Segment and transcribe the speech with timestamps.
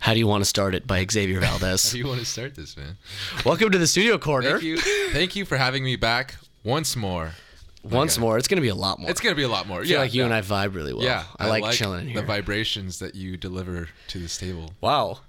[0.00, 1.84] How do you want to start it by Xavier Valdez?
[1.84, 2.96] How do you want to start this, man?
[3.44, 4.52] Welcome to the studio corner.
[4.52, 4.78] Thank you.
[5.12, 7.32] Thank you for having me back once more.
[7.82, 8.20] Once Okay.
[8.22, 9.08] more, it's gonna be a lot more.
[9.08, 9.78] It's gonna be a lot more.
[9.80, 10.24] I feel yeah, like you yeah.
[10.26, 11.04] and I vibe really well.
[11.04, 12.20] Yeah, I, like, chilling here.
[12.20, 14.72] The vibrations that you deliver to this table.
[14.80, 15.20] wow.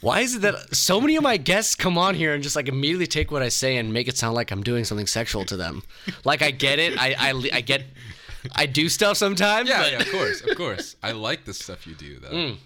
[0.00, 2.68] Why is it that so many of my guests come on here and just like
[2.68, 5.56] immediately take what I say and make it sound like I'm doing something sexual to
[5.56, 5.82] them?
[6.24, 6.96] like I get it.
[6.98, 7.82] I I, I get.
[8.54, 9.68] I do stuff sometimes.
[9.68, 10.96] Yeah, but- yeah, of course, of course.
[11.02, 12.28] I like the stuff you do, though.
[12.32, 12.56] Mm,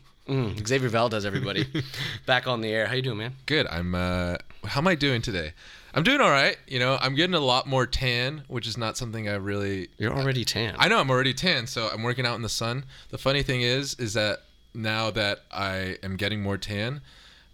[0.66, 1.66] Xavier Valdez, everybody,
[2.26, 2.86] back on the air.
[2.86, 3.34] How you doing, man?
[3.46, 3.66] Good.
[3.68, 3.94] I'm.
[3.94, 5.52] uh How am I doing today?
[5.94, 6.56] I'm doing all right.
[6.66, 10.16] You know, I'm getting a lot more tan, which is not something I really You're
[10.16, 10.74] already tan.
[10.78, 12.84] I know I'm already tan, so I'm working out in the sun.
[13.10, 14.42] The funny thing is, is that
[14.74, 17.02] now that I am getting more tan,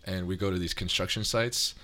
[0.07, 1.75] and we go to these construction sites,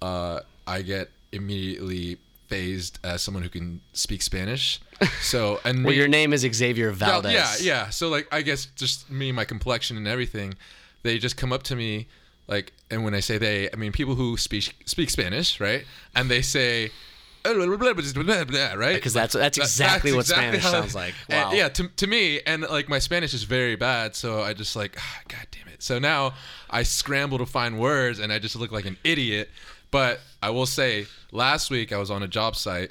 [0.00, 2.18] uh, I get immediately
[2.48, 4.80] phased as someone who can speak Spanish.
[5.22, 7.32] So and well, me- your name is Xavier Valdez.
[7.32, 7.90] yeah, yeah.
[7.90, 10.54] So like, I guess just me, my complexion, and everything,
[11.02, 12.06] they just come up to me,
[12.46, 15.84] like, and when I say they, I mean people who speak speak Spanish, right?
[16.14, 16.90] And they say.
[17.46, 21.14] Right, Because that's that's that- exactly what exactly Spanish sounds like.
[21.28, 21.52] Wow.
[21.52, 24.96] yeah, to, to me, and like my Spanish is very bad, so I just like,
[24.98, 25.82] ah, God damn it.
[25.82, 26.32] So now
[26.70, 29.50] I scramble to find words, and I just look like an idiot.
[29.94, 32.90] But I will say, last week I was on a job site,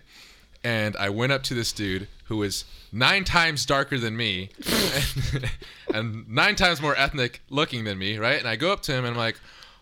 [0.64, 5.52] and I went up to this dude who was nine times darker than me, and,
[5.94, 8.40] and nine times more ethnic looking than me, right?
[8.40, 9.38] And I go up to him, and I'm like.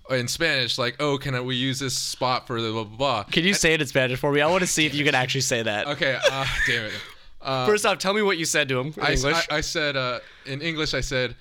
[0.10, 3.24] In Spanish, like, oh, can I, we use this spot for the blah blah blah?
[3.26, 4.42] Can you say it in Spanish for me?
[4.42, 5.88] I want to see if you can actually say that.
[5.88, 6.94] Okay, uh, damn it.
[7.42, 9.48] Uh, First off, tell me what you said to him in I, English.
[9.50, 11.36] I, I said uh, in English, I said,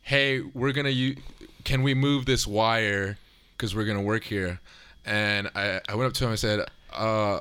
[0.00, 1.18] "Hey, we're gonna use.
[1.64, 3.18] Can we move this wire?
[3.54, 4.60] Because we're gonna work here."
[5.04, 7.40] And I, I went up to him and said, uh,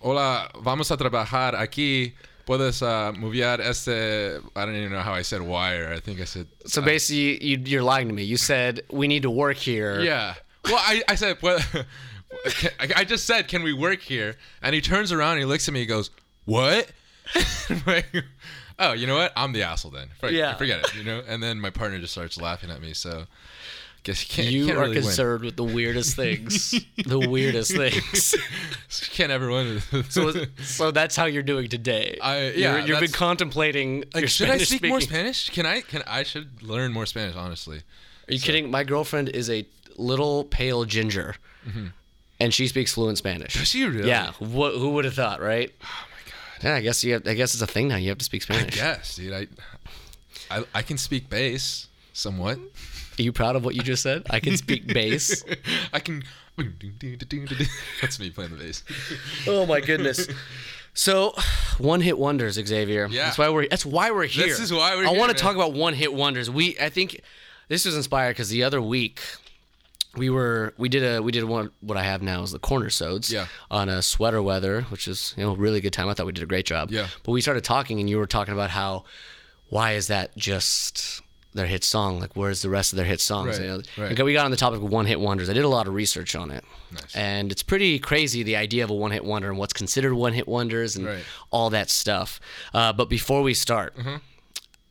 [0.00, 2.12] "Hola, vamos a trabajar aquí.
[2.46, 4.40] Puedes uh, mover este.
[4.54, 5.92] I don't even know how I said wire.
[5.92, 6.46] I think I said.
[6.66, 8.22] so basically, you, you're lying to me.
[8.22, 10.00] You said we need to work here.
[10.00, 10.34] Yeah.
[10.64, 11.58] Well, I, I said, well,
[12.94, 14.36] I just said, can we work here?
[14.62, 15.80] And he turns around and he looks at me.
[15.80, 16.10] He goes,
[16.44, 16.90] what?
[17.86, 18.06] Like,
[18.78, 19.32] oh, you know what?
[19.36, 20.08] I'm the asshole then.
[20.30, 20.54] Yeah.
[20.54, 20.94] Forget it.
[20.94, 21.22] You know.
[21.26, 22.94] And then my partner just starts laughing at me.
[22.94, 23.24] So,
[24.06, 24.54] guess you can't.
[24.54, 26.70] You can't are really concerned with the weirdest things.
[27.06, 28.34] the weirdest things.
[28.88, 29.80] You can't ever win.
[30.08, 32.18] So, so that's how you're doing today.
[32.22, 34.04] I- You're- yeah, you've been contemplating.
[34.14, 35.00] like, should I Spanish speak more.
[35.00, 35.50] Spanish?
[35.50, 35.80] Can I?
[35.80, 37.34] Can I should learn more Spanish?
[37.34, 37.78] Honestly.
[38.28, 38.70] Are you kidding?
[38.70, 41.34] My girlfriend is a little pale ginger,
[41.66, 41.86] mm-hmm.
[42.38, 43.54] and she speaks fluent Spanish.
[43.54, 44.08] Does she really?
[44.08, 44.32] Yeah.
[44.32, 45.72] Wh- who would have thought, right?
[45.82, 46.64] Oh my god.
[46.64, 47.14] Yeah, I guess you.
[47.14, 47.96] Have, I guess it's a thing now.
[47.96, 48.76] You have to speak Spanish.
[48.76, 49.32] Yes, dude.
[49.32, 49.46] I,
[50.50, 52.58] I, I can speak bass somewhat.
[53.18, 54.24] Are you proud of what you just said?
[54.30, 55.42] I can speak bass.
[55.92, 56.22] I can.
[56.56, 58.82] That's me playing the bass.
[59.46, 60.28] oh my goodness.
[60.94, 61.34] So,
[61.78, 63.06] one hit wonders, Xavier.
[63.10, 63.24] Yeah.
[63.26, 63.68] That's why we're.
[63.68, 64.46] That's why we're here.
[64.46, 65.42] This is why we're I here, want to man.
[65.42, 66.50] talk about one hit wonders.
[66.50, 66.76] We.
[66.80, 67.20] I think
[67.68, 69.20] this was inspired because the other week
[70.16, 72.88] we were we did a we did one what I have now is the corner
[72.88, 73.46] sods Yeah.
[73.70, 76.08] on a sweater weather, which is you know a really good time.
[76.08, 76.90] I thought we did a great job.
[76.90, 77.08] Yeah.
[77.22, 79.04] But we started talking, and you were talking about how
[79.68, 81.20] why is that just
[81.56, 82.20] their hit song?
[82.20, 83.58] Like where's the rest of their hit songs?
[83.58, 83.82] Right, You know?
[83.98, 84.12] right.
[84.12, 85.50] Okay, we got on the topic of one hit wonders.
[85.50, 86.64] I did a lot of research on it.
[86.92, 87.14] Nice.
[87.16, 90.32] And it's pretty crazy the idea of a one hit wonder and what's considered one
[90.32, 91.24] hit wonders and Right.
[91.50, 92.38] all that stuff.
[92.72, 94.16] Uh, but before we start, Mm-hmm.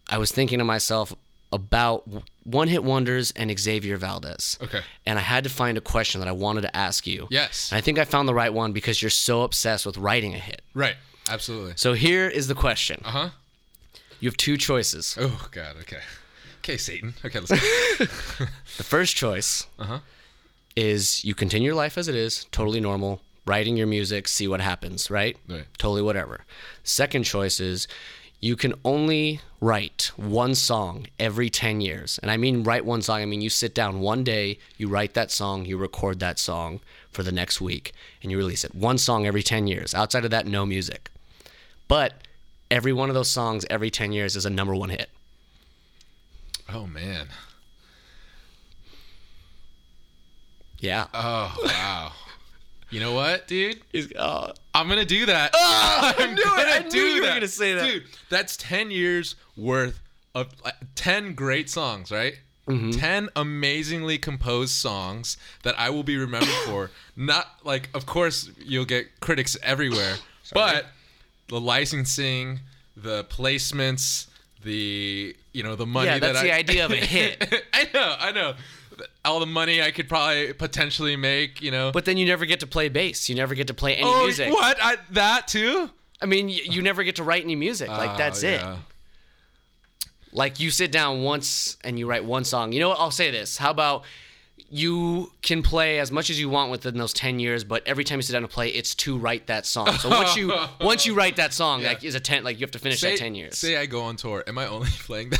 [0.09, 1.15] I was thinking to myself
[1.51, 2.07] about
[2.43, 4.57] one hit wonders and Xavier Valdez.
[4.61, 4.81] Okay.
[5.05, 7.27] And I had to find a question that I wanted to ask you.
[7.31, 7.71] Yes.
[7.71, 10.37] And I think I found the right one because you're so obsessed with writing a
[10.39, 10.61] hit.
[10.75, 10.95] Right.
[11.29, 11.73] Absolutely.
[11.77, 13.01] So here is the question.
[13.05, 13.29] Uh huh.
[14.19, 15.17] You have two choices.
[15.19, 15.75] Oh God.
[15.81, 16.01] Okay.
[16.65, 17.13] Okay, Satan.
[17.23, 17.57] Okay, let's go.
[18.77, 19.99] The first choice Uh-huh.
[20.75, 24.61] is you continue your life as it is, totally normal, writing your music, see what
[24.61, 25.37] happens, right?
[25.47, 25.65] Right.
[25.77, 26.41] Totally whatever.
[26.83, 27.87] Second choice is
[28.41, 32.19] you can only write one song every 10 years.
[32.21, 35.13] And I mean write one song, I mean you sit down one day, you write
[35.13, 36.79] that song, you record that song
[37.11, 37.93] for the next week,
[38.23, 38.73] and you release it.
[38.73, 39.93] One song every 10 years.
[39.93, 41.09] Outside of that, no music.
[41.87, 42.13] But
[42.71, 45.09] every one of those songs every 10 years is a number one hit.
[46.73, 47.27] Oh man.
[50.79, 51.07] Yeah.
[51.13, 52.11] Oh wow.
[52.91, 53.81] You know what, dude?
[54.15, 55.51] Uh, I'm gonna do that.
[55.55, 56.45] I I'm knew it.
[56.45, 57.85] gonna I knew do you were gonna say that.
[57.85, 58.03] dude.
[58.29, 59.99] That's ten years worth
[60.33, 60.49] of
[60.95, 62.35] ten great songs, right?
[62.67, 62.91] Mm-hmm.
[62.91, 66.89] Ten amazingly composed songs that I will be remembered for.
[67.15, 70.15] Not like, of course, you'll get critics everywhere,
[70.53, 70.87] but
[71.47, 72.61] the licensing,
[72.97, 74.27] the placements,
[74.65, 77.63] the you know the money Yeah, that that's I, the idea of a hit.
[77.73, 78.53] I know, I know.
[79.23, 81.91] All the money I could probably potentially make, you know.
[81.91, 83.29] But then you never get to play bass.
[83.29, 84.51] You never get to play any oh, music.
[84.51, 84.77] what?
[84.81, 85.89] I, that too?
[86.21, 87.89] I mean, y- you never get to write any music.
[87.89, 88.61] Like Oh, that's it.
[88.61, 88.77] yeah.
[90.31, 92.71] Like you sit down once and you write one song.
[92.71, 92.99] You know what?
[92.99, 93.57] I'll say this.
[93.57, 94.03] How about
[94.75, 98.17] you can play as much as you want within those 10 years, but every time
[98.19, 99.89] you sit down to play, it's to write that song.
[99.93, 102.71] So once you once you write that song, like is a 10 like you have
[102.71, 103.57] to finish say, that 10 years.
[103.57, 104.43] Say I go on tour.
[104.45, 105.39] Am I only playing that?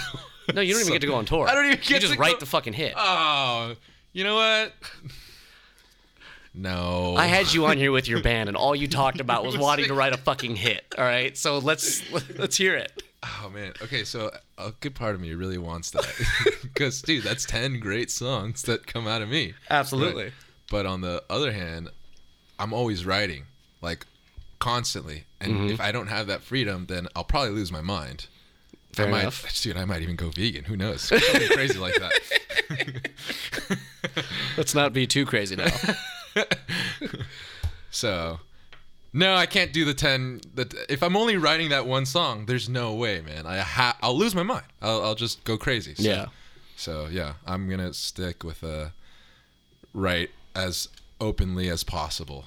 [0.54, 1.48] no, you don't even get to go on tour.
[1.50, 1.98] I don't even care.
[1.98, 2.94] You just to write go- the fucking hit.
[2.96, 3.76] Oh,
[4.14, 4.74] you know what?
[6.54, 7.16] No.
[7.18, 9.88] I had you on here with your band, and all you talked about was wanting
[9.88, 10.86] to write a fucking hit.
[10.98, 13.04] All right, so let's let's hear it.
[13.44, 13.74] Oh man.
[13.82, 16.06] Okay, so a good part of me really wants that
[16.62, 19.54] because, dude, that's ten great songs that come out of me.
[19.70, 20.26] Absolutely.
[20.26, 20.34] Right?
[20.70, 21.90] But on the other hand,
[22.60, 23.44] I'm always writing,
[23.82, 24.06] like
[24.60, 25.70] constantly, and Mm-hmm.
[25.70, 28.28] if I don't have that freedom, then I'll probably lose my mind.
[28.94, 29.54] Fair I might, enough.
[29.62, 29.76] dude.
[29.78, 30.64] I might even go vegan.
[30.66, 31.02] Who knows?
[31.02, 33.10] Something crazy like that.
[34.58, 35.68] Let's not be too crazy now.
[37.92, 38.40] So,
[39.16, 40.42] no, I can't do the ten.
[40.54, 43.46] The if I'm only writing that one song, there's no way, man.
[43.48, 44.66] I ha- I'll lose my mind.
[44.82, 45.96] I'll, I'll just go crazy.
[45.96, 46.26] So, Yeah.
[46.76, 48.90] So yeah, I'm gonna stick with uh,
[49.94, 50.90] write as
[51.22, 52.46] openly as possible.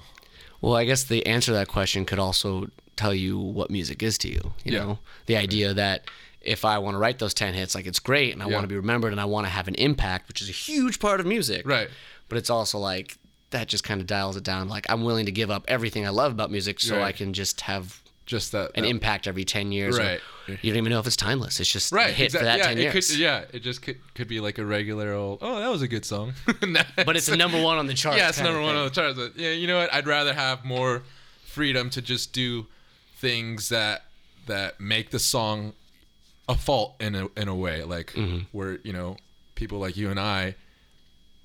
[0.60, 4.18] Well, I guess the answer to that question could also tell you what music is
[4.18, 4.52] to you.
[4.64, 4.78] You Yeah.
[4.84, 6.04] know, the idea that
[6.40, 8.54] if I want to write those 10 hits, like it's great and I Yeah.
[8.54, 10.98] want to be remembered and I want to have an impact, which is a huge
[10.98, 11.66] part of music.
[11.66, 11.88] Right.
[12.28, 13.16] But it's also like
[13.50, 14.68] that just kind of dials it down.
[14.68, 17.62] Like I'm willing to give up everything I love about music so I can just
[17.62, 18.72] have Just that.
[18.74, 19.98] an that- impact every 10 years.
[19.98, 20.20] Right.
[20.46, 21.58] you don't even know if it's timeless.
[21.60, 22.12] It's just a Right.
[22.14, 23.10] hit exact- for that yeah, 10 it years.
[23.10, 23.44] Could, yeah.
[23.52, 25.38] It just could, could be like a regular old.
[25.40, 26.34] Oh, that was a good song.
[27.06, 28.18] But it's the number one on the charts.
[28.18, 29.18] yeah, it's number one on the charts.
[29.18, 29.92] But, yeah, you know what?
[29.94, 31.02] I'd rather have more
[31.46, 32.66] freedom to just do
[33.16, 34.04] things that
[34.46, 35.72] that make the song
[36.48, 38.38] a fault in a in a way, like Mm-hmm.
[38.52, 39.16] where you know
[39.54, 40.54] people like you and I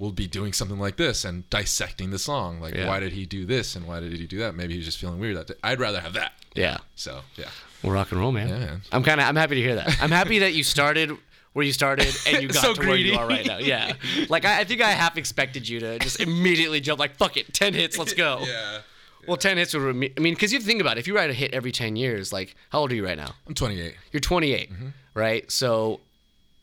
[0.04, 2.60] will be doing something like this and dissecting the song.
[2.60, 2.88] Like, Yeah.
[2.88, 4.54] why did he do this and why did he do that?
[4.54, 5.54] Maybe he's just feeling weird that day.
[5.64, 6.34] I'd rather have that.
[6.56, 6.78] Yeah.
[6.96, 7.50] So yeah,
[7.82, 8.50] Well, rock and roll, man.
[8.50, 8.82] Yeah, man.
[8.92, 9.98] I'm kind of I'm happy to hear that.
[10.02, 11.12] I'm happy that you started
[11.54, 13.60] where you started and you got So to where you are right now.
[13.60, 13.94] Yeah.
[14.30, 17.54] Like I, I think I half expected you to just immediately jump like fuck it,
[17.54, 18.40] 10 hits, let's go.
[18.46, 18.80] yeah.
[19.28, 21.34] Well, 10 hits would I mean cuz you think about it, if you write a
[21.34, 23.36] hit every 10 years, like how old are you right now?
[23.48, 23.96] I'm 28.
[24.12, 24.88] You're 28, Mm-hmm.
[25.14, 25.50] right?
[25.52, 26.02] So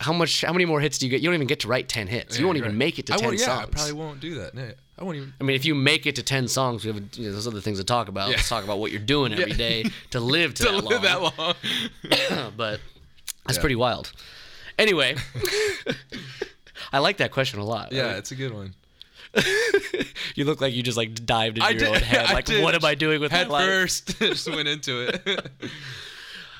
[0.01, 1.21] how much how many more hits do you get?
[1.21, 2.37] You don't even get to write 10 hits.
[2.37, 2.77] you won't even right.
[2.77, 3.67] make it to I 10 won't, yeah, songs.
[3.67, 4.53] I probably won't do that.
[4.55, 5.33] No, I won't even.
[5.39, 7.61] I mean, if you make it to 10 songs, we have you know, those other
[7.61, 8.29] things to talk about.
[8.29, 8.35] Yeah.
[8.37, 11.53] Let's talk about what you're doing every day to live to, To that, live long.
[12.09, 12.53] that long.
[12.57, 12.79] but
[13.45, 13.61] that's Yeah.
[13.61, 14.11] pretty wild.
[14.79, 15.15] Anyway,
[16.93, 17.91] I like that question a lot.
[17.91, 18.73] yeah, it's a good one.
[20.35, 21.87] you look like you just like dived into I your did.
[21.89, 22.33] own head.
[22.33, 23.65] Like, what am I doing with Head my life?
[23.65, 25.45] first, just went into it.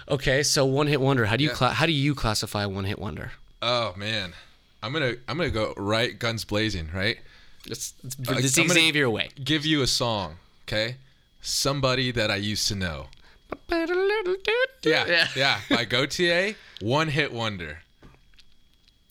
[0.10, 1.26] Okay, so one hit wonder.
[1.26, 1.56] How do you Yeah.
[1.56, 3.32] cla- how do you classify one hit wonder?
[3.62, 4.34] oh man,
[4.82, 6.90] I'm gonna I'm gonna go right guns blazing.
[6.94, 7.20] Right,
[7.68, 9.30] It's, it's, I'm Xavier way.
[9.44, 10.38] give you a song.
[10.68, 10.96] Okay,
[11.42, 13.08] somebody that I used to know.
[13.72, 13.86] Yeah,
[15.08, 15.28] Yeah.
[15.36, 15.60] yeah.
[15.70, 17.80] By Gotye, one hit wonder.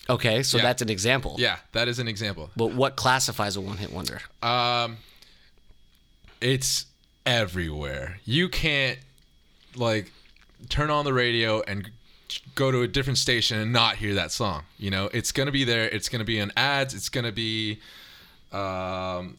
[0.08, 0.64] Okay, so Yeah.
[0.64, 1.36] that's an example.
[1.38, 2.50] Yeah, that is an example.
[2.56, 4.20] But what classifies a one hit wonder?
[4.42, 4.96] Um,
[6.40, 6.86] it's
[7.24, 8.18] everywhere.
[8.24, 8.98] You can't
[9.76, 10.10] like
[10.68, 11.90] turn on the radio and
[12.54, 14.64] go to a different station and not hear that song.
[14.78, 15.88] You know, it's gonna be there.
[15.88, 16.94] It's gonna be in ads.
[16.94, 17.80] It's gonna be,
[18.52, 19.38] um,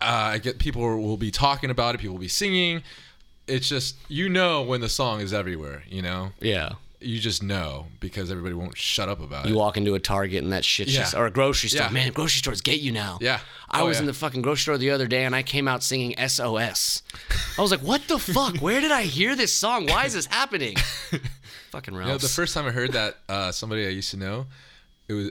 [0.00, 1.98] uh, I get people will be talking about it.
[1.98, 2.82] People will be singing.
[3.46, 5.84] It's just you know when the song is everywhere.
[5.88, 6.72] You know, Yeah.
[7.04, 9.48] You just know because everybody won't shut up about it.
[9.48, 9.58] You it.
[9.58, 11.00] walk into a Target and that shit, Yeah.
[11.00, 11.82] just, or a grocery store.
[11.86, 11.90] Yeah.
[11.90, 13.18] Man, grocery stores get you now.
[13.20, 13.40] Yeah.
[13.70, 15.82] I Oh, was in the fucking grocery store the other day and I came out
[15.82, 17.02] singing SOS.
[17.58, 18.56] I was like, what the fuck?
[18.58, 19.86] Where did I hear this song?
[19.86, 20.76] Why is this happening?
[21.70, 22.06] fucking Ralphs.
[22.08, 24.46] You know, the first time I heard that, uh, somebody I used to know,
[25.08, 25.30] it was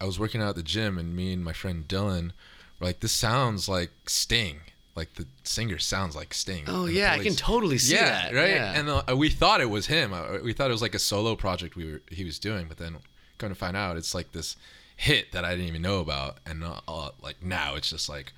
[0.00, 2.32] I was working out at the gym, and me and my friend Dylan
[2.80, 4.60] were like, "This sounds like Sting.
[4.94, 8.34] Like the singer sounds like Sting." oh, yeah, I can totally see yeah, that.
[8.34, 8.50] right.
[8.50, 8.78] Yeah.
[8.78, 10.12] And uh, we thought it was him.
[10.12, 12.76] Uh, We thought it was like a solo project we were he was doing, but
[12.76, 12.96] then
[13.38, 14.56] come to find out, it's like this
[14.96, 18.32] hit that I didn't even know about, and uh, uh, like now it's just like,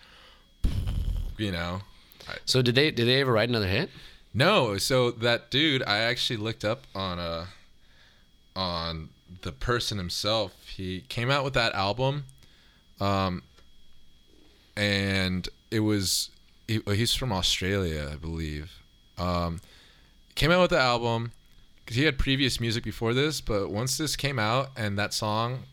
[1.37, 1.83] you know.
[2.45, 3.91] so did they did they ever write another hit?
[4.33, 7.47] No, so that dude, I actually looked up on uh
[8.57, 9.11] on
[9.43, 10.53] the person himself.
[10.67, 12.25] He came out with that album,
[13.01, 13.43] um,
[14.77, 16.31] and it was
[16.67, 18.81] he, he's from Australia, I believe.
[19.19, 19.61] Um,
[20.35, 21.33] came out with the album
[21.85, 25.65] because he had previous music before this, but once this came out and that song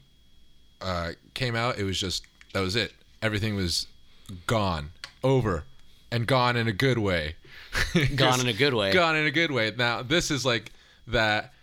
[0.82, 2.94] uh, came out, it was just that was it.
[3.22, 3.88] Everything was
[4.48, 4.92] gone,
[5.24, 5.64] over,
[6.12, 7.36] and gone in a good way.
[8.18, 8.92] Gone in a good way.
[8.92, 9.72] Gone in a good way.
[9.78, 10.74] Now this is like
[11.08, 11.54] that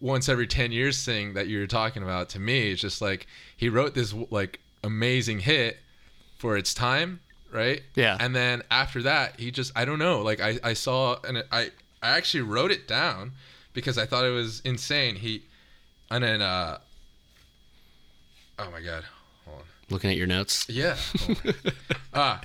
[0.00, 3.26] once every 10 years thing that you were talking about to me it's just like
[3.56, 5.78] he wrote this like amazing hit
[6.36, 7.20] for its time
[7.52, 8.16] right Yeah.
[8.20, 11.70] and then after that he just i don't know like i, I saw and i
[12.02, 13.32] i actually wrote it down
[13.74, 15.16] because I thought it was insane.
[15.16, 15.44] He
[16.10, 16.78] and then uh
[18.58, 19.04] oh my god,
[19.44, 19.64] hold on.
[19.90, 20.66] Looking at your notes.
[20.68, 20.96] Yeah.
[22.14, 22.40] Ah,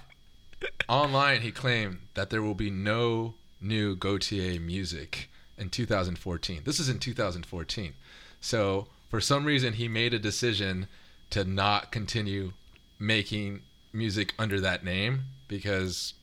[0.87, 6.61] online he claimed that there will be no new Gotye music in 2014.
[6.65, 7.93] This is in 2014.
[8.41, 10.87] So for some reason he made a decision
[11.31, 12.51] to not continue
[12.99, 13.61] making
[13.93, 16.13] music under that name because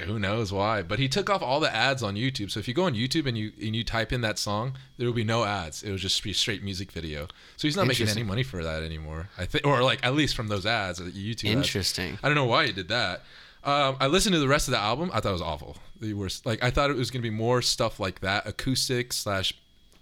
[0.00, 0.82] who knows why.
[0.82, 2.50] But he took off all the ads on youtube.
[2.50, 5.06] So if you go on youtube and you and you type in that song there
[5.06, 5.82] will be no ads.
[5.82, 7.26] It will just be straight music video.
[7.56, 10.34] So he's not making any money for that anymore i think or like at least
[10.34, 11.66] from those ads uh, youtube ads.
[11.66, 12.18] Interesting.
[12.22, 13.22] i don't know why he did that.
[13.62, 15.10] Um, i listened to the rest of the album.
[15.12, 15.76] I thought it was awful.
[16.00, 19.12] The worst like i thought it was going to be more stuff like that acoustic
[19.12, 19.52] slash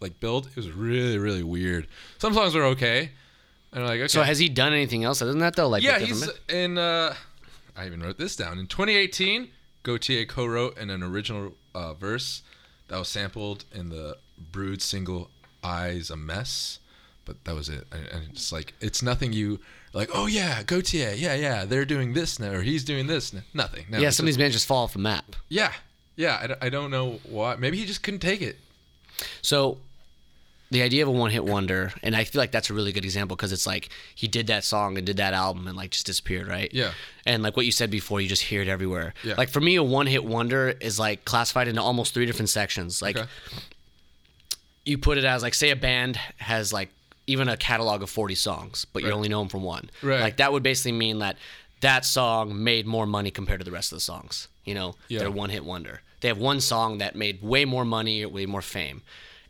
[0.00, 0.46] like build.
[0.46, 1.88] It was really really weird.
[2.18, 3.10] Some songs were okay
[3.72, 5.68] and like okay So has he done anything else other than that though?
[5.68, 6.78] Like yeah, he's in.
[6.78, 7.14] Uh,
[7.76, 8.58] I even wrote this down.
[8.58, 9.48] In 2018,
[9.84, 12.42] Gotye co-wrote in an original uh, verse
[12.88, 14.16] that was sampled in the
[14.50, 15.30] Brood single
[15.62, 16.80] "Eyes a Mess,"
[17.24, 17.86] but that was it.
[17.92, 19.60] And, it's like it's nothing you
[19.92, 20.10] like.
[20.12, 21.18] Oh yeah, Gotye.
[21.18, 21.64] Yeah, yeah.
[21.64, 23.32] They're doing this now, or he's doing this.
[23.32, 23.42] Now.
[23.54, 23.86] Nothing.
[23.90, 25.36] No, yeah, some of these bands just fall off the map.
[25.48, 25.72] Yeah,
[26.16, 26.56] yeah.
[26.60, 27.56] I don't know why.
[27.56, 28.58] Maybe he just couldn't take it.
[29.42, 29.78] So
[30.70, 33.04] the idea of a one hit wonder, and I feel like that's a really good
[33.04, 36.04] example because it's like he did that song and did that album and like just
[36.06, 36.70] disappeared, right?
[36.74, 36.92] Yeah.
[37.24, 39.14] And like what you said before, you just hear it everywhere.
[39.24, 39.34] Yeah.
[39.38, 43.00] Like for me, a one hit wonder is like classified into almost three different sections.
[43.00, 43.28] Like Okay.
[44.84, 46.90] you put it as like say a band has like
[47.26, 50.20] even a catalog of 40 songs but you only know them from one Right.
[50.20, 51.36] like that would basically mean that
[51.80, 55.20] that song made more money compared to the rest of the songs you know Yeah.
[55.20, 58.46] they're one hit wonder they have one song that made way more money or way
[58.46, 59.02] more fame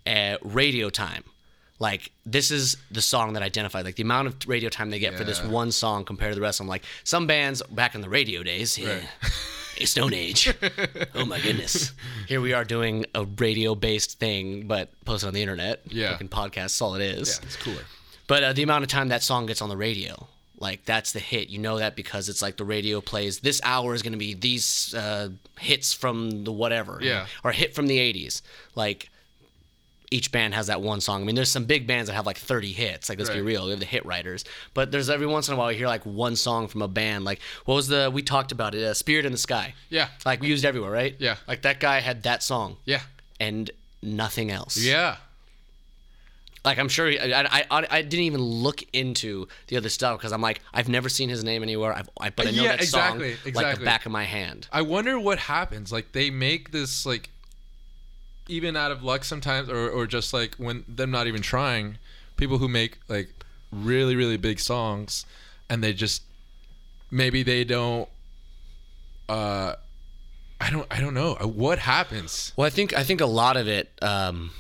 [0.09, 1.25] uh, radio time.
[1.81, 5.17] Like this is the song that identified like the amount of radio time they get
[5.17, 6.59] for this one song compared to the rest.
[6.59, 9.09] Them like some bands back in the radio days yeah, Right.
[9.81, 10.53] a stone age.
[11.15, 11.93] Oh my goodness.
[12.27, 15.83] Here we are doing a radio based thing but posted on the internet.
[15.87, 16.11] Yeah.
[16.13, 17.39] fucking podcast all it is.
[17.41, 17.83] Yeah, it's cooler.
[18.27, 20.27] but uh, the amount of time that song gets on the radio
[20.59, 21.49] like that's the hit.
[21.49, 24.35] You know that because it's like the radio plays this hour is going to be
[24.35, 25.29] these uh,
[25.61, 26.99] hits from the whatever.
[27.01, 27.27] Yeah.
[27.45, 28.43] or hit from the 80s
[28.75, 29.11] like
[30.11, 31.23] each band has that one song.
[31.23, 33.09] I mean, there's some big bands that have like 30 hits.
[33.09, 34.45] Like, let's be real, they have the hit writers.
[34.73, 37.25] But there's every once in a while you hear like one song from a band.
[37.25, 38.83] Like, what was the we talked about it?
[38.83, 39.75] Uh, Spirit in the Sky.
[39.91, 40.09] Yeah.
[40.25, 41.15] Like we used everywhere, right?
[41.19, 41.37] Yeah.
[41.47, 43.01] Like that guy had that song Yeah.
[43.39, 43.71] and
[44.03, 44.79] nothing else.
[44.79, 45.17] Yeah.
[46.65, 50.33] Like I'm sure he, I, I, I, didn't even look into the other stuff because
[50.33, 51.93] I'm like I've never seen his name anywhere.
[51.93, 54.69] I've, I, but I know Yeah, that exactly, song like the back of my hand.
[54.73, 55.93] I wonder what happens.
[55.93, 57.31] Like they make this like
[58.49, 61.99] even out of luck sometimes or, or just like when them not even trying,
[62.37, 63.29] people who make like
[63.71, 65.27] really, really big songs
[65.69, 66.23] and they just
[67.11, 68.09] maybe they don't
[69.29, 69.75] uh
[70.61, 71.35] I don't I don't know.
[71.35, 72.53] What happens?
[72.57, 73.91] Well, I think I think a lot of it.
[74.03, 74.51] Um,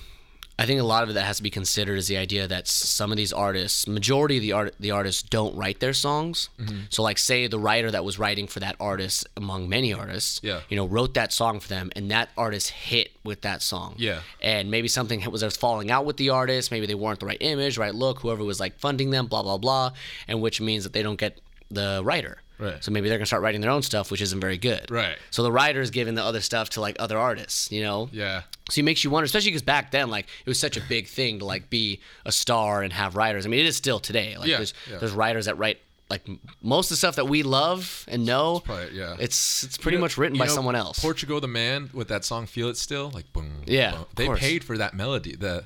[0.60, 2.66] I think a lot of it that has to be considered is the idea that
[2.66, 6.48] some of these artists, majority of the art, the artists don't write their songs.
[6.58, 6.78] Mm-hmm.
[6.90, 10.60] So, like, say the writer that was writing for that artist, among many artists, Yeah.
[10.68, 13.94] you know, wrote that song for them, and that artist hit with that song.
[13.98, 14.20] Yeah.
[14.42, 16.72] And maybe something was was falling out with the artist.
[16.72, 18.18] Maybe they weren't the right image, right look.
[18.20, 19.92] Whoever was like funding them, blah blah blah,
[20.26, 21.38] and which means that they don't get
[21.70, 22.38] the writer.
[22.58, 22.82] Right.
[22.82, 24.90] So maybe they're gonna start writing their own stuff, which isn't very good.
[24.90, 25.16] Right.
[25.30, 28.08] So the writer is giving the other stuff to like other artists, you know.
[28.12, 28.42] Yeah.
[28.70, 31.06] So it makes you wonder, especially because back then, like it was such a big
[31.06, 33.46] thing to like be a star and have writers.
[33.46, 34.36] I mean, it is still today.
[34.36, 34.98] Like Yeah, there's yeah.
[34.98, 35.78] there's writers that write
[36.10, 36.22] like
[36.62, 38.60] most of the stuff that we love and know.
[38.60, 39.16] probably- yeah.
[39.20, 40.98] It's it's pretty You know- much written by know, someone else.
[40.98, 43.62] Portugal the Man with that song "Feel It Still," like boom.
[43.66, 44.06] Yeah, boom.
[44.16, 44.40] they course.
[44.40, 45.36] paid for that melody.
[45.36, 45.64] The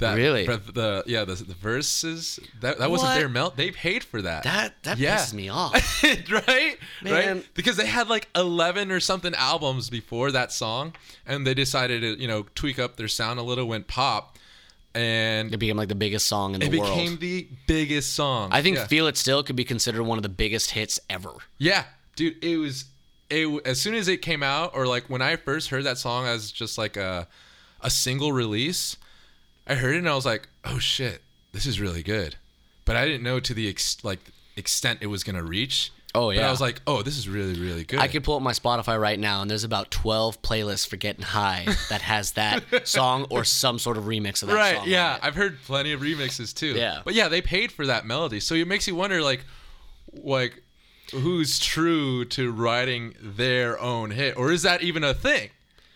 [0.00, 0.44] that Really?
[0.44, 3.18] for the yeah the, the verses that that wasn't What?
[3.18, 3.56] their melt.
[3.56, 4.42] They paid for that.
[4.42, 5.16] that that Yeah.
[5.16, 6.02] pisses me off.
[6.30, 6.76] right?
[7.02, 7.36] Man.
[7.38, 7.48] Right?
[7.54, 10.94] Because they had like 11 or something albums before that song
[11.26, 14.36] and they decided to, you know, tweak up their sound a little, went pop
[14.94, 16.90] and It became like the biggest song in the world.
[16.90, 18.48] it became the biggest song.
[18.52, 18.86] I think yeah.
[18.88, 21.30] "Feel It Still" could be considered one of the biggest hits ever.
[21.58, 21.84] Yeah,
[22.16, 22.86] dude, it was
[23.28, 26.26] it as soon as it came out or like when I first heard that song
[26.26, 27.28] as just like a
[27.80, 28.96] a single release,
[29.70, 31.22] I heard it and I was like, "Oh shit,
[31.52, 32.36] this is really good."
[32.84, 34.18] But I didn't know to the ex- like
[34.56, 35.92] extent it was going to reach.
[36.12, 36.48] Oh, But yeah.
[36.48, 39.00] I was like, "Oh, this is really really good." I could pull up my Spotify
[39.00, 43.44] right now, and there's about 12 playlists for getting high that has that song or
[43.44, 44.88] some sort of remix of that right song.
[44.88, 45.24] yeah on it.
[45.24, 47.02] i've heard plenty of remixes too Yeah.
[47.04, 49.44] but yeah they paid for that melody so it makes you wonder like
[50.12, 50.62] like
[51.12, 55.50] who's true to writing their own hit or is that even a thing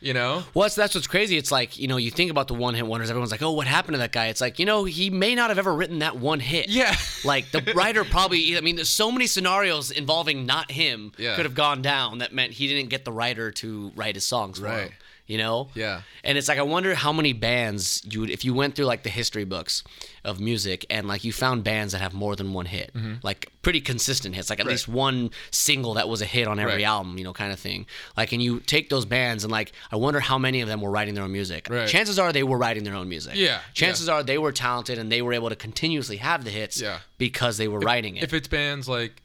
[0.05, 1.37] you know Well, that's, that's what's crazy.
[1.39, 3.67] It's like, you know, you think about the one hit wonders, everyone's like, oh, what
[3.67, 4.27] happened to that guy?
[4.27, 6.69] It's like, you know, he may not have ever written that one hit.
[6.69, 6.95] yeah
[7.25, 11.37] Like, the writer probably, I mean, there's so many scenarios involving not him Yeah.
[11.37, 14.61] could have gone down that meant he didn't get the writer to write his songs
[14.61, 14.93] Right.
[15.27, 15.69] You know?
[15.75, 16.03] Yeah.
[16.23, 19.05] And it's like I wonder how many bands you would if you went through like
[19.05, 19.83] the history books
[20.23, 22.93] of music and like you found bands that have more than one hit.
[23.23, 24.69] Like pretty consistent hits, like at Mm-hmm.
[24.69, 24.73] Right.
[24.73, 26.85] least one single that was a hit on every Right.
[26.85, 27.87] album, you know, kind of thing.
[28.19, 30.91] Like and you take those bands and like I wonder how many of them were
[30.91, 31.69] writing their own music.
[31.71, 31.89] Right.
[31.89, 33.33] Chances are they were writing their own music.
[33.37, 36.81] Yeah, Chances are they were talented and they were able to continuously have the hits
[36.83, 36.99] Yeah.
[37.17, 38.25] because they were writing it.
[38.25, 39.23] If it's bands like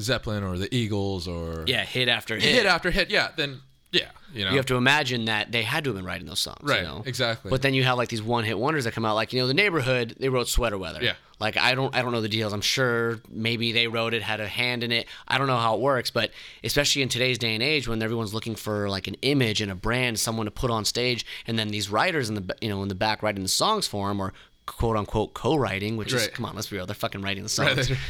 [0.00, 2.54] Zeppelin or the Eagles or yeah, hit after hit.
[2.54, 3.60] hit after hit, yeah, then
[3.92, 4.50] yeah, you know.
[4.50, 6.58] you have to imagine that they had to have been writing those songs.
[6.62, 7.02] Right, You know?
[7.06, 7.50] exactly.
[7.50, 9.46] But then you have like these one hit wonders that come out, like you know,
[9.46, 10.16] the neighborhood.
[10.18, 11.00] They wrote Sweater Weather.
[11.02, 11.14] Yeah.
[11.40, 12.52] Like I don't, I don't know the details.
[12.52, 15.06] I'm sure maybe they wrote it, had a hand in it.
[15.28, 16.32] I don't know how it works, but
[16.64, 19.76] especially in today's day and age, when everyone's looking for like an image and a
[19.76, 22.88] brand, someone to put on stage, and then these writers in the, you know, in
[22.88, 24.32] the back writing the songs for them, or
[24.66, 27.86] quote unquote co-writing, which is come on, let's be real, they're fucking writing the songs.
[27.88, 27.96] they're-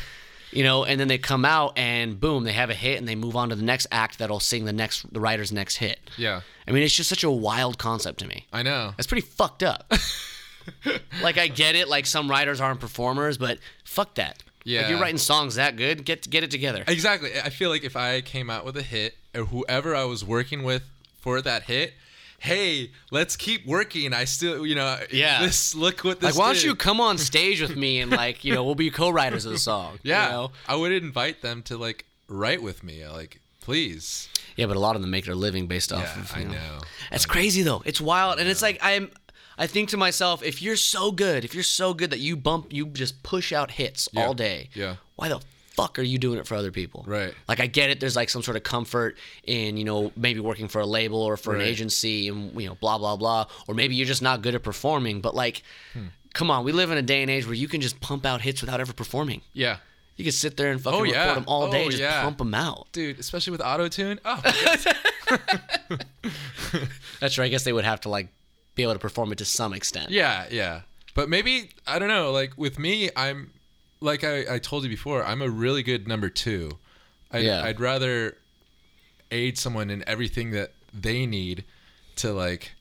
[0.52, 3.14] you know, and then they come out and boom, they have a hit, and they
[3.14, 5.98] move on to the next act that'll sing the next, the writer's next hit.
[6.16, 8.46] yeah, I mean, it's just such a wild concept to me.
[8.52, 8.92] I know.
[8.96, 9.92] That's pretty fucked up.
[11.22, 14.42] like I get it, like some writers aren't performers, but fuck that.
[14.64, 14.82] Yeah.
[14.82, 16.84] If you're writing songs that good, get get it together.
[16.86, 17.30] Exactly.
[17.42, 20.62] I feel like if I came out with a hit, or whoever I was working
[20.62, 20.82] with
[21.20, 21.94] for that hit,
[22.38, 24.12] hey, let's keep working.
[24.14, 25.42] I still, you know, Yeah.
[25.44, 26.36] This look what this.
[26.36, 28.90] Like, why don't you come on stage with me and like, you know, we'll be
[28.90, 29.94] co-writers of the song.
[30.02, 30.50] you Yeah, know?
[30.66, 33.06] I would invite them to like write with me.
[33.06, 34.28] Like, please.
[34.56, 36.32] Yeah, but a lot of them make their living based off Yeah, of.
[36.34, 36.52] I You know.
[36.52, 36.78] know.
[37.10, 37.82] That's crazy though.
[37.84, 39.10] It's wild, and it's like I'm.
[39.60, 42.72] I think to myself, if you're so good, if you're so good that you bump,
[42.72, 44.70] you just push out hits Yeah, all day.
[44.72, 44.96] yeah.
[45.16, 45.40] Why the
[45.78, 47.04] fuck are you doing it for other people?
[47.06, 47.32] Right.
[47.48, 48.00] Like I get it.
[48.00, 51.36] There's like some sort of comfort in you know maybe working for a label or
[51.36, 54.54] for an agency and you know blah blah blah, or maybe you're just not good
[54.54, 55.20] at performing.
[55.20, 55.62] But like,
[55.94, 56.06] Hmm.
[56.34, 58.40] come on, we live in a day and age where you can just pump out
[58.42, 59.40] hits without ever performing.
[59.52, 59.76] Yeah,
[60.16, 61.20] You can sit there and fucking Oh, yeah.
[61.28, 62.22] record them all day, Oh, and just yeah.
[62.22, 62.88] pump them out.
[62.92, 63.18] dude.
[63.20, 64.18] Especially with auto tune.
[64.24, 64.40] Oh,
[67.20, 67.46] That's right.
[67.46, 68.28] I guess they would have to like
[68.74, 70.10] be able to perform it to some extent.
[70.10, 70.82] yeah, yeah.
[71.14, 72.30] But maybe I don't know.
[72.32, 73.50] Like with me, I'm
[74.00, 75.24] like I, I told you before.
[75.24, 76.78] I'm a really good number two.
[77.30, 77.62] I'd, Yeah.
[77.64, 78.36] I'd rather
[79.30, 81.64] aid someone in everything that they need
[82.16, 82.72] to like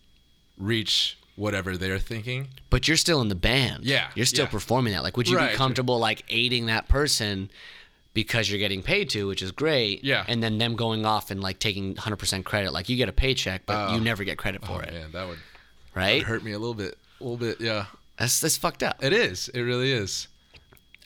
[0.57, 2.47] reach whatever they're thinking.
[2.69, 3.83] But you're still in the band.
[3.85, 4.51] Yeah, You're still yeah.
[4.51, 5.03] performing that.
[5.03, 5.51] Like, would you Right.
[5.51, 7.51] be comfortable like aiding that person
[8.15, 10.03] because you're getting paid to, which is great.
[10.03, 10.25] Yeah.
[10.27, 12.71] And then them going off and like taking 100% credit.
[12.73, 13.99] Like you get a paycheck, but you oh.
[13.99, 14.91] never get credit for oh it.
[14.91, 15.37] man, that would
[15.93, 16.23] Right?
[16.23, 16.97] hurt me a little bit.
[17.19, 17.85] A little bit, yeah.
[18.17, 19.03] That's that's fucked up.
[19.03, 19.49] It is.
[19.49, 20.27] It really is.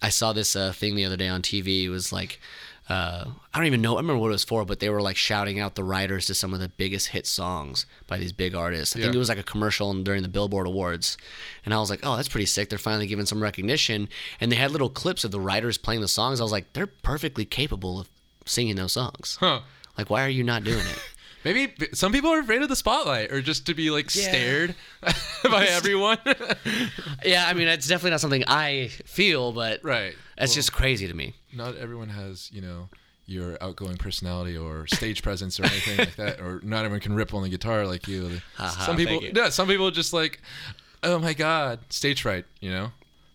[0.02, 1.84] I saw this uh, thing the other day on TV.
[1.84, 2.40] It was like,
[2.90, 3.96] uh, I don't even know.
[3.96, 6.34] I remember what it was for, but they were like shouting out the writers to
[6.34, 8.96] some of the biggest hit songs by these big artists.
[8.96, 11.18] I think it was like a commercial during the Billboard Awards,
[11.64, 12.70] and I was like, oh, that's pretty sick.
[12.70, 14.10] They're finally giving some recognition,
[14.42, 16.42] and they had little clips of the writers playing the songs.
[16.42, 18.10] I was like, they're perfectly capable of
[18.46, 19.38] singing those songs.
[19.40, 19.62] Huh.
[19.98, 21.00] Like, why are you not doing it?
[21.44, 24.28] Maybe some people are afraid of the spotlight or just to be like Yeah.
[24.28, 24.76] stared
[25.44, 26.18] by everyone.
[27.26, 30.16] yeah, I mean, it's definitely not something I feel, but right.
[30.38, 31.34] that's Well, just crazy to me.
[31.54, 32.90] not everyone has, you know,
[33.26, 37.34] your outgoing personality or stage presence or anything like that, or not everyone can rip
[37.34, 38.42] on the guitar like you.
[38.58, 40.42] Ha, some people, yeah, some people just like,
[41.04, 42.92] oh my god, stage fright, you know.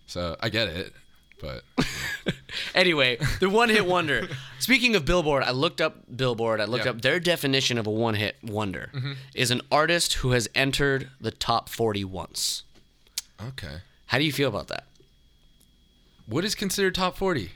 [0.07, 0.93] So I get it,
[1.41, 1.63] but
[2.75, 4.29] Anyway, the one hit wonder.
[4.59, 6.61] Speaking of Billboard, I looked up Billboard.
[6.61, 6.85] I looked.
[6.85, 6.97] Mm-hmm.
[6.97, 8.91] up their definition of a one hit wonder
[9.35, 12.63] is an artist who has entered the top 40 once.
[13.49, 13.79] okay.
[14.07, 14.85] How do you feel about that?
[16.27, 17.51] What is considered top forty?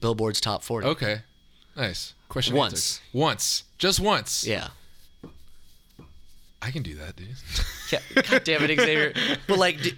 [0.00, 0.86] Billboard's top 40.
[0.88, 1.20] Okay,
[1.76, 2.56] nice question.
[2.56, 2.72] Once.
[3.00, 3.18] answered.
[3.18, 4.44] once, just once.
[4.46, 4.68] Yeah.
[6.60, 7.28] I can do that, dude.
[7.90, 7.98] Yeah.
[8.28, 9.12] God damn it, Xavier.
[9.48, 9.94] But like, d-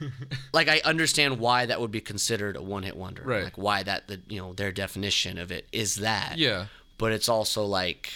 [0.52, 3.22] like I understand why that would be considered a one hit wonder.
[3.24, 3.44] Right.
[3.44, 6.38] Like why that the you know their definition of it is that.
[6.38, 6.66] yeah.
[6.98, 8.12] but it's also like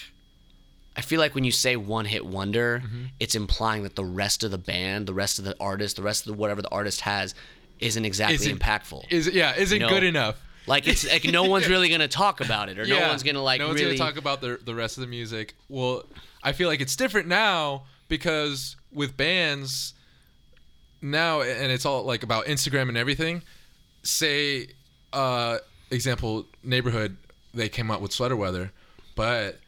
[0.96, 3.04] I feel like when you say one hit wonder, Mm-hmm.
[3.20, 6.26] it's implying that the rest of the band, the rest of the artist, the rest
[6.26, 7.34] of the whatever the artist has
[7.78, 9.04] isn't exactly Isn't- impactful.
[9.10, 9.34] Is it?
[9.34, 9.54] Yeah.
[9.56, 10.40] Is it know, good enough?
[10.66, 13.60] like it's like no one's really gonna talk about it or no one's gonna like
[13.60, 15.54] no one's really gonna talk about the the rest of the music.
[15.68, 16.04] Well,
[16.42, 19.94] I feel like it's different now because with bands
[21.02, 23.42] now, and it's all like about Instagram and everything.
[24.02, 24.68] Say,
[25.12, 25.58] uh,
[25.90, 27.16] example, neighborhood,
[27.54, 28.72] they came out with sweater weather,
[29.14, 29.58] but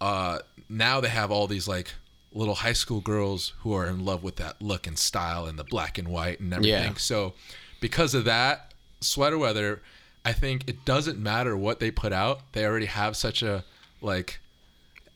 [0.00, 0.38] uh,
[0.68, 1.92] now they have all these like
[2.32, 5.64] little high school girls who are in love with that look and style and the
[5.64, 6.92] black and white and everything.
[6.92, 6.94] Yeah.
[6.96, 7.34] So
[7.80, 9.82] because of that, sweater weather,
[10.24, 12.52] I think it doesn't matter what they put out.
[12.52, 13.64] They already have such a
[14.00, 14.40] like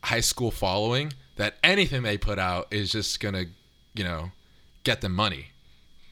[0.03, 3.45] high school following that anything they put out is just gonna,
[3.93, 4.31] you know,
[4.91, 5.43] get them money,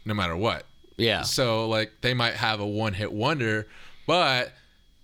[0.05, 0.61] no matter what.
[0.97, 3.67] yeah So like they might have a one hit wonder,
[4.05, 4.51] but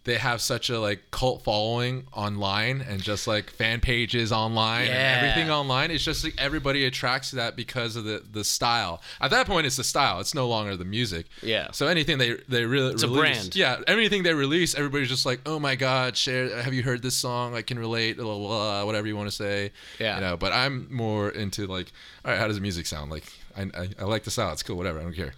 [0.03, 4.93] they have such a like cult following online and just like fan pages online Yeah.
[4.95, 5.91] and everything online.
[5.91, 8.99] It's just like everybody attracts to that because of the the style.
[9.19, 10.19] At that point, it's the style.
[10.19, 11.27] It's no longer the music.
[11.43, 11.69] Yeah.
[11.71, 13.55] So anything they they really It's a brand.
[13.55, 13.81] Yeah.
[13.88, 16.45] Anything they release, everybody's just like, oh my god, share.
[16.63, 17.53] Have you heard this song?
[17.60, 18.17] I can relate.
[18.17, 19.71] Blah, blah, blah, whatever you want to say.
[19.99, 20.15] Yeah.
[20.15, 20.36] You know.
[20.36, 21.91] But I'm more into like,
[22.25, 23.12] all right, how does the music sound?
[23.12, 24.51] Like, I I, I like the style.
[24.53, 24.77] It's cool.
[24.77, 24.99] Whatever.
[24.99, 25.33] I don't care.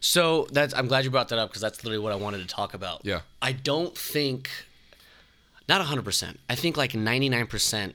[0.00, 2.46] So that's I'm glad you brought that up because that's literally what I wanted to
[2.46, 3.00] talk about.
[3.04, 3.20] Yeah.
[3.42, 4.50] I don't think
[5.68, 6.36] not 100%.
[6.48, 7.92] I think like 99%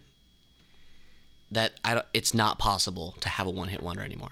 [1.51, 4.31] that I don't, it's not possible to have a one-hit wonder anymore.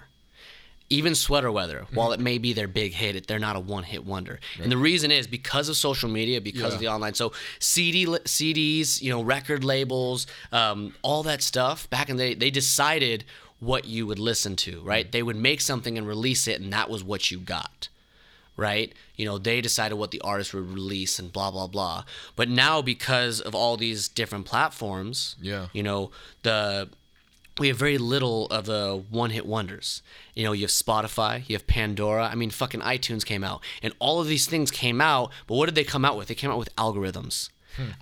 [0.88, 1.94] Even Sweater Weather, Mm-hmm.
[1.94, 4.40] while it may be their big hit, it- they're not a one-hit wonder.
[4.60, 7.14] And the reason is because of social media, because of the online.
[7.14, 11.88] So CD, CDs, you know, record labels, um, all that stuff.
[11.90, 13.24] Back in the day, they decided
[13.60, 15.06] what you would listen to, right?
[15.06, 15.10] Mm.
[15.12, 17.88] They would make something and release it, and that was what you got
[18.56, 18.92] right?
[19.16, 22.04] You know, they decided what the artist would release and blah blah blah.
[22.36, 25.68] But now because of all these different platforms, Yeah.
[25.72, 26.10] you know,
[26.42, 26.90] the
[27.58, 30.02] we have very little of the one-hit wonders.
[30.34, 32.26] You know, you have Spotify, you have Pandora.
[32.26, 35.30] I mean, fucking iTunes came out, and all of these things came out.
[35.46, 36.28] But what did they come out with?
[36.28, 37.48] They came out with algorithms,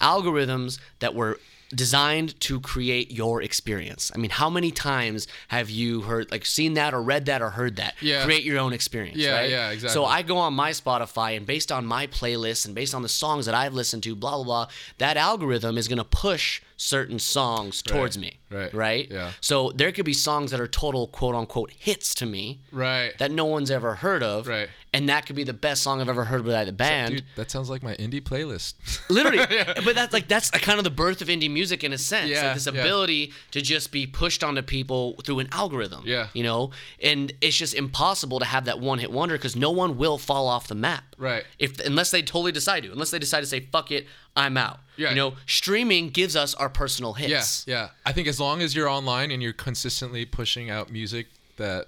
[0.00, 1.38] algorithms that were
[1.74, 4.10] designed to create your experience.
[4.14, 7.50] I mean, how many times have you heard, like, seen that or read that or
[7.50, 7.94] heard that?
[8.00, 8.24] Yeah.
[8.24, 9.18] Create your own experience.
[9.18, 9.50] Yeah, right?
[9.50, 9.92] yeah, exactly.
[9.94, 13.08] So I go on my Spotify, and based on my playlist and based on the
[13.08, 17.82] songs that I've listened to, blah blah blah, that algorithm is gonna push certain songs
[17.82, 18.38] towards me.
[18.50, 19.08] right, Right.
[19.10, 19.32] yeah.
[19.40, 23.12] So there could be songs that are total quote unquote hits to me Right.
[23.18, 24.46] that no one's ever heard of.
[24.46, 24.68] Right.
[24.94, 27.16] And that could be the best song I've ever heard by the band.
[27.16, 28.74] Dude, that sounds like my indie playlist.
[29.10, 29.38] Literally,
[29.84, 32.30] but that's like that's kind of the birth of indie music in a sense.
[32.30, 32.80] Yeah, like this yeah.
[32.80, 36.04] ability to just be pushed onto people through an algorithm.
[36.06, 36.28] Yeah.
[36.32, 36.70] you know,
[37.02, 40.46] and it's just impossible to have that one hit wonder because no one will fall
[40.48, 41.04] off the map.
[41.18, 41.44] Right.
[41.58, 44.06] If unless they totally decide to, unless they decide to say fuck it,
[44.38, 44.78] I'm out.
[44.96, 45.10] Yeah.
[45.10, 47.64] You know, streaming gives us our personal hits.
[47.68, 47.88] Yeah, yeah.
[48.06, 51.86] I think as long as you're online and you're consistently pushing out music that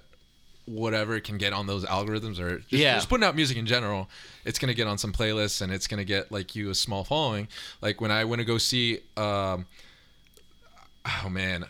[0.65, 2.93] whatever can get on those algorithms or just, Yeah.
[2.95, 4.09] just putting out music in general,
[4.45, 7.47] it's gonna get on some playlists and it's gonna get like you a small following.
[7.81, 9.65] Like when I went to go see, um,
[11.23, 11.65] oh man,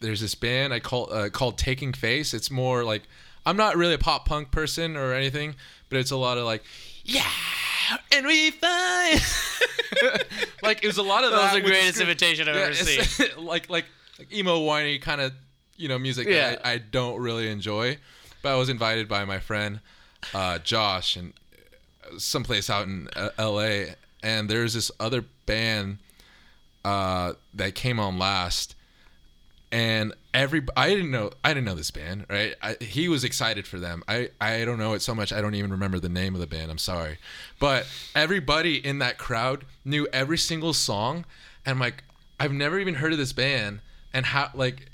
[0.00, 2.32] there's this band I call uh, called Taking Face.
[2.34, 3.02] It's more like
[3.46, 5.54] I'm not really a pop punk person or anything,
[5.88, 6.62] but it's a lot of like,
[7.10, 7.30] yeah,
[8.12, 9.20] and we find
[10.62, 13.28] like it was a lot of That was the greatest invitation I've yeah, ever seen.
[13.44, 13.86] like like
[14.18, 15.32] like emo whiny kind of
[15.76, 16.50] you know music Yeah.
[16.50, 17.98] that I, I don't really enjoy.
[18.42, 19.80] But I was invited by my friend
[20.34, 21.32] uh, Josh and
[22.04, 23.94] uh, someplace out in uh, L.A.
[24.22, 25.98] and there's this other band
[26.84, 28.74] uh, that came on last,
[29.72, 32.54] and every I didn't know I didn't know this band right.
[32.62, 34.02] I, he was excited for them.
[34.08, 36.46] I I don't know it so much I don't even remember the name of the
[36.46, 36.70] band.
[36.70, 37.18] I'm sorry,
[37.58, 41.24] but everybody in that crowd knew every single song,
[41.64, 42.04] and I'm like
[42.38, 43.80] I've never even heard of this band,
[44.12, 44.86] and how like.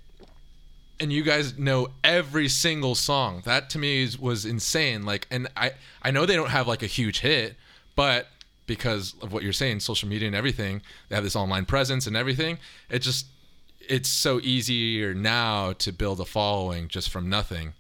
[0.99, 3.43] And you guys know every single song.
[3.45, 5.05] That to me is, was insane.
[5.05, 7.55] Like, and I I know they don't have like a huge hit,
[7.95, 8.29] but
[8.67, 12.17] because of what you're saying, social media and everything, they have this online presence and
[12.17, 12.57] everything.
[12.89, 13.27] It just
[13.89, 17.75] it's so easier now to build a following just from nothing.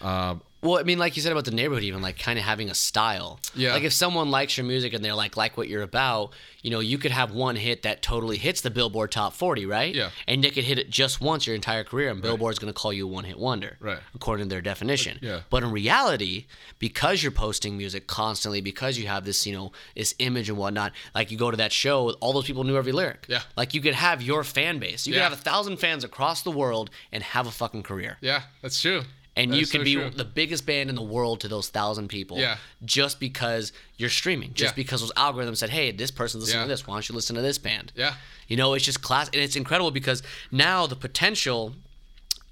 [0.00, 2.70] Um, Well, I mean, like you said about the neighborhood, even like kind of having
[2.70, 3.38] a style.
[3.54, 3.74] Yeah.
[3.74, 6.80] Like if someone likes your music and they're like like what you're about, you know,
[6.80, 9.94] you could have one hit that totally hits the Billboard Top 40, right?
[9.94, 10.08] Yeah.
[10.26, 12.92] And they could hit it just once your entire career, and Billboard's going to call
[12.94, 13.76] you a one hit wonder.
[13.78, 13.98] Right.
[14.14, 15.18] According to their definition.
[15.20, 15.40] Yeah.
[15.50, 16.46] But in reality,
[16.78, 20.92] because you're posting music constantly, because you have this, you know, this image and whatnot,
[21.14, 23.26] like you go to that show, all those people knew every lyric.
[23.28, 23.42] Yeah.
[23.54, 25.06] Like you could have your fan base.
[25.06, 25.20] You Yeah.
[25.20, 28.80] could have a thousand fans across the world and have a fucking career yeah, that's
[28.80, 29.02] true.
[29.36, 30.10] And That you can so be true.
[30.10, 32.56] the biggest band in the world to those thousand people Yeah.
[32.84, 34.76] just because you're streaming just Yeah.
[34.82, 36.64] because those algorithms said hey this person's listening Yeah.
[36.66, 38.14] to this why don't you listen to this band Yeah.
[38.48, 41.74] you know it's just class and it's incredible because now the potential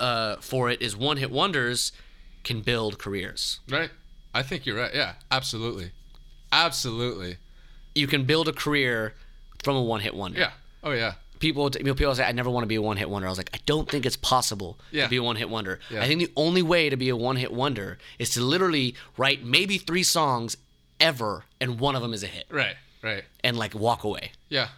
[0.00, 1.92] uh, for it is one hit wonders
[2.42, 3.90] can build careers Right.
[4.34, 4.92] I think you're right.
[4.94, 5.92] Yeah, absolutely,
[6.50, 7.36] absolutely.
[7.94, 9.14] you can build a career
[9.62, 10.50] from a one hit wonder Yeah.
[10.82, 11.14] Oh yeah.
[11.42, 13.26] People you know, people say I never want to be a one hit wonder.
[13.26, 15.04] I was like, I don't think it's possible Yeah.
[15.04, 15.80] to be a one hit wonder.
[15.90, 16.02] Yeah.
[16.02, 19.44] I think the only way to be a one hit wonder is to literally write
[19.44, 20.56] maybe three songs
[21.00, 22.76] ever and one of them is a hit Right.
[23.02, 23.24] Right.
[23.42, 24.30] and like walk away.
[24.48, 24.68] Yeah.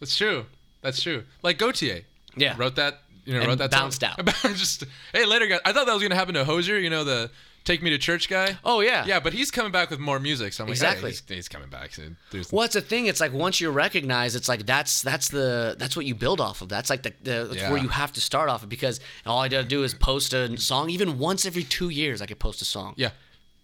[0.00, 0.46] That's true.
[0.80, 1.24] That's true.
[1.42, 2.04] Like Gotye.
[2.34, 2.54] Yeah.
[2.56, 3.02] Wrote that.
[3.26, 3.70] You know, And wrote that.
[3.72, 4.14] bounced song.
[4.18, 4.26] out.
[4.54, 4.84] Just.
[5.12, 5.60] Hey, later, guys.
[5.64, 6.78] I thought that was gonna happen to Hozier.
[6.78, 7.30] You know the.
[7.66, 8.56] Take Me to Church guy.
[8.64, 9.04] Oh yeah.
[9.04, 10.54] Yeah, but he's coming back with more music.
[10.54, 11.10] So I'm like, Exactly.
[11.10, 11.92] hey, he's, he's coming back.
[11.92, 13.06] So there's, Well, it's the thing.
[13.06, 16.62] It's like once you're recognized, it's like that's that's the that's what you build off
[16.62, 16.68] of.
[16.70, 17.70] That's like the, the that's Yeah.
[17.70, 20.56] where you have to start off of because all I gotta do is post a
[20.56, 20.88] song.
[20.90, 22.94] Even once every two years, I could post a song.
[22.96, 23.10] yeah,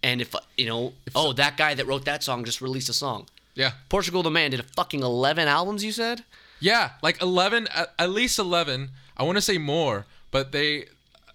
[0.03, 3.27] And if you know, oh, that guy that wrote that song just released a song.
[3.55, 3.71] Yeah.
[3.87, 6.23] Portugal the Man did a fucking 11 albums, you said?
[6.59, 8.89] Yeah, like 11 at, at least 11.
[9.15, 10.85] I want to say more, but they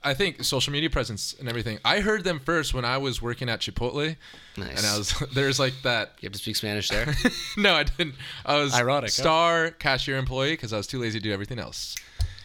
[0.09, 1.79] I think social media presence and everything.
[1.85, 4.17] I heard them first when I was working at Chipotle.
[4.57, 4.77] Nice.
[4.79, 7.07] And I was there's like that You have to speak Spanish there?
[7.57, 8.15] no, I didn't.
[8.45, 9.23] I was Ironic, huh?
[9.23, 11.95] star cashier employee because I was too lazy to do everything else.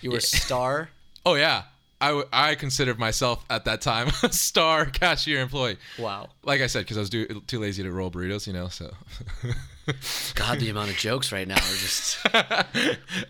[0.02, 0.90] You were star?
[1.26, 1.64] Oh yeah,
[2.02, 5.78] I, w- I considered myself at that time a star cashier employee.
[5.98, 6.30] Wow.
[6.44, 8.68] Like I said, because I was do- too lazy to roll burritos, you know.
[8.68, 8.92] So
[10.36, 12.18] God, the amount of jokes right now are just.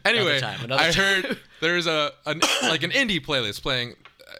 [0.06, 1.24] anyway, time, another I time.
[1.24, 3.94] heard there's a, a like an indie playlist playing.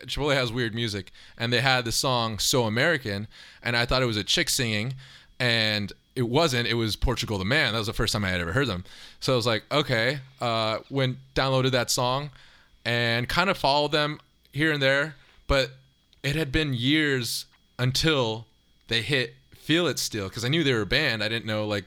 [0.08, 3.28] Chipotle has weird music, and they had the song "So American,"
[3.62, 4.94] and I thought it was a chick singing,
[5.40, 6.68] and it wasn't.
[6.68, 7.74] It was Portugal the Man.
[7.74, 8.84] That was the first time I had ever heard them.
[9.20, 10.20] So I was like, okay.
[10.40, 12.30] Uh, when downloaded that song,
[12.86, 14.20] and kind of followed them
[14.52, 15.16] here and there,
[15.48, 15.72] but
[16.22, 17.46] it had been years
[17.80, 18.46] until
[18.88, 21.24] they hit "Feel It Still" because I knew they were a band.
[21.24, 21.86] I didn't know like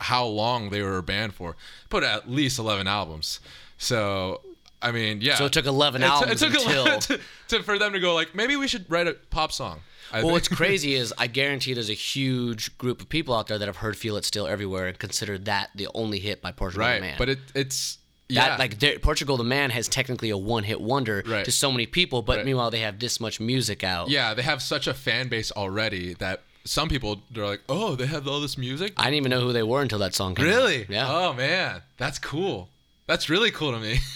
[0.00, 1.56] how long they were a band for.
[1.88, 3.40] Put at least 11 albums.
[3.78, 4.40] So,
[4.84, 5.36] I mean, yeah.
[5.36, 8.00] So it took 11 It t- it took until- 11 to, to, for them to
[8.00, 9.80] go like, maybe we should write a pop song.
[10.12, 10.32] I Well, think.
[10.32, 13.78] what's crazy is I guarantee there's a huge group of people out there that have
[13.78, 16.96] heard "Feel It Still" everywhere and consider that the only hit by Portugal right.
[16.96, 17.14] the Man.
[17.18, 18.56] But it, it's, yeah.
[18.56, 21.44] that like Portugal the Man has technically a one-hit wonder Right.
[21.44, 22.46] to so many people, but Right.
[22.46, 24.08] meanwhile they have this much music out.
[24.10, 28.06] yeah, they have such a fan base already that some people, they're like, oh, they
[28.06, 28.94] have all this music?
[28.96, 30.48] I didn't even know who they were until that song came out.
[30.48, 30.86] Really?
[30.88, 31.06] Yeah.
[31.10, 31.82] Oh, man.
[31.98, 32.70] That's cool.
[33.06, 33.98] That's really cool to me.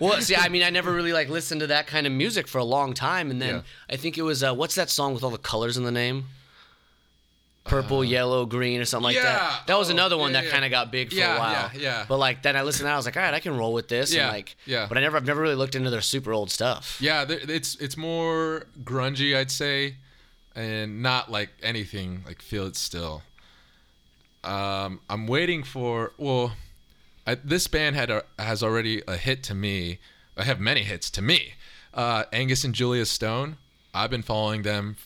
[0.00, 2.56] Well, see, I mean, I never really like listened to that kind of music for
[2.56, 3.62] a long time, and then Yeah.
[3.90, 6.24] I think it was uh, what's that song with all the colors in the name?
[7.64, 9.32] Purple, yellow, green, or something like Uh, yeah.
[9.38, 9.66] that.
[9.66, 11.52] That was Oh, another one yeah, that kind of got big for a while.
[11.52, 12.04] yeah, yeah.
[12.08, 13.74] But like then I listened to that, I was like, all right, I can roll
[13.74, 14.14] with this.
[14.14, 14.86] Yeah, And like, yeah.
[14.88, 16.96] But I never, I've never really looked into their super old stuff.
[16.98, 19.96] Yeah, it's it's more grungy, I'd say,
[20.54, 23.22] and not like anything like "Feel It Still."
[24.44, 26.52] Um, I'm waiting for well,
[27.28, 29.98] I, this band had a, has already a hit to me.
[30.36, 31.52] I have many hits to me.
[31.92, 33.56] Uh, Angus and Julia Stone.
[33.92, 34.96] I've been following them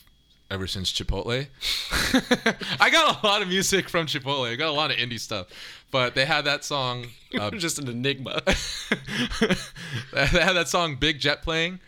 [0.51, 1.47] ever since Chipotle.
[2.81, 4.51] I got a lot of music from Chipotle.
[4.51, 5.49] I got a lot of indie stuff,
[5.91, 7.07] but they had that song.
[7.41, 8.43] Uh, just an enigma.
[8.47, 11.81] they had that song "Big Jet" playing,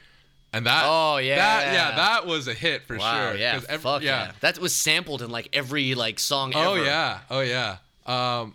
[0.54, 0.84] and that.
[0.86, 1.36] Oh, yeah.
[1.36, 3.36] that, yeah, that was a hit for wow, sure.
[3.38, 4.32] yeah, 'Cause ev- fuck yeah.
[4.40, 6.64] That was sampled in like every like song Ever.
[6.66, 6.84] Oh ever.
[6.86, 7.76] yeah, oh yeah.
[8.06, 8.54] Um,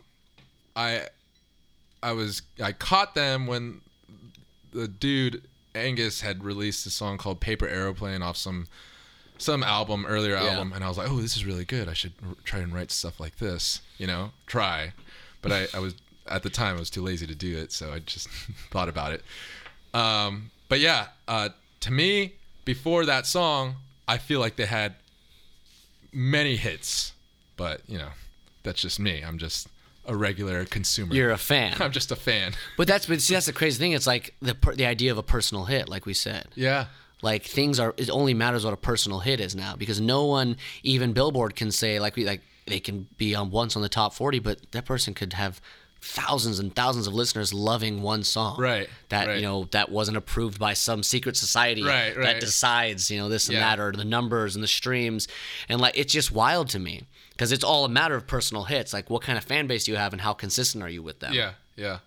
[0.76, 1.04] I,
[2.02, 3.82] I was I caught them when
[4.72, 5.44] the dude
[5.76, 8.68] Angus had released a song called "Paper Aeroplane off some
[9.38, 10.50] some album earlier Yeah.
[10.50, 11.88] album, and I was like, oh, this is really good.
[11.88, 13.82] I should r- try and write stuff like this.
[13.98, 14.94] You know, try.
[15.42, 15.96] But I, I was
[16.28, 18.28] at the time I was too lazy to do it, so I just
[18.72, 19.24] thought about it.
[19.94, 21.50] Um, but yeah, uh,
[21.82, 22.34] to me,
[22.66, 23.76] before that song,
[24.08, 24.96] I feel like they had
[26.12, 27.14] many hits.
[27.58, 28.10] But you know,
[28.64, 29.22] that's just me.
[29.22, 29.68] I'm just
[30.10, 31.14] a regular consumer.
[31.14, 31.76] You're a fan.
[31.80, 32.54] I'm just a fan.
[32.78, 33.94] But that's but see that's the crazy thing.
[33.94, 36.48] It's like the the idea of a personal hit, like we said.
[36.56, 36.86] Yeah.
[37.22, 37.94] Like things are.
[37.98, 41.70] It only matters what a personal hit is now because no one, even Billboard, can
[41.72, 44.86] say like we like they can be on once on the top forty, but that
[44.86, 45.60] person could have
[46.02, 48.58] thousands and thousands of listeners loving one song.
[48.58, 49.36] Right, That right.
[49.36, 52.24] you know that wasn't approved by some secret society Right, right.
[52.24, 53.76] that decides you know this and Yeah.
[53.76, 55.28] that or the numbers and the streams
[55.68, 57.04] and like it's just wild to me
[57.40, 58.92] because it's all a matter of personal hits.
[58.92, 61.22] Like what kind of fan base do you have and how consistent are you with
[61.22, 61.32] them?
[61.32, 61.54] Yeah.
[61.78, 62.00] Yeah.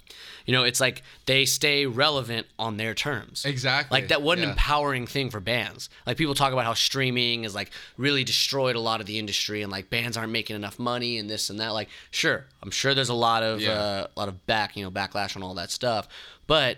[0.44, 3.46] You know, it's like they stay relevant on their terms.
[3.46, 4.50] Exactly, Like that what an yeah.
[4.50, 5.88] empowering thing for bands.
[6.06, 9.62] Like people talk about how streaming is like really destroyed a lot of the industry
[9.62, 11.70] and like bands aren't making enough money and this and that.
[11.70, 13.70] Like sure, I'm sure there's a lot of Yeah.
[13.72, 16.06] uh, a lot of back, you know, backlash on all that stuff.
[16.46, 16.76] But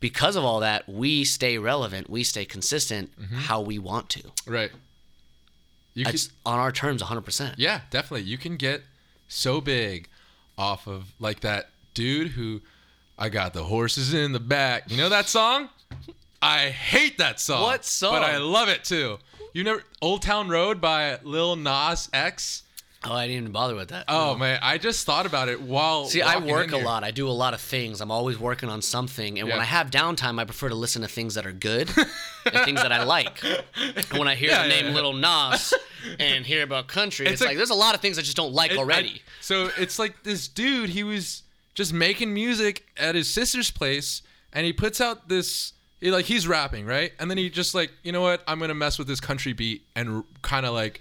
[0.00, 3.34] because of all that, we stay relevant, we stay consistent Mm-hmm.
[3.40, 4.22] how we want to.
[4.46, 4.70] Right.
[5.94, 7.54] You could, on our terms 100%.
[7.58, 8.22] yeah, definitely.
[8.28, 8.82] You can get
[9.28, 10.08] so big
[10.56, 12.60] off of like that dude who
[13.18, 14.90] I got the horses in the back.
[14.90, 15.68] You know that song?
[16.42, 17.62] I hate that song.
[17.62, 18.12] What song?
[18.12, 19.18] But I love it too.
[19.52, 22.62] You never Old Town Road by Lil Nas X?
[23.02, 24.04] Oh, I didn't even bother with that.
[24.08, 26.84] Oh man, I just thought about it while See, I work a here.
[26.84, 27.02] lot.
[27.02, 28.02] I do a lot of things.
[28.02, 29.38] I'm always working on something.
[29.38, 31.88] And when I have downtime, I prefer to listen to things that are good
[32.44, 33.42] and things that I like.
[33.42, 34.94] And when I hear Yeah, the yeah, name.
[34.94, 35.72] Little Nas
[36.18, 38.52] and hear about country, it's, a- like there's a lot of things I just don't
[38.52, 39.22] like It- I- already.
[39.40, 44.20] so it's like this dude, he was just making music at his sister's place,
[44.52, 45.72] and he puts out this.
[46.00, 47.12] He, like he's rapping, right?
[47.18, 48.42] And then he just like, you know what?
[48.46, 51.00] I'm gonna mess with this country beat and kind of like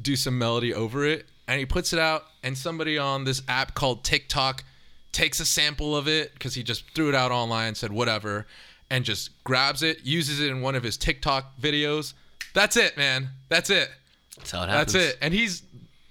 [0.00, 1.26] do some melody over it.
[1.46, 4.62] And he puts it out, and somebody on this app called TikTok
[5.10, 8.46] takes a sample of it because he just threw it out online, said whatever,
[8.88, 12.14] and just grabs it, uses it in one of his TikTok videos.
[12.54, 13.30] That's it, man.
[13.48, 13.90] That's it.
[14.36, 14.92] That's how it happens.
[14.92, 15.18] That's it.
[15.20, 15.62] And he's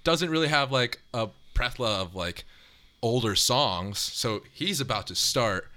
[0.04, 2.44] doesn't really have like a plethora of like
[3.02, 3.98] older songs.
[3.98, 5.68] So he's about to start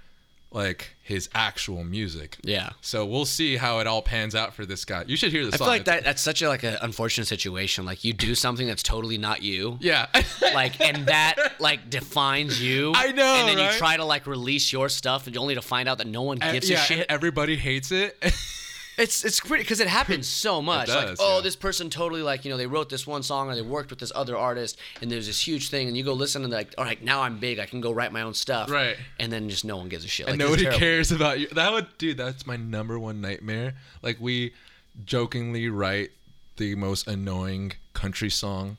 [0.50, 2.38] like his actual music.
[2.42, 2.70] Yeah.
[2.80, 5.04] So we'll see how it all pans out for this guy.
[5.06, 7.84] You should hear the I feel like that that's such a like an unfortunate situation.
[7.84, 9.76] Like you do something that's totally not you.
[9.80, 10.06] Yeah.
[10.54, 12.92] Like and that like defines you.
[12.94, 13.72] I know, And then right?
[13.72, 16.38] you try to like release your stuff, and only to find out that no one
[16.38, 17.06] gives yeah, a shit.
[17.08, 18.16] Everybody hates it.
[18.96, 20.88] It's it's pretty because it happens so much.
[20.88, 21.42] like, does, oh, yeah.
[21.42, 23.98] this person totally like you know they wrote this one song or they worked with
[23.98, 26.84] this other artist and there's this huge thing and you go listen and like, all
[26.84, 28.70] right, now I'm big, I can go write my own stuff.
[28.70, 28.96] Right.
[29.18, 30.28] And then just no one gives a shit.
[30.28, 31.48] and Like, it's nobody cares about you.
[31.48, 32.16] That would, dude.
[32.16, 33.74] That's my number one nightmare.
[34.02, 34.52] Like we
[35.04, 36.10] jokingly write
[36.56, 38.76] the most annoying country song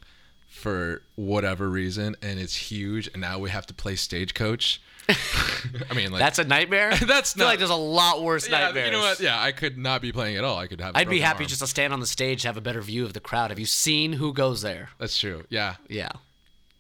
[0.48, 3.08] for whatever reason, and it's huge.
[3.08, 4.82] And now we have to play stagecoach.
[5.90, 6.96] I mean, like That's a nightmare.
[7.02, 8.86] That's I feel not- like there's a lot worse yeah, nightmares.
[8.88, 9.20] you know what?
[9.20, 10.58] Yeah, I could not be playing at all.
[10.58, 10.96] I could have.
[10.96, 11.48] I'd be happy arm.
[11.50, 13.52] just to stand on the stage, have a better view of the crowd.
[13.52, 14.90] Have you seen who goes there?
[14.98, 15.44] That's true.
[15.50, 16.10] Yeah, Yeah.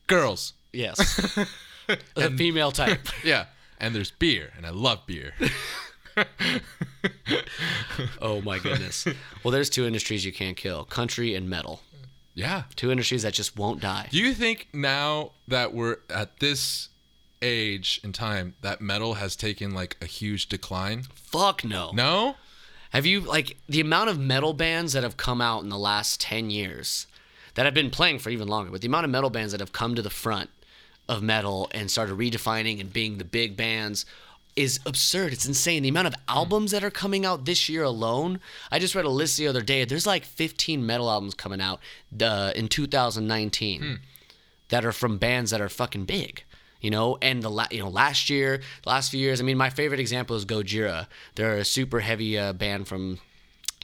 [0.07, 0.53] girls.
[0.73, 1.15] Yes.
[2.15, 2.99] the female type.
[3.23, 3.45] Yeah,
[3.79, 5.33] and there's beer, and I love beer.
[8.21, 9.07] Oh my goodness.
[9.43, 11.81] Well, there's two industries you can't kill: country and metal.
[12.33, 12.63] yeah.
[12.75, 14.07] Two industries that just won't die.
[14.11, 16.89] Do you think now that we're at this
[17.41, 21.03] age and time that metal has taken like a huge decline?
[21.13, 21.91] Fuck no.
[21.93, 22.35] No?
[22.91, 26.21] Have you like the amount of metal bands that have come out in the last
[26.21, 27.07] 10 years
[27.55, 29.73] that have been playing for even longer, but the amount of metal bands that have
[29.73, 30.49] come to the front
[31.07, 34.05] of metal and started redefining and being the big bands
[34.55, 35.33] is absurd.
[35.33, 35.83] It's insane.
[35.83, 38.39] The amount of albums that are coming out this year alone.
[38.71, 39.83] I just read a list the other day.
[39.83, 41.79] There's like 15 metal albums coming out
[42.21, 43.99] uh, in 2019
[44.69, 46.43] that are from bands that are fucking big.
[46.81, 49.39] You know, and the la- you know last year, the last few years.
[49.41, 51.07] I mean, my favorite example is Gojira.
[51.35, 53.19] They're a super heavy uh, band from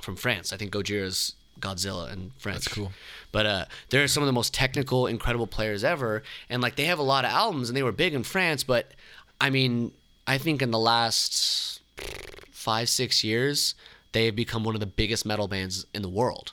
[0.02, 0.54] from France.
[0.54, 2.66] I think Gojira is Godzilla in French.
[2.66, 2.92] That's cool.
[3.32, 7.00] But uh, they're some of the most technical, incredible players ever, and like they have
[7.00, 8.64] a lot of albums, and they were big in France.
[8.64, 8.92] But
[9.40, 9.94] I mean,
[10.28, 11.82] I think in the last
[12.52, 13.74] five, six years,
[14.12, 16.52] they have become one of the biggest metal bands in the world,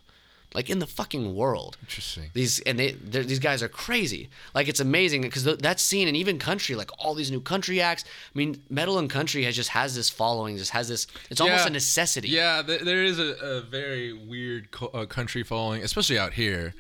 [0.54, 1.76] like in the fucking world.
[1.82, 2.30] Interesting.
[2.32, 4.28] These and they these guys are crazy.
[4.54, 7.80] Like it's amazing because th- that scene and even country, like all these new country
[7.80, 8.04] acts.
[8.04, 11.06] I mean, metal and country has just has this following, just has this.
[11.30, 11.68] It's almost Yeah.
[11.68, 12.28] a necessity.
[12.28, 16.74] Yeah, th- there is a, a very weird co- uh, country following, especially out here.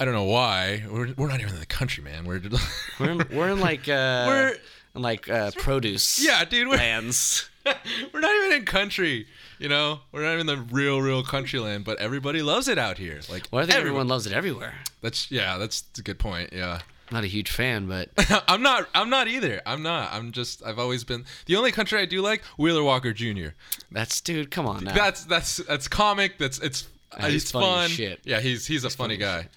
[0.00, 0.84] I don't know why.
[0.90, 2.24] We're, we're not even in the country, man.
[2.24, 2.40] We're
[2.98, 4.54] We're in, we're in like uh, We're-
[4.96, 6.24] in like uh, produce.
[6.24, 7.48] Yeah, dude, we're- lands.
[8.12, 9.26] we're not even in country.
[9.62, 12.98] You know, we're not even the real, real country land, but everybody loves it out
[12.98, 13.20] here.
[13.30, 14.74] Like, Well, I think everyone- everyone loves it everywhere.
[15.00, 16.52] That's yeah, that's a good point.
[16.52, 16.80] Yeah.
[17.10, 18.08] Not a huge fan, but
[18.48, 18.88] I'm not.
[18.94, 19.60] I'm not either.
[19.66, 20.12] I'm not.
[20.12, 20.64] I'm just.
[20.64, 22.42] I've always been the only country I do like.
[22.56, 23.48] Wheeler Walker Jr.
[23.90, 24.50] that's dude.
[24.50, 24.94] Come on now.
[24.94, 26.38] That's that's that's comic.
[26.38, 27.90] That's it's Uh, he's it's funny as fun.
[27.90, 28.20] shit.
[28.24, 29.48] Yeah, he's he's a funny guy.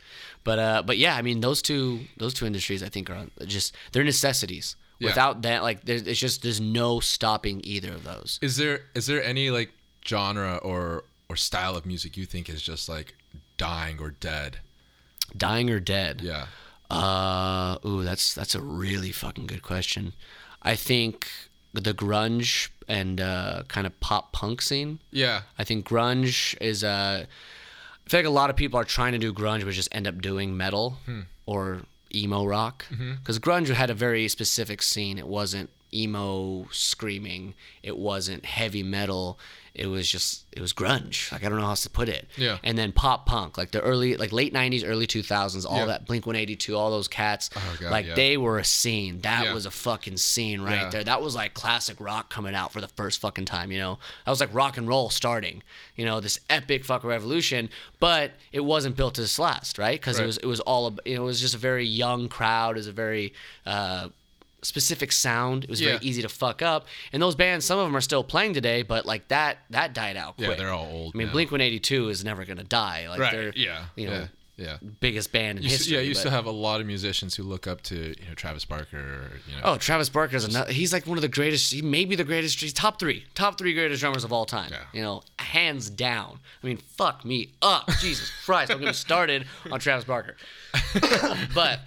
[0.43, 3.73] But uh, but yeah, I mean those two those two industries I think are just
[3.93, 4.75] they're necessities.
[4.99, 5.09] Yeah.
[5.09, 8.37] Without that, like there's it's just there's no stopping either of those.
[8.41, 9.71] Is there is there any like
[10.07, 13.15] genre or or style of music you think is just like
[13.57, 14.59] dying or dead?
[15.35, 16.21] Dying or dead.
[16.21, 16.45] Yeah.
[16.89, 20.13] Uh, ooh, that's that's a really fucking good question.
[20.61, 21.27] I think
[21.73, 24.99] the grunge and uh, kind of pop punk scene.
[25.11, 25.41] Yeah.
[25.57, 27.25] I think grunge is uh,
[28.05, 30.07] I feel like a lot of people are trying to do grunge, but just end
[30.07, 30.97] up doing metal
[31.45, 31.81] or
[32.13, 32.85] emo rock.
[32.89, 35.17] Because grunge had a very specific scene.
[35.17, 37.55] It wasn't emo screaming.
[37.81, 39.39] It wasn't heavy metal.
[39.75, 41.31] It was just it was grunge.
[41.31, 42.27] Like I don't know how else to put it.
[42.37, 42.57] Yeah.
[42.63, 45.85] And then pop punk, like the early like late '90s, early 2000s, all Yeah.
[45.85, 47.49] that Blink 182, all those cats.
[47.55, 48.15] Oh, God, like yeah.
[48.15, 49.19] they were a scene.
[49.21, 49.53] That Yeah.
[49.53, 51.03] was a fucking scene right there.
[51.03, 53.99] That was like classic rock coming out for the first fucking time, you know?
[54.25, 55.61] That was like rock and roll starting,
[55.95, 59.99] you know, this epic fucking revolution, but it wasn't built to this last, right?
[59.99, 62.87] Because it was it was all it was just a very young crowd, it was
[62.87, 63.33] a very
[63.65, 64.07] uh
[64.65, 65.63] specific sound.
[65.63, 65.93] It was Yeah.
[65.93, 66.87] very easy to fuck up.
[67.13, 70.17] And those bands, some of them are still playing today, but like that that died
[70.17, 71.33] out Yeah, they're all old I mean, now.
[71.33, 73.07] Blink 182 is never going to die.
[73.09, 73.31] Like Right.
[73.31, 73.85] they're Yeah.
[73.95, 74.27] you know, yeah.
[74.57, 74.77] Yeah.
[75.01, 75.95] biggest band in You, s- history.
[75.97, 78.33] yeah, you but- still have a lot of musicians who look up to you know
[78.35, 78.97] Travis Barker.
[78.97, 80.71] Or, you know, Oh, Travis Barker is another.
[80.71, 81.73] He's like one of the greatest.
[81.73, 82.61] He may be the greatest.
[82.61, 84.69] He's top three, top three greatest drummers of all time.
[84.71, 84.83] Yeah.
[84.93, 86.39] You know, hands down.
[86.63, 88.71] I mean, fuck me up, Jesus Christ!
[88.71, 90.37] I'm getting started on Travis Barker.
[91.53, 91.81] but,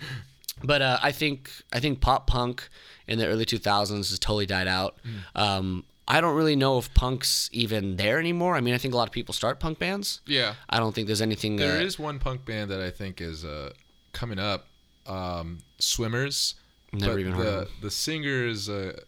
[0.63, 2.69] but uh, I think I think pop punk
[3.07, 4.97] in the early 2000s has totally died out.
[5.05, 5.41] Mm.
[5.41, 8.57] Um, I don't really know if punk's even there anymore.
[8.57, 10.21] I mean, I think a lot of people start punk bands.
[10.27, 10.55] yeah.
[10.71, 11.57] I don't think there's anything.
[11.57, 13.73] There one punk band that I think is uh,
[14.13, 14.67] coming up.
[15.07, 16.55] Um, SWMRS.
[16.93, 17.71] Never but even heard the, of.
[17.83, 18.99] The singer is a,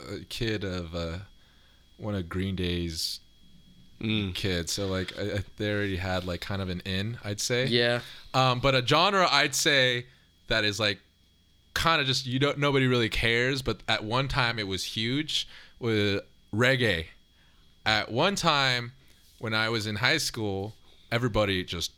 [0.00, 1.18] a kid of uh,
[1.96, 3.20] one of Green Day's
[4.00, 4.34] Mm.
[4.34, 4.72] kids.
[4.72, 7.66] So like I, I, they already had like kind of an in, I'd say.
[7.66, 8.00] Yeah.
[8.34, 10.06] Um, but a genre I'd say
[10.52, 10.98] that is like
[11.74, 15.48] kind of just you don't nobody really cares, but at one time it was huge
[15.78, 16.22] with
[16.54, 17.06] reggae.
[17.86, 18.92] At one time
[19.38, 20.74] when I was in high school,
[21.10, 21.92] everybody just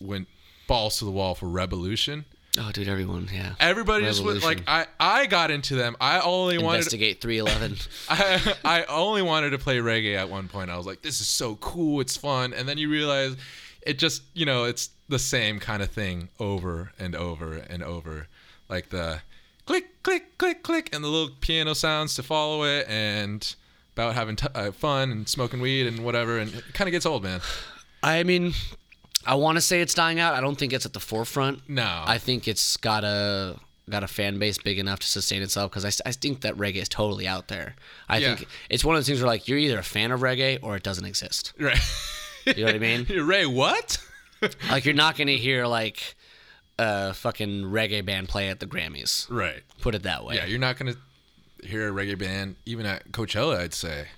[0.00, 0.26] went
[0.66, 2.24] balls to the wall for Rebelution.
[2.58, 3.54] Oh, dude, everyone, yeah.
[3.60, 5.96] Everybody just went like I I got into them.
[6.00, 7.78] I only wanted Investigate 311.
[8.08, 10.68] I, I only wanted to play reggae at one point.
[10.68, 12.00] I was like, this is so cool.
[12.00, 12.52] It's fun.
[12.52, 13.36] And then you realize
[13.82, 18.28] it just, you know, it's the same kind of thing over and over and over.
[18.68, 19.20] Like the
[19.66, 23.54] click, click, click, click, and the little piano sounds to follow it, and
[23.94, 26.38] about having t- uh, fun and smoking weed and whatever.
[26.38, 27.40] And it kind of gets old, man.
[28.02, 28.52] I mean,
[29.26, 30.34] I want to say it's dying out.
[30.34, 31.68] I don't think it's at the forefront.
[31.68, 32.02] No.
[32.06, 33.56] I think it's got a
[33.90, 36.76] got a fan base big enough to sustain itself because I, I think that reggae
[36.76, 37.74] is totally out there.
[38.08, 38.36] I Yeah.
[38.36, 40.76] think it's one of those things where like you're either a fan of reggae or
[40.76, 41.52] it doesn't exist.
[41.58, 41.76] right.
[42.46, 43.04] You know what I mean?
[43.26, 43.98] Ray, what?
[44.70, 46.16] like you're not gonna hear like
[46.78, 49.28] a fucking reggae band play at the Grammys.
[49.30, 49.62] right.
[49.80, 50.36] Put it that way.
[50.36, 54.08] Yeah, you're not going to hear a reggae band even at Coachella, I'd say.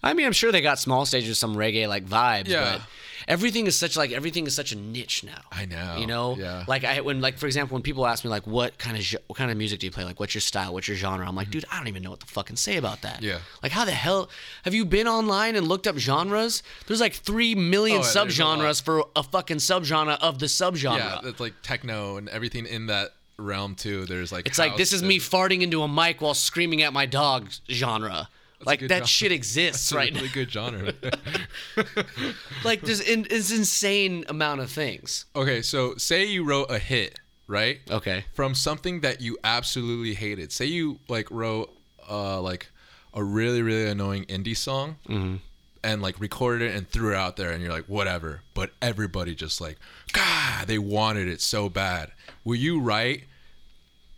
[0.00, 2.78] I mean, I'm sure they got small stages, some reggae like vibes, Yeah.
[2.78, 2.82] but
[3.28, 5.40] everything is such like everything is such a niche now.
[5.52, 5.96] I know.
[5.98, 6.64] You know, Yeah.
[6.68, 9.36] like I when like for example, when people ask me like what kind of what
[9.36, 10.04] kind of music do you play?
[10.04, 10.72] Like what's your style?
[10.72, 11.26] What's your genre?
[11.26, 13.16] I'm like, dude, I don't even know what to fucking say about that.
[13.16, 13.24] Mm-hmm.
[13.24, 13.38] Yeah.
[13.62, 14.28] Like how the hell
[14.64, 16.62] have you been online and looked up genres?
[16.86, 20.98] There's like three million Oh, there's a subgenres for a fucking subgenre of the subgenre.
[20.98, 24.04] Yeah, it's like techno and everything in that realm too.
[24.06, 27.06] There's like It's like this is me farting into a mic while screaming at my
[27.06, 28.28] dog genre.
[28.66, 29.06] Like that genre.
[29.06, 30.34] shit exists a right really now.
[30.34, 30.92] good genre.
[32.64, 35.26] Like there's in, it's insane amount of things.
[35.36, 37.80] okay, so say you wrote a hit, right?
[37.90, 38.24] Okay.
[38.32, 40.50] From something that you absolutely hated.
[40.52, 41.70] Say you like wrote
[42.08, 42.68] uh like
[43.12, 44.96] a really really annoying indie song.
[45.08, 45.36] Mm-hmm.
[45.82, 48.40] And like recorded it and threw it out there, and you're like, whatever.
[48.54, 49.76] But everybody just like,
[50.12, 52.10] God, they wanted it so bad.
[52.42, 53.24] Will you write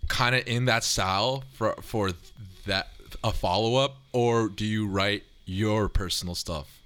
[0.06, 2.12] kind of in that style for for
[2.66, 2.90] that
[3.26, 6.82] a follow up, or do you write your personal stuff?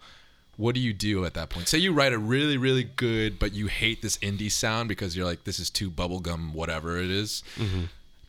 [0.57, 1.68] What do you do at that point?
[1.68, 5.26] Say you write a really really good, but you hate this indie sound because you're
[5.26, 7.43] like, this is too bubblegum, whatever it is.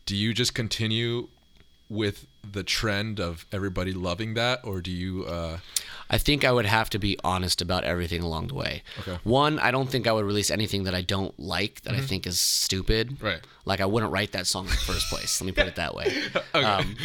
[0.06, 1.28] Do you just continue
[1.88, 5.24] with the trend of everybody loving that, or do you?
[5.24, 5.58] uh
[6.12, 8.82] I think I would have to be honest about everything along the way.
[9.00, 9.18] Okay.
[9.24, 12.26] One, I don't think I would release anything that I don't like that I think
[12.26, 13.12] is stupid.
[13.12, 13.26] Mm-hmm.
[13.26, 13.40] Right.
[13.64, 15.40] Like I wouldn't write that song in the first place.
[15.40, 16.06] Let me put it that way.
[16.54, 16.64] Okay.
[16.66, 16.96] Um,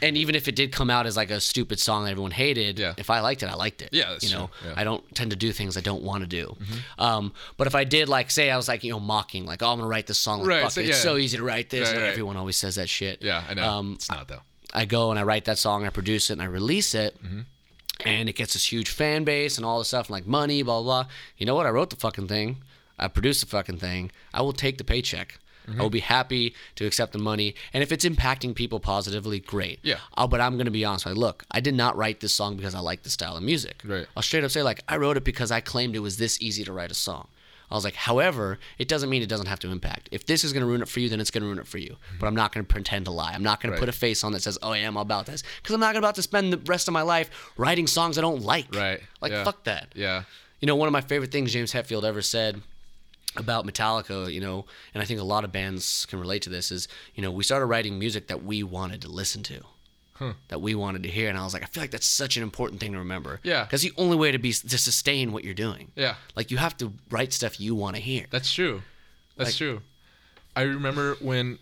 [0.00, 2.78] and even if it did come out as like a stupid song that everyone hated,
[2.78, 2.94] Yeah.
[2.96, 3.90] if I liked it, I liked it.
[3.92, 4.48] Yeah, you know.
[4.64, 4.70] Yeah.
[4.70, 4.78] Mm-hmm.
[4.80, 6.56] I don't tend to do things I don't want to do.
[6.98, 9.68] Um, but if I did, like, say I was like, you know, mocking, like, oh,
[9.70, 10.40] I'm gonna write this song.
[10.40, 11.88] Like, Right, fuck so- it, it's so easy to write this.
[11.92, 12.08] Right, right.
[12.08, 13.22] Everyone always says that shit.
[13.22, 13.68] yeah, I know.
[13.68, 14.40] Um, it's not though.
[14.74, 17.14] I go and I write that song, I produce it, and I release it,
[18.04, 20.82] and it gets this huge fan base and all this stuff, and like money, blah
[20.82, 21.04] blah.
[21.04, 21.12] blah.
[21.36, 21.66] You know what?
[21.66, 22.58] I wrote the fucking thing.
[22.98, 24.10] I produced the fucking thing.
[24.32, 25.38] I will take the paycheck.
[25.78, 29.78] I will be happy to accept the money, and if it's impacting people positively, great.
[29.82, 29.98] Yeah.
[30.16, 31.06] Uh, but I'm gonna be honest.
[31.06, 33.80] Like, look, I did not write this song because I like the style of music.
[33.84, 34.06] Right.
[34.16, 36.64] I'll straight up say like I wrote it because I claimed it was this easy
[36.64, 37.28] to write a song.
[37.72, 40.08] I was like, however, it doesn't mean it doesn't have to impact.
[40.12, 41.66] If this is going to ruin it for you, then it's going to ruin it
[41.66, 41.96] for you.
[42.20, 43.32] But I'm not going to pretend to lie.
[43.32, 43.76] I'm not going Right.
[43.78, 45.96] to put a face on that says, "Oh, yeah, I'm about this," because I'm not
[45.96, 48.72] about to spend the rest of my life writing songs I don't like.
[48.74, 49.00] Right.
[49.20, 49.42] Like Yeah.
[49.44, 49.92] fuck that.
[49.96, 50.24] Yeah.
[50.60, 52.62] You know, one of my favorite things James Hetfield ever said
[53.36, 56.70] about Metallica, you know, and I think a lot of bands can relate to this
[56.70, 59.62] is, you know, we started writing music that we wanted to listen to.
[60.48, 62.42] That we wanted to hear, and I was like, I feel like that's such an
[62.42, 63.40] important thing to remember.
[63.42, 63.64] Yeah.
[63.64, 65.90] because the only way to be to sustain what you're doing.
[65.96, 66.14] Yeah.
[66.36, 68.26] like you have to write stuff you want to hear.
[68.30, 68.82] That's true.
[69.36, 69.82] That's Like- true.
[70.54, 71.58] I remember when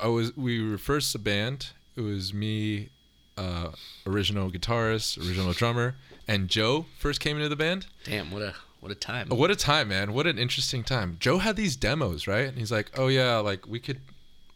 [0.00, 1.68] I was we were first a band.
[1.96, 2.88] It was me,
[3.36, 3.70] uh,
[4.06, 5.96] original guitarist, original drummer,
[6.28, 7.86] and Joe first came into the band.
[8.04, 9.28] Damn, what a what a time.
[9.28, 10.12] What a time, man!
[10.14, 11.16] What an interesting time.
[11.20, 12.46] Joe had these demos, right?
[12.48, 14.00] And he's like, "Oh yeah, like we could,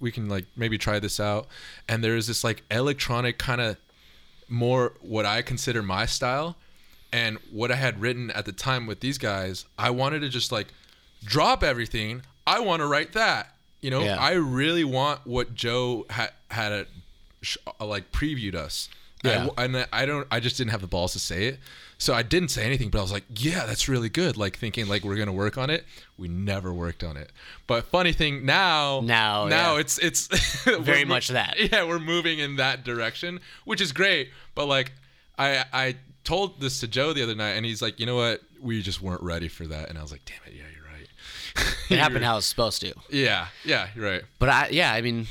[0.01, 1.47] we can like maybe try this out."
[1.88, 3.76] And there's this like electronic kind of
[4.49, 6.57] more what I consider my style,
[7.12, 9.64] and what I had written at the time with these guys.
[9.78, 10.68] I wanted to just like
[11.24, 12.22] drop everything.
[12.47, 13.55] I want to write that.
[13.80, 14.16] You know, Yeah.
[14.16, 16.86] I really want what Joe had had a,
[17.42, 18.88] sh- like previewed us.
[19.25, 19.49] Yeah.
[19.57, 20.27] I, and I don't.
[20.31, 21.59] I just didn't have the balls to say it,
[21.99, 22.91] so I didn't say anything.
[22.91, 25.70] But I was like, "Yeah, that's really good." Like thinking like we're gonna work on
[25.70, 25.85] it.
[26.18, 27.33] We never worked on it.
[27.66, 29.81] But funny thing now, Now, now yeah.
[29.81, 30.27] it's it's
[30.64, 31.57] Very we're mo- much that.
[31.72, 34.31] Yeah, we're moving in that direction, which is great.
[34.55, 34.93] But like,
[35.39, 38.41] I I told this to Joe the other night, and he's like, "You know what?
[38.61, 41.09] We just weren't ready for that." And I was like, "Damn it, yeah, you're right."
[41.91, 42.93] it happened how it's supposed to.
[43.11, 44.22] Yeah, yeah, you're right.
[44.39, 45.27] But I, yeah, I mean,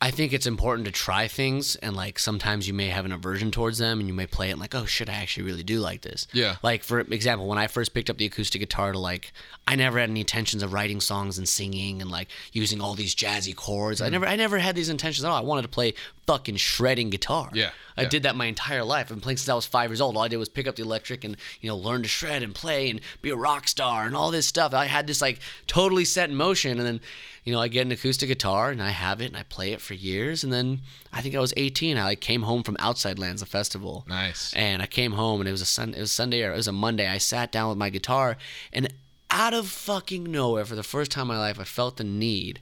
[0.00, 3.50] I think it's important to try things, and like sometimes you may have an aversion
[3.50, 5.80] towards them, and you may play it and like, oh shit, I actually really do
[5.80, 6.28] like this.
[6.32, 6.56] Yeah.
[6.62, 9.32] Like for example, when I first picked up the acoustic guitar to like,
[9.66, 13.12] I never had any intentions of writing songs and singing and like using all these
[13.12, 14.00] jazzy chords.
[14.00, 14.04] Mm.
[14.04, 15.36] I never, I never had these intentions at all.
[15.36, 15.94] I wanted to play
[16.28, 17.50] fucking shredding guitar.
[17.52, 18.08] Yeah, I yeah.
[18.08, 19.06] did that my entire life.
[19.06, 20.16] I've been playing since I was five years old.
[20.16, 22.54] All I did was pick up the electric and you know learn to shred and
[22.54, 24.74] play and be a rock star and all this stuff.
[24.74, 27.00] I had this like totally set in motion, and then
[27.48, 29.80] you know I get an acoustic guitar and I have it and I play it
[29.80, 30.80] for years, and then
[31.14, 31.96] I think I was 18.
[31.96, 34.04] I like came home from Outside Lands, a festival.
[34.06, 34.52] Nice.
[34.52, 35.94] And I came home and it was a sun.
[35.94, 37.08] It was Sunday or it was a Monday.
[37.08, 38.36] I sat down with my guitar
[38.70, 38.92] and
[39.30, 42.60] out of fucking nowhere, for the first time in my life, I felt the need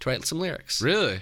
[0.00, 0.82] to write some lyrics.
[0.82, 1.20] Really?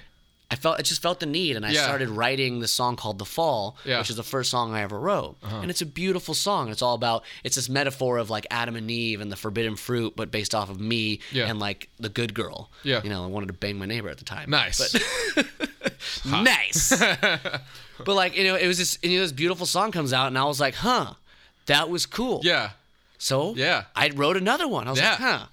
[0.55, 1.83] I felt I just felt the need, and I Yeah.
[1.83, 3.95] started writing the song called "The Fall," Yeah.
[3.95, 4.01] Uh-huh.
[4.03, 6.71] which is the first song I ever wrote, and it's a beautiful song.
[6.71, 10.15] It's all about it's this metaphor of like Adam and Eve and the forbidden fruit,
[10.15, 11.49] but based off of me Yeah.
[11.49, 12.71] and like the good girl.
[12.85, 13.01] Yeah.
[13.03, 14.49] you know, I wanted to bang my neighbor at the time.
[14.51, 14.79] Nice.
[15.35, 15.47] But-
[16.25, 16.91] nice.
[18.05, 20.39] but like you know, it was this you know this beautiful song comes out, and
[20.39, 21.15] I was like, huh,
[21.67, 22.41] that was cool.
[22.45, 22.71] yeah.
[23.19, 23.85] So Yeah.
[23.97, 24.87] I wrote another one.
[24.87, 25.47] I was like, huh.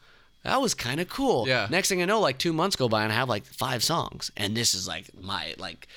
[0.43, 1.47] That was kind of cool.
[1.47, 1.67] Yeah.
[1.69, 4.31] Next thing I know, like two months go by and I have like five songs,
[4.35, 5.87] and this is like my like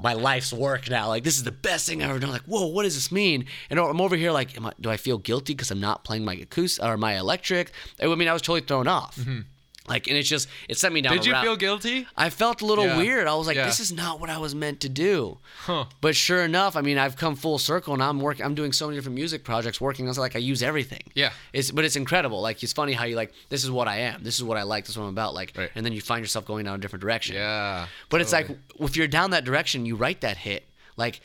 [0.00, 1.08] my life's work now.
[1.08, 2.30] Like this is the best thing I've ever done.
[2.30, 3.46] Like whoa, what does this mean?
[3.70, 6.24] And I'm over here like, am I, do I feel guilty because I'm not playing
[6.24, 7.72] my acoustic or my electric?
[8.00, 9.16] I mean, I was totally thrown off.
[9.16, 9.40] Mm-hmm.
[9.88, 11.12] Like, and it's just it sent me down.
[11.14, 11.44] Did you route.
[11.44, 12.06] feel guilty?
[12.16, 12.96] I felt a little Yeah.
[12.98, 13.26] weird.
[13.26, 13.66] I was like, Yeah.
[13.66, 15.38] this is not what I was meant to do.
[15.60, 15.86] Huh.
[16.00, 18.44] But sure enough, I mean, I've come full circle and I'm working.
[18.44, 19.80] I'm doing so many different music projects.
[19.80, 21.02] Working, I was like, I use everything.
[21.14, 21.32] Yeah.
[21.52, 22.40] It's but it's incredible.
[22.40, 24.22] Like it's funny how you like this is what I am.
[24.22, 24.84] This is what I like.
[24.84, 25.34] This is what I'm about.
[25.34, 25.70] Like, Right.
[25.74, 27.36] and then you find yourself going down a different direction.
[27.36, 27.86] Yeah.
[28.10, 30.66] But it's like if you're down that direction, you write that hit.
[30.96, 31.20] Like,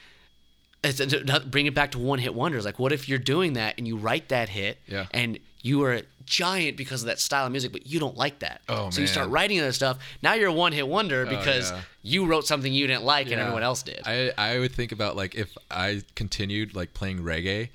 [0.84, 1.02] it's
[1.46, 2.66] bring it back to one hit wonders.
[2.66, 5.06] Like, what if you're doing that and you write that hit, Yeah.
[5.12, 8.62] and you are giant because of that style of music, but you don't like that.
[8.70, 9.28] Oh, so you start.
[9.28, 10.00] Oh, writing other stuff.
[10.22, 11.82] Now you're a one hit wonder oh, because yeah.
[12.02, 14.02] you wrote something you didn't like and everyone else did.
[14.06, 17.70] I I would think about like if I continued like playing reggae,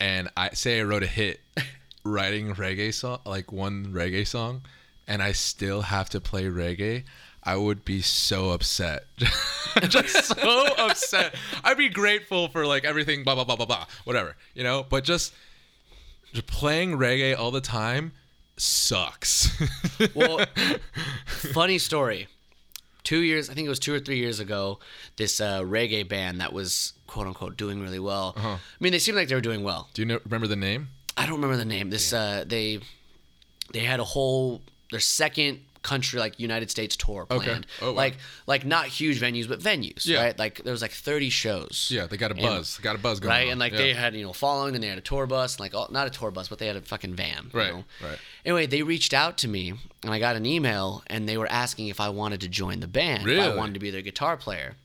[0.00, 1.40] and I say I wrote a hit,
[2.04, 4.62] writing reggae song like one reggae song,
[5.06, 7.04] and I still have to play reggae.
[7.42, 9.06] I would be so upset,
[9.88, 11.34] just so upset.
[11.64, 14.84] I'd be grateful for like everything, blah blah blah blah blah, whatever, you know.
[14.88, 15.32] But just,
[16.32, 18.12] just playing reggae all the time
[18.56, 19.48] sucks.
[20.14, 20.44] Well,
[21.26, 22.28] funny story.
[23.02, 24.78] Two years, I think it was two or three years ago,
[25.16, 28.34] this uh, reggae band that was quote unquote doing really well.
[28.36, 28.48] Uh-huh.
[28.50, 29.88] I mean, they seemed like they were doing well.
[29.94, 30.88] Do you know, remember the name?
[31.16, 31.90] I don't remember the name.
[31.90, 32.78] This uh, they
[33.72, 37.44] they had a whole their second country like United States tour Okay.
[37.46, 37.66] planned.
[37.82, 37.96] Oh, wow.
[37.96, 38.16] Like
[38.46, 40.06] like not huge venues, but venues.
[40.06, 40.22] Yeah.
[40.24, 40.38] Right.
[40.38, 41.88] Like there was like thirty shows.
[41.90, 42.76] Yeah, they got a buzz.
[42.76, 43.46] They got a buzz going right?
[43.46, 43.52] on.
[43.52, 43.78] And like Yeah.
[43.78, 46.06] they had you know following, and they had a tour bus, and like all, not
[46.06, 47.50] a tour bus, but they had a fucking van.
[47.52, 47.84] you Right, know?
[48.02, 48.18] right.
[48.44, 51.88] Anyway, they reached out to me, and I got an email, and they were asking
[51.88, 53.28] if I wanted to join the band.
[53.28, 54.76] If I wanted to be their guitar player.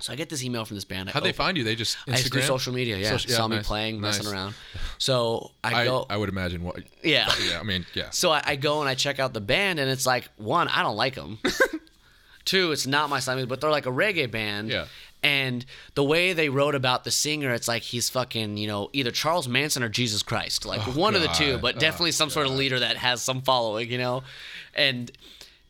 [0.00, 1.08] So I get this email from this band.
[1.10, 1.62] How'd they find you?
[1.64, 2.12] They just Instagram?
[2.12, 2.96] I just do social media.
[2.96, 4.54] Yeah, Social- yeah, saw me nice, playing, messing around.
[4.98, 6.04] So I, I, go.
[6.10, 6.76] I would imagine what.
[7.02, 7.30] yeah.
[7.48, 8.10] Yeah, I mean, yeah.
[8.10, 10.82] So I, I go and I check out the band, and it's like one, I
[10.82, 11.38] don't like them.
[12.44, 14.68] Two, it's not my style, but they're like a reggae band.
[14.70, 14.86] Yeah.
[15.22, 15.64] And
[15.94, 19.48] the way they wrote about the singer, it's like he's fucking, you know, either Charles
[19.48, 21.62] Manson or Jesus Christ, like oh, one of the two, God.
[21.62, 24.22] but Oh, definitely some sort of leader that has some following, you know.
[24.74, 25.10] And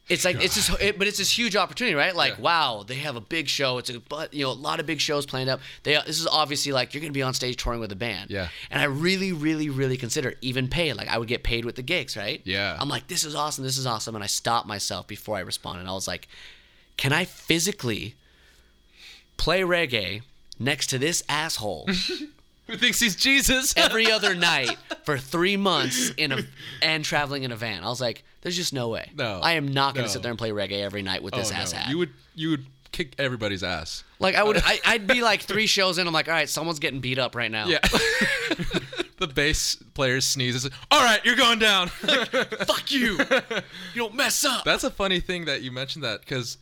[0.08, 2.14] it's like it's just, it, but it's this huge opportunity, right?
[2.14, 2.42] Like, Yeah.
[2.42, 3.78] wow, they have a big show.
[3.78, 5.60] It's a, but you know, a lot of big shows planned up.
[5.82, 8.30] They, this is obviously like you're gonna be on stage touring with a band.
[8.30, 8.48] Yeah.
[8.70, 10.94] And I really, really, really consider even paid.
[10.94, 12.42] Like I would get paid with the gigs, right?
[12.44, 12.76] Yeah.
[12.78, 14.14] I'm like, this is awesome, this is awesome.
[14.14, 15.86] And I stopped myself before I responded.
[15.88, 16.28] I was like,
[16.98, 18.14] can I physically
[19.36, 20.22] play reggae
[20.58, 21.88] next to this asshole
[22.68, 23.74] Who thinks he's Jesus?
[23.76, 26.38] every other night for three months in a
[26.82, 27.84] and traveling in a van?
[27.84, 29.10] I was like, there's just no way.
[29.16, 29.40] No.
[29.42, 30.12] I am not gonna No.
[30.12, 31.78] sit there and play reggae every night with Oh, this ass no.
[31.78, 31.90] hat.
[31.90, 34.04] You would you would kick everybody's ass.
[34.20, 36.78] like I would I, I'd be like three shows in, I'm like, all right, someone's
[36.78, 37.66] getting beat up right now.
[37.66, 37.78] Yeah.
[39.18, 40.68] the bass player sneezes.
[40.90, 41.88] All right, you're going down.
[41.88, 43.18] Fuck you.
[43.18, 44.64] You don't mess up.
[44.64, 46.58] That's a funny thing that you mentioned that because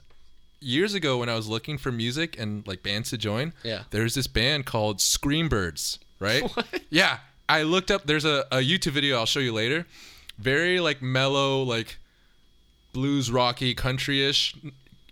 [0.63, 3.83] years ago when I was looking for music and like bands to join, Yeah.
[3.91, 6.43] there's this band called Screambirds, right?
[6.57, 6.67] What?
[6.91, 8.07] Yeah, I looked up.
[8.07, 9.87] There's a, a YouTube video I'll show you later.
[10.39, 11.99] Very like mellow, like
[12.93, 14.55] blues, rocky, country-ish,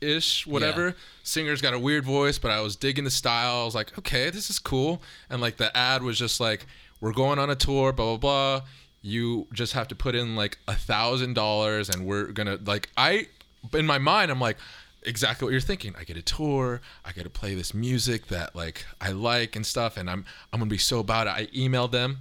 [0.01, 0.95] ish, whatever.
[1.23, 3.63] Singer's got a weird voice, but I was digging the style.
[3.63, 5.03] I was like, okay, this is cool.
[5.29, 6.67] And like the ad was just like,
[7.01, 8.67] we're going on a tour, blah blah blah.
[9.03, 13.29] You just have to put in like a thousand dollars, and we're gonna like I
[13.75, 14.57] in my mind I'm like
[15.03, 15.95] exactly what you're thinking.
[15.99, 19.67] I get a tour, I get to play this music that like I like and
[19.67, 21.31] stuff, and I'm I'm gonna be so about it.
[21.31, 22.19] I emailed them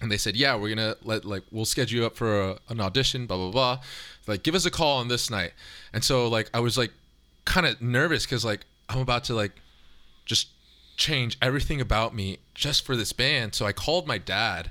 [0.00, 2.80] and they said, "Yeah, we're gonna let like we'll schedule you up for a, an
[2.80, 3.80] audition, blah blah blah.
[4.26, 5.52] Like, give us a call on this night."
[5.92, 6.92] And so like I was like
[7.44, 9.52] kind of nervous because like I'm about to like
[10.24, 10.48] just
[10.96, 13.54] change everything about me just for this band.
[13.54, 14.70] So I called my dad,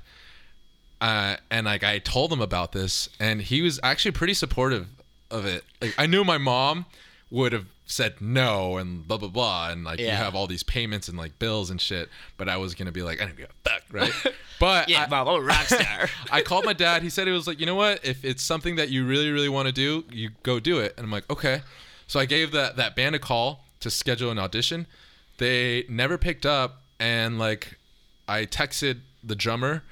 [1.00, 4.86] uh, and like I told him about this, and he was actually pretty supportive
[5.30, 5.64] of it.
[5.82, 6.86] Like I knew my mom
[7.30, 11.08] would have said no and blah blah blah, and like you have all these payments
[11.08, 12.08] and like bills and shit.
[12.36, 14.12] But I was gonna be like, I don't give a fuck, right?
[14.60, 16.08] But Yeah, I, Bob, I'm a rock star.
[16.32, 17.04] I called my dad.
[17.04, 18.04] He said it was like, you know what?
[18.04, 20.94] If it's something that you really, really want to do, you go do it.
[20.96, 21.62] And I'm like, okay.
[22.08, 24.88] So I gave that that band a call to schedule an audition.
[25.36, 27.78] They never picked up, and like,
[28.26, 29.84] I texted the drummer,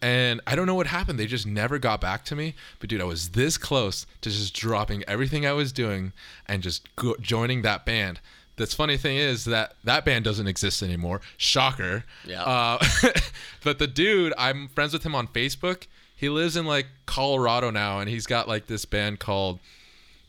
[0.00, 1.18] and I don't know what happened.
[1.18, 2.54] They just never got back to me.
[2.78, 6.12] But dude, I was this close to just dropping everything I was doing
[6.46, 8.20] and just go- joining that band.
[8.56, 11.20] This funny thing is that that band doesn't exist anymore.
[11.36, 12.04] Shocker.
[12.26, 12.42] Yeah.
[12.42, 12.84] Uh,
[13.64, 15.86] but the dude, I'm friends with him on Facebook.
[16.14, 19.60] He lives in like Colorado now, and he's got like this band called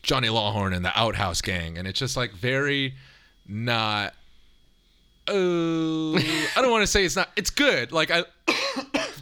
[0.04, 2.94] Johnny Lawhorn and the Outhouse Gang, and it's just like very
[3.48, 4.14] not.
[5.28, 7.30] Uh, I don't want to say it's not.
[7.36, 7.92] It's good.
[7.92, 8.24] Like I,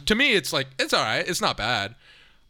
[0.08, 1.26] to me, it's like it's all right.
[1.26, 1.94] It's not bad.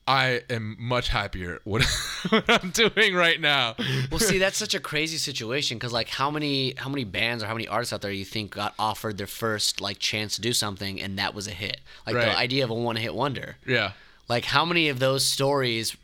[0.06, 1.84] I am much happier what,
[2.30, 3.74] what I'm doing right now.
[4.10, 7.46] well, see, that's such a crazy situation because, like, how many how many bands or
[7.46, 10.54] how many artists out there you think got offered their first like chance to do
[10.54, 11.80] something and that was a hit?
[12.06, 12.24] Like Right.
[12.24, 13.56] the idea of a one hit wonder.
[13.66, 13.92] Yeah.
[14.28, 15.94] Like, how many of those stories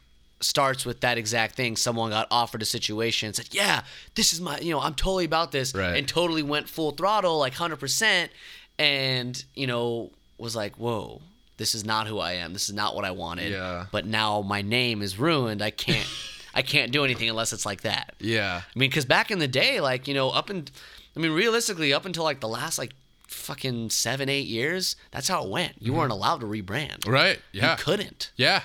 [0.40, 1.74] starts with that exact thing?
[1.74, 3.84] Someone got offered a situation and said, "Yeah,
[4.16, 5.96] this is my, you know, I'm totally about this," Right.
[5.96, 8.30] and totally went full throttle, like hundred percent,
[8.78, 11.22] and you know, was like, "Whoa."
[11.56, 12.52] This is not who I am.
[12.52, 13.52] This is not what I wanted.
[13.52, 13.86] Yeah.
[13.92, 15.62] But now my name is ruined.
[15.62, 16.08] I can't.
[16.56, 18.14] I can't do anything unless it's like that.
[18.20, 18.62] Yeah.
[18.64, 20.70] I mean, because back in the day, like you know, up and
[21.16, 22.92] I mean, realistically, up until like the last like
[23.26, 25.74] fucking seven, eight years, that's how it went.
[25.80, 27.00] You weren't allowed to rebrand.
[27.00, 27.10] Mm-hmm.
[27.10, 27.40] Right.
[27.52, 27.72] Yeah.
[27.72, 28.30] You couldn't.
[28.36, 28.62] Yeah.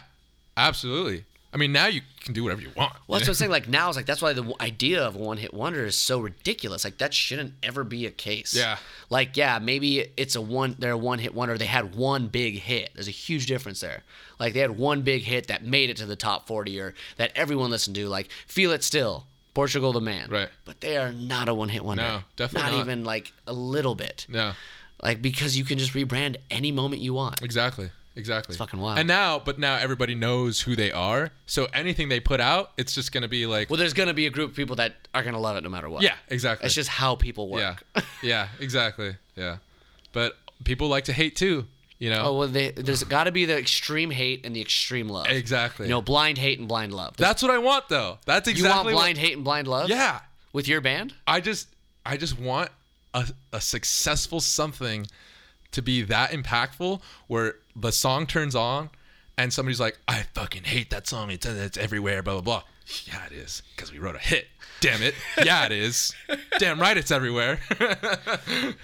[0.55, 1.25] Absolutely.
[1.52, 2.93] I mean, now you can do whatever you want.
[3.08, 3.52] Well, that's what I'm saying.
[3.52, 6.84] Like now, it's like that's why the idea of one-hit wonder is so ridiculous.
[6.84, 8.54] Like that shouldn't ever be a case.
[8.54, 8.78] Yeah.
[9.10, 10.76] Like yeah, maybe it's a one.
[10.78, 11.58] They're a one-hit wonder.
[11.58, 12.91] They had one big hit.
[12.93, 14.04] There's a huge difference there.
[14.39, 17.32] Like they had one big hit that made it to the top 40 or that
[17.36, 18.08] everyone listened to.
[18.08, 19.26] Like Feel It Still,
[19.56, 20.30] Portugal the Man.
[20.30, 20.50] Right.
[20.66, 22.04] But they are not a one-hit wonder.
[22.04, 22.86] No, definitely not, not.
[22.86, 24.28] even like a little bit.
[24.30, 24.54] Yeah.
[25.02, 27.41] Like because you can just rebrand any moment you want.
[27.41, 27.89] Exactly.
[28.20, 28.53] Exactly.
[28.53, 28.99] It's fucking wild.
[28.99, 31.32] And now, but now everybody knows who they are.
[31.45, 34.30] So anything they put out, it's just gonna be like, Well, there's gonna be a
[34.30, 36.03] group of people that are gonna love it no matter what.
[36.03, 36.65] yeah, exactly.
[36.65, 37.84] It's just how people work.
[37.95, 39.15] yeah, yeah, exactly.
[39.36, 39.57] Yeah.
[40.11, 41.65] But people like to hate too.
[41.97, 42.22] You know.
[42.28, 45.28] Oh well, they, there's got to be the extreme hate and the extreme love.
[45.28, 45.86] Exactly.
[45.88, 47.17] You know, blind hate and blind love.
[47.17, 48.20] There's- That's what I want, though.
[48.26, 48.91] That's exactly.
[48.91, 49.89] you want blind hate and blind love?
[49.89, 50.22] Yeah.
[50.53, 51.13] With your band?
[51.28, 51.67] I just,
[52.05, 52.70] I just want
[53.13, 55.07] a, a successful something
[55.72, 58.89] to be that impactful where the song turns on
[59.38, 61.32] and somebody's like, I fucking hate that song.
[61.32, 62.21] It's it's everywhere.
[62.23, 62.63] Blah blah blah.
[63.07, 64.47] Yeah, it is because we wrote a hit.
[64.82, 65.13] Damn it.
[65.43, 66.13] Yeah, it is.
[66.59, 67.59] Damn right, it's everywhere.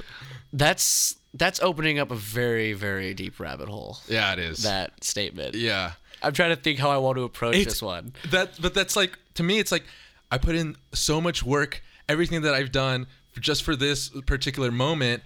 [0.54, 3.98] That's that's opening up a very very deep rabbit hole.
[4.08, 4.64] yeah, it is.
[4.64, 5.56] That statement.
[5.56, 5.94] yeah.
[6.24, 8.14] I'm trying to think how I want to approach It's- this one.
[8.32, 9.84] That, but that's like to me, it's like
[10.32, 13.08] I put in so much work, everything that I've done
[13.40, 15.24] just for this particular moment,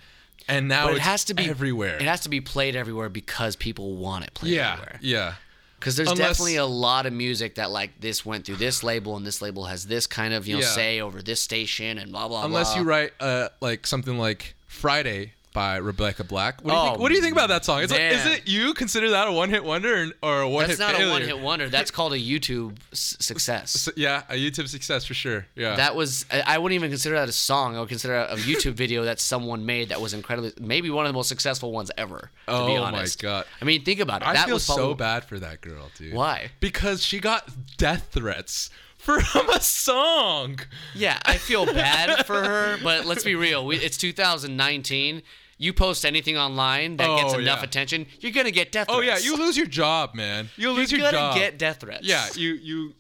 [0.48, 1.96] and now But it has to be everywhere.
[1.98, 5.00] It has to be played everywhere because people want it played yeah, everywhere.
[5.02, 5.34] yeah,
[5.80, 9.16] Because there's Unless- definitely a lot of music that like this went through this label
[9.18, 10.68] and this label has this kind of you know Yeah.
[10.68, 12.46] say over this station and blah blah blah.
[12.46, 12.82] Unless blah.
[12.82, 16.62] you write uh like something like Friday by Rebecca Black.
[16.64, 17.00] What do you Oh, think?
[17.00, 17.82] What do you think about that song?
[17.82, 20.68] It's like, is it you consider that a one hit wonder or, or a one
[20.68, 21.08] That's hit not failure?
[21.10, 21.70] a one hit wonder.
[21.70, 23.72] That's called a YouTube s- success.
[23.72, 25.48] So, yeah, a YouTube success for sure.
[25.56, 25.76] Yeah.
[25.76, 27.76] That was I wouldn't even consider that a song.
[27.76, 31.10] I would consider a YouTube video that someone made that was incredibly maybe one of
[31.10, 32.30] the most successful ones ever.
[32.48, 33.20] To Oh be my honest.
[33.22, 33.46] God.
[33.62, 34.28] I mean, think about it.
[34.28, 36.14] I that feel was so bad for that girl, dude.
[36.14, 36.52] Why?
[36.60, 38.70] Because she got death threats
[39.24, 40.60] from a song.
[40.94, 43.66] Yeah, I feel bad for her, but let's be real.
[43.66, 45.22] We, it's 2019.
[45.58, 47.64] You post anything online that gets Oh, enough yeah.
[47.66, 49.08] attention, you're gonna get death oh, threats.
[49.08, 49.26] Oh threats.
[49.26, 50.50] yeah, you lose your job, man.
[50.56, 51.36] You'll lose you're your gonna job.
[51.36, 52.06] get death threats.
[52.06, 52.94] yeah, you you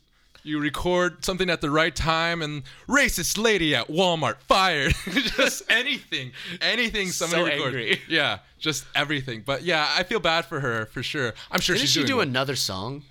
[0.44, 4.94] you record something at the right time and racist lady at Walmart fired.
[5.12, 6.32] just anything,
[6.62, 7.76] anything somebody So records.
[7.76, 8.02] angry.
[8.10, 9.44] Yeah, just everything.
[9.46, 11.34] But yeah, I feel bad for her for sure.
[11.52, 12.28] I'm sure Didn't she's she doing do well.
[12.28, 13.04] another song?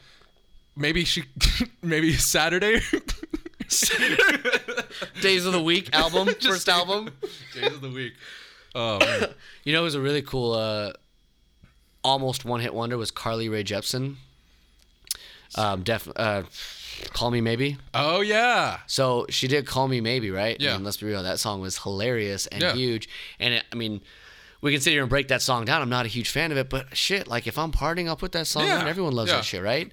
[0.78, 1.24] Maybe she
[1.82, 2.80] maybe Saturday.
[5.20, 7.10] Days of the Week album, first album.
[7.54, 8.14] Days of the week.
[8.74, 9.28] Oh man.
[9.64, 10.92] You know, it was a really cool, uh,
[12.04, 14.16] almost one hit wonder was Carly Rae Jepsen.
[15.54, 16.42] Um, def, uh,
[17.12, 17.76] Call Me Maybe.
[17.94, 18.78] Oh yeah.
[18.86, 20.58] So she did Call Me Maybe, right?
[20.60, 20.72] Yeah.
[20.72, 21.22] I mean, let's be real.
[21.22, 22.74] That song was hilarious and Yeah.
[22.74, 23.08] huge.
[23.40, 24.00] And it, I mean,
[24.60, 25.82] we can sit here and break that song down.
[25.82, 28.32] I'm not a huge fan of it, but shit, like if I'm partying, I'll put
[28.32, 28.80] that song Yeah.
[28.80, 28.88] on.
[28.88, 29.36] Everyone loves Yeah.
[29.36, 29.90] that shit, right?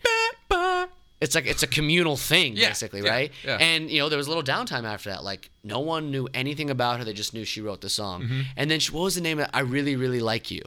[1.22, 3.32] It's like it's a communal thing, Yeah, basically, yeah, right?
[3.44, 3.58] yeah.
[3.60, 5.24] And you know, there was a little downtime after that.
[5.24, 7.06] Like no one knew anything about her.
[7.06, 8.24] They just knew she wrote the song.
[8.24, 8.42] Mm-hmm.
[8.58, 9.48] And then she, what was the name of?
[9.54, 10.62] I really, really like you.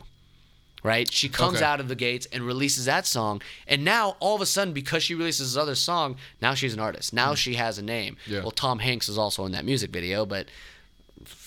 [0.83, 1.12] Right?
[1.12, 1.64] She comes Okay.
[1.66, 3.43] out of the gates and releases that song.
[3.66, 6.81] And now all of a sudden, because she releases this other song, now she's an
[6.81, 7.12] artist.
[7.12, 8.16] Now she has a name.
[8.31, 10.47] Well, Tom Hanks is also in that music video, but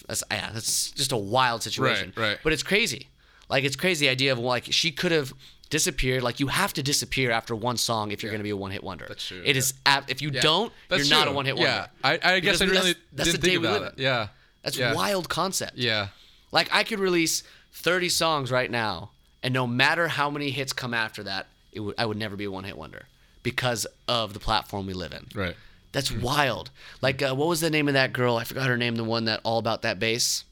[0.08, 2.14] that's yeah, that's just a wild situation.
[2.16, 2.38] Right, right.
[2.44, 3.08] But it's crazy.
[3.50, 5.34] Like it's crazy the idea of like she could have
[5.72, 6.22] disappeared.
[6.22, 8.70] Like you have to disappear after one song if you're going to be a one
[8.70, 9.06] hit wonder.
[9.08, 11.88] That's true, It is ab- if you don't, That's you're not a one hit Yeah,
[12.04, 12.24] wonder.
[12.26, 13.94] I, I guess Because I that's- really that's the didn't day think we live it.
[13.98, 14.04] in.
[14.04, 14.28] Yeah,
[14.62, 14.94] That's yeah.
[14.94, 15.78] wild concept.
[15.78, 16.10] Yeah,
[16.52, 17.42] Like I could release
[17.74, 19.10] 30 songs right now,
[19.42, 22.44] and no matter how many hits come after that, it would I would never be
[22.46, 23.06] a one hit wonder
[23.44, 25.26] because of the platform we live in.
[25.34, 25.56] right.
[25.94, 26.70] That's wild.
[27.02, 28.38] Like uh, what was the name of that girl?
[28.38, 28.96] I forgot her name.
[28.96, 30.46] The one that all about that bass.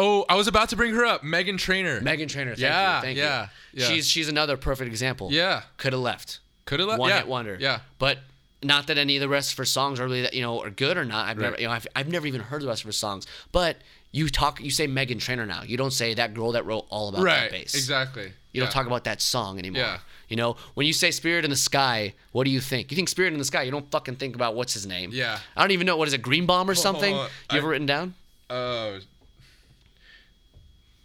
[0.00, 2.00] Oh, I was about to bring her up, Meghan Trainor.
[2.00, 2.50] Meghan Trainor.
[2.52, 3.02] Thank Yeah, you.
[3.02, 3.82] Thank yeah, you.
[3.82, 3.88] yeah.
[3.88, 5.28] She's she's another perfect example.
[5.32, 5.62] Yeah.
[5.76, 6.38] Could have left.
[6.66, 7.00] Could have left.
[7.00, 7.18] One yeah.
[7.18, 7.56] hit wonder.
[7.60, 7.80] Yeah.
[7.98, 8.18] But
[8.62, 10.70] not that any of the rest of her songs are really that you know are
[10.70, 11.26] good or not.
[11.28, 13.26] I've never you know I've, I've never even heard the rest of her songs.
[13.50, 13.78] But
[14.12, 15.62] you talk you say Meghan Trainor now.
[15.64, 17.40] You don't say that girl that wrote all about Right.
[17.40, 17.74] that bass.
[17.74, 18.32] Exactly.
[18.52, 19.82] You don't talk about that song anymore.
[19.82, 19.98] Yeah.
[20.28, 22.90] You know, when you say Spirit in the Sky, what do you think?
[22.90, 23.62] You think Spirit in the Sky.
[23.62, 25.10] You don't fucking think about what's his name.
[25.12, 25.38] Yeah.
[25.56, 27.14] I don't even know what is it, Greenbaum or something?
[27.14, 27.28] on.
[27.52, 28.14] you ever I- written down?
[28.50, 28.98] Oh.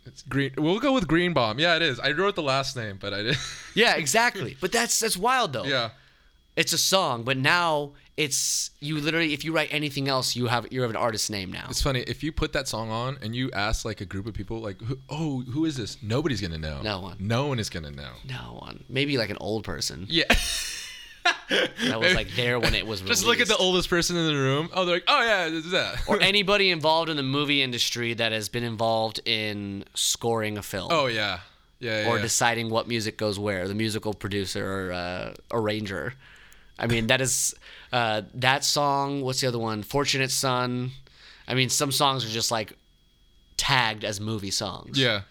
[0.05, 0.51] It's green.
[0.57, 1.59] We'll go with Greenbaum.
[1.59, 1.99] Yeah, it is.
[1.99, 3.37] I wrote the last name, but I did.
[3.75, 4.55] Yeah, exactly.
[4.61, 5.63] but that's that's wild though.
[5.65, 5.89] yeah.
[6.55, 10.67] It's a song, but now it's you literally if you write anything else, you have
[10.71, 11.65] you have an artist's name now.
[11.69, 14.35] It's funny if you put that song on and you ask like a group of
[14.35, 16.81] people, like, who, "Oh, who is this?" Nobody's gonna know.
[16.83, 17.17] No one.
[17.19, 18.11] No one is gonna know.
[18.29, 18.83] No one.
[18.87, 20.25] Maybe like an old person Yeah.
[21.49, 23.21] that was like there when it was released.
[23.21, 24.69] Just look at the oldest person in the room.
[24.73, 28.13] Oh, they're like, "Oh yeah, this is that." or anybody involved in the movie industry
[28.13, 30.89] that has been involved in scoring a film.
[30.91, 31.39] oh yeah.
[31.79, 32.03] Yeah.
[32.03, 32.21] yeah or yeah.
[32.21, 36.13] deciding what music goes where, the musical producer or uh, arranger.
[36.79, 37.53] I mean, that is
[37.91, 39.21] uh, that song.
[39.21, 39.83] What's the other one?
[39.83, 40.91] Fortunate Son.
[41.47, 42.73] I mean, some songs are just like
[43.57, 44.97] tagged as movie songs.
[44.97, 45.21] Yeah.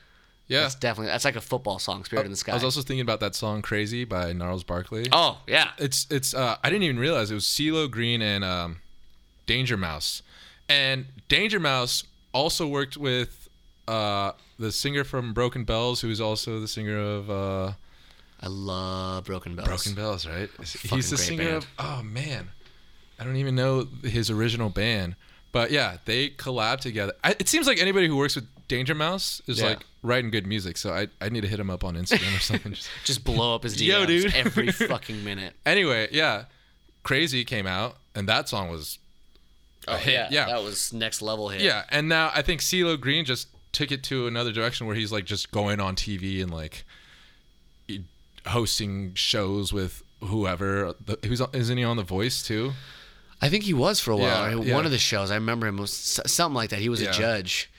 [0.48, 0.62] Yeah.
[0.62, 3.00] that's definitely that's like a football song, "Spirit in the Sky." I was also thinking
[3.00, 5.06] about that song "Crazy" by Gnarls Barkley.
[5.12, 6.34] oh yeah, It's it's.
[6.34, 8.78] Uh, I didn't even realize it was CeeLo Green and um,
[9.46, 10.22] Danger Mouse,
[10.68, 13.48] and Danger Mouse also worked with
[13.88, 17.72] uh, the singer from Broken Bells, who is also the singer of uh,
[18.40, 19.68] I love Broken Bells.
[19.68, 20.50] Broken Bells, right?
[20.60, 21.56] He's the singer band.
[21.56, 21.66] of.
[21.78, 22.50] Oh man,
[23.18, 25.16] I don't even know his original band,
[25.52, 27.14] but yeah, they collab together.
[27.24, 29.66] I, it seems like anybody who works with Danger Mouse is Yeah.
[29.68, 30.76] like writing good music.
[30.78, 32.72] So I I need to hit him up on Instagram or something.
[32.72, 34.34] Just- Just blow up his DMs Yo, dude.
[34.34, 35.52] every fucking minute.
[35.66, 36.44] anyway, yeah,
[37.02, 38.98] Crazy came out, and that song was
[39.88, 40.12] a oh, hit.
[40.14, 41.60] yeah, yeah, that was next level hit.
[41.60, 45.10] Yeah, and now I think CeeLo Green just took it to another direction where he's
[45.12, 46.84] like just going on TV and like
[48.46, 50.94] hosting shows with whoever.
[51.04, 52.72] The, who's on- isn't he on The Voice too?
[53.40, 54.50] I think he was for a while.
[54.50, 54.74] Yeah, I- yeah.
[54.74, 56.78] One of the shows I remember him was s- something like that.
[56.78, 57.10] He was Yeah.
[57.10, 57.70] a judge,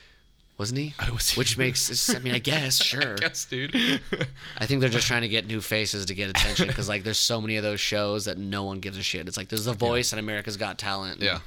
[0.58, 0.94] wasn't he?
[1.00, 3.16] I was- Which makes I mean I guess sure.
[3.22, 3.74] Yes, dude.
[4.58, 7.18] I think they're just trying to get new faces to get attention because like there's
[7.20, 9.28] so many of those shows that no one gives a shit.
[9.28, 11.22] It's like there's The Voice and America's Got Talent.
[11.22, 11.40] yeah,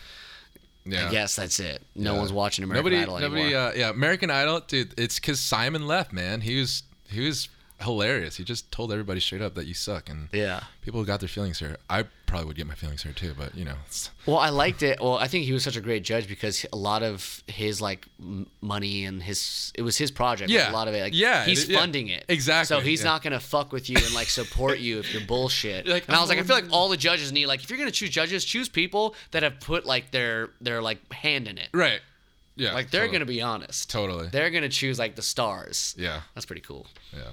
[0.85, 1.09] yeah.
[1.09, 1.83] I guess that's it.
[1.95, 2.19] No Yeah.
[2.19, 3.43] one's watching American nobody, Idol nobody.
[3.55, 3.61] anymore.
[3.61, 4.95] Uh, yeah, American Idol, dude.
[4.99, 6.41] It's because Simon left, man.
[6.43, 7.49] He was he was
[7.81, 8.37] hilarious.
[8.37, 10.61] He just told everybody straight up that you suck, and yeah.
[10.83, 11.79] people got their feelings hurt.
[11.91, 13.75] I probably would get my feelings hurt too, but you know,
[14.27, 15.01] Well, I liked it.
[15.01, 18.07] Well, I think he was such a great judge because a lot of his like
[18.61, 20.51] money and his it was his project.
[20.51, 20.71] like, Yeah.
[20.71, 21.03] a lot of it.
[21.03, 21.79] Like, Yeah, he's yeah.
[21.79, 22.25] funding it.
[22.29, 23.11] Exactly, So he's yeah.
[23.11, 25.87] not gonna fuck with you and like support you if you're bullshit.
[25.87, 26.73] Like, and I was like, I "Oh, feel like mm.
[26.73, 29.85] all the judges need like if you're gonna choose judges, choose people that have put
[29.87, 31.69] like their their like hand in it.
[31.73, 32.01] right.
[32.59, 33.19] Yeah, Like they're totally.
[33.19, 33.91] gonna be honest.
[33.91, 34.29] totally.
[34.29, 35.95] They're gonna choose like the stars.
[35.99, 36.87] Yeah, That's pretty cool.
[37.15, 37.25] yeah.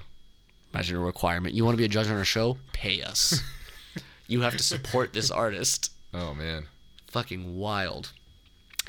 [0.74, 1.54] Imagine a requirement.
[1.54, 2.58] You want to be a judge on our show?
[2.74, 3.42] Pay us.
[4.28, 5.92] you have to support this artist.
[6.14, 6.68] Oh man.
[7.08, 8.12] Fucking wild.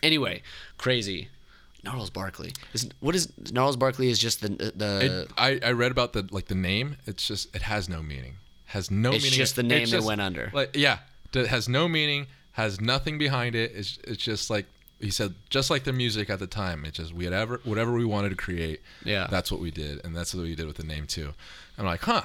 [0.02, 0.42] Anyway,
[0.78, 1.28] crazy.
[1.82, 2.52] Gnarls Barkley.
[2.72, 4.08] Is, what is Gnarls Barkley?
[4.08, 5.24] Is just the the.
[5.24, 6.96] It, I, I read about the like the name.
[7.06, 8.36] It's just it has no meaning.
[8.66, 9.28] Has no It's meaning.
[9.28, 10.50] It's just the name they went under.
[10.54, 11.00] Like yeah,
[11.34, 12.26] it has no meaning.
[12.52, 13.72] Has nothing behind it.
[13.74, 14.66] It's it's just like
[15.04, 15.34] he said.
[15.50, 16.84] Just like the music at the time.
[16.84, 18.80] it just we had ever whatever we wanted to create.
[19.04, 19.26] Yeah.
[19.30, 21.34] That's what we did, and that's what we did with the name too.
[21.78, 22.22] I'm like, huh.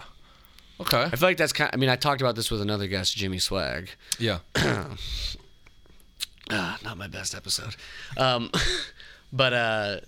[0.81, 1.03] Okay.
[1.03, 1.69] I feel like that's kind.
[1.73, 3.89] I mean, I talked about this with another guest, Jimmy Swag.
[4.17, 4.39] Yeah.
[6.51, 7.75] Ah, not my best episode.
[8.17, 8.49] Um,
[9.31, 9.99] but uh,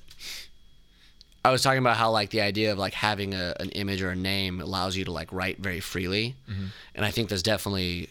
[1.45, 4.09] I was talking about how like the idea of like having a, an image or
[4.09, 6.36] a name allows you to like write very freely,
[6.95, 8.09] and I think there's definitely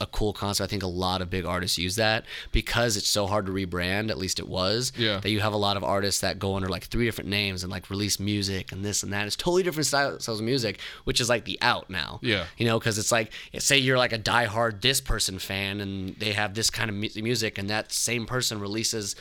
[0.00, 0.64] a cool concept.
[0.64, 4.10] I think a lot of big artists use that because it's so hard to rebrand.
[4.10, 4.92] At least it was.
[4.96, 5.18] Yeah.
[5.18, 7.72] That you have a lot of artists that go under like three different names and
[7.72, 9.26] like release music and this and that.
[9.26, 12.20] It's totally different styles of music, which is like the out now.
[12.22, 12.44] Yeah.
[12.56, 16.32] You know, because it's like say you're like a diehard this person fan and they
[16.32, 19.16] have this kind of mu- music, and that same person releases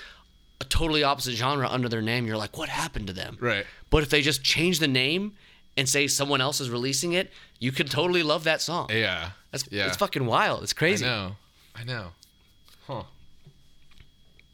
[0.61, 2.27] a totally opposite genre under their name.
[2.27, 3.37] You're like, what happened to them?
[3.39, 3.65] Right.
[3.89, 5.33] But if they just change the name
[5.75, 8.89] and say someone else is releasing it, you could totally love that song.
[8.91, 9.31] Yeah.
[9.51, 9.87] That's yeah.
[9.87, 10.63] it's fucking wild.
[10.63, 11.05] It's crazy.
[11.05, 11.35] I know.
[11.75, 12.07] I know.
[12.87, 13.03] Huh.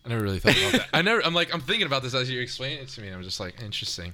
[0.06, 0.88] I never really thought about that.
[0.93, 1.26] I never.
[1.26, 3.10] I'm like I'm thinking about this as you explain it to me.
[3.10, 4.14] I'm just like interesting.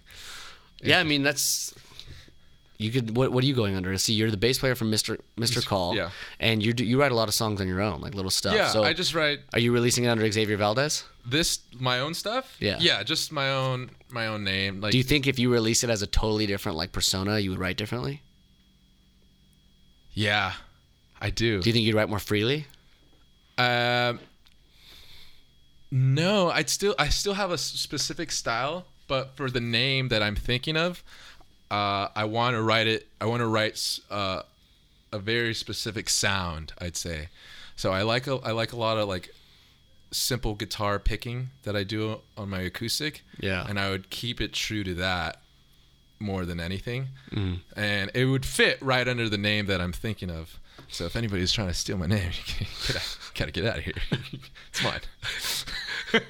[0.82, 1.74] Yeah, I mean that's
[2.78, 3.18] you could.
[3.18, 3.98] What What are you going under?
[3.98, 5.20] See, you're the bass player from Mr.
[5.38, 5.66] Mr.
[5.66, 5.96] Call.
[5.96, 6.12] yeah.
[6.40, 8.54] And you do, you write a lot of songs on your own, like little stuff.
[8.54, 8.70] Yeah.
[8.70, 11.04] So I just write are you releasing it under Xavier Valdez?
[11.26, 12.56] this my own stuff.
[12.60, 12.78] Yeah.
[12.80, 13.04] Yeah.
[13.04, 14.82] Just my own my own name.
[14.82, 17.50] Like Do you think if you release it as a totally different like persona, you
[17.50, 18.22] would write differently?
[20.20, 20.51] Yeah.
[21.22, 21.61] I do.
[21.61, 22.67] Do you think you'd write more freely?
[23.57, 24.20] Um,
[25.91, 30.36] no, I'd still I still have a specific style, but for the name that I'm
[30.36, 31.03] thinking of,
[31.72, 33.07] uh, I want to write it.
[33.22, 34.41] I want to write uh,
[35.13, 36.74] a very specific sound.
[36.80, 37.30] I'd say.
[37.78, 39.34] So I like a, I like a lot of like
[40.11, 43.22] simple guitar picking that I do on my acoustic.
[43.39, 43.65] Yeah.
[43.67, 45.41] And I would keep it true to that
[46.20, 47.07] more than anything.
[47.32, 47.59] Mm.
[47.76, 50.59] And it would fit right under the name that I'm thinking of.
[50.88, 52.65] So if anybody's trying to steal my name, you
[53.36, 53.93] gotta get out of here.
[54.70, 55.01] it's mine.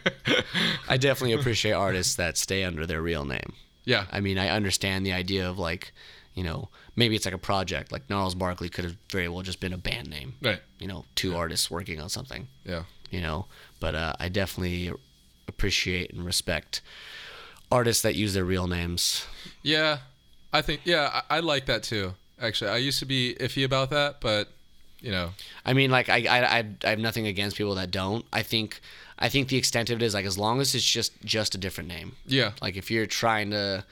[0.90, 3.54] I definitely appreciate artists that stay under their real name.
[3.86, 4.06] yeah.
[4.12, 5.94] I mean, I understand the idea of like,
[6.34, 7.92] you know, maybe it's like a project.
[7.92, 10.36] Like Gnarls Barkley could have very well just been a band name.
[10.42, 10.60] Right.
[10.80, 12.48] You know, two artists working on something.
[12.66, 12.84] Yeah.
[13.10, 13.46] You know,
[13.80, 14.92] but uh, I definitely
[15.48, 16.82] appreciate and respect
[17.72, 19.26] artists that use their real names.
[19.62, 20.00] Yeah.
[20.52, 22.14] I think yeah, I, I like that too.
[22.42, 24.50] Actually, I used to be iffy about that, but
[25.02, 25.32] you know,
[25.66, 28.26] I mean, like I, I, I, I have nothing against people that don't.
[28.34, 28.82] I think,
[29.18, 31.58] I think the extent of it is like as long as it's just just a
[31.58, 32.16] different name.
[32.26, 32.52] yeah.
[32.62, 33.86] Like if you're trying to,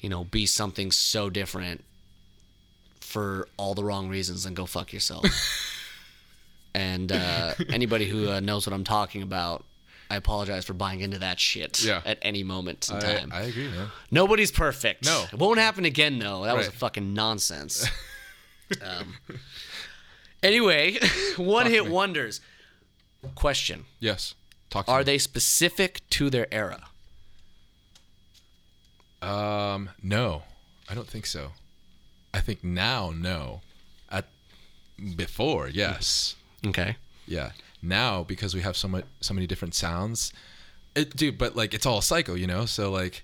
[0.00, 1.84] you know, be something so different
[3.00, 5.24] for all the wrong reasons, then go fuck yourself.
[6.74, 9.64] and uh, anybody who uh, knows what I'm talking about,
[10.10, 12.02] I apologize for buying into that shit Yeah.
[12.04, 13.30] at any moment in I, time.
[13.32, 13.88] I agree, man.
[14.10, 15.04] Nobody's perfect.
[15.06, 15.24] No.
[15.32, 16.42] It won't happen again, though.
[16.44, 17.88] That was a fucking nonsense.
[18.82, 19.14] um,
[20.42, 20.98] anyway,
[21.36, 22.40] one hit wonders.
[23.36, 24.34] Question Yes.
[24.68, 25.04] Talk to Are me.
[25.04, 26.86] they specific to their era?
[29.22, 30.42] Um, no,
[30.88, 31.52] I don't think so.
[32.32, 33.60] I think now, no.
[34.10, 34.26] At
[35.16, 36.36] before, yes,
[36.66, 36.96] Okay.
[37.26, 37.50] yeah.
[37.82, 40.32] Now because we have so much, so many different sounds,
[40.94, 41.38] it, dude.
[41.38, 42.66] But like, it's all psycho, you know.
[42.66, 43.22] So like,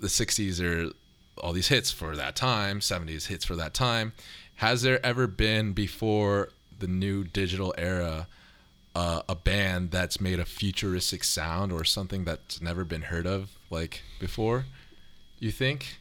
[0.00, 0.92] the '60s are
[1.38, 4.12] all these hits for that time, '70s hits for that time.
[4.56, 8.26] Has there ever been before the new digital era?
[8.94, 13.50] Uh, a band that's made a futuristic sound or something that's never been heard of
[13.70, 14.64] like before
[15.38, 15.98] you think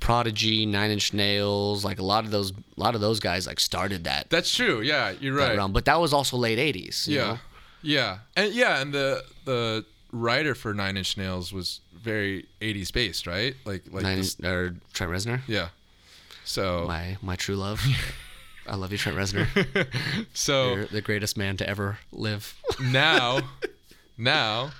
[0.00, 3.60] Prodigy, Nine Inch Nails, like a lot of those, a lot of those guys like
[3.60, 4.80] started that, That's true.
[4.80, 5.56] Yeah, you're that right.
[5.56, 5.72] realm.
[5.72, 7.06] But that was also late '80s.
[7.06, 7.38] you yeah, know?
[7.82, 13.26] yeah, and yeah, and the the writer for Nine Inch Nails was very '80s based,
[13.26, 13.54] right?
[13.64, 15.68] Like like Nine this, or Trent Reznor, yeah.
[16.44, 17.84] So my my true love.
[18.66, 19.86] I love you, Trent Reznor.
[20.34, 22.54] so You're the greatest man to ever live.
[22.80, 23.40] now
[24.18, 24.70] now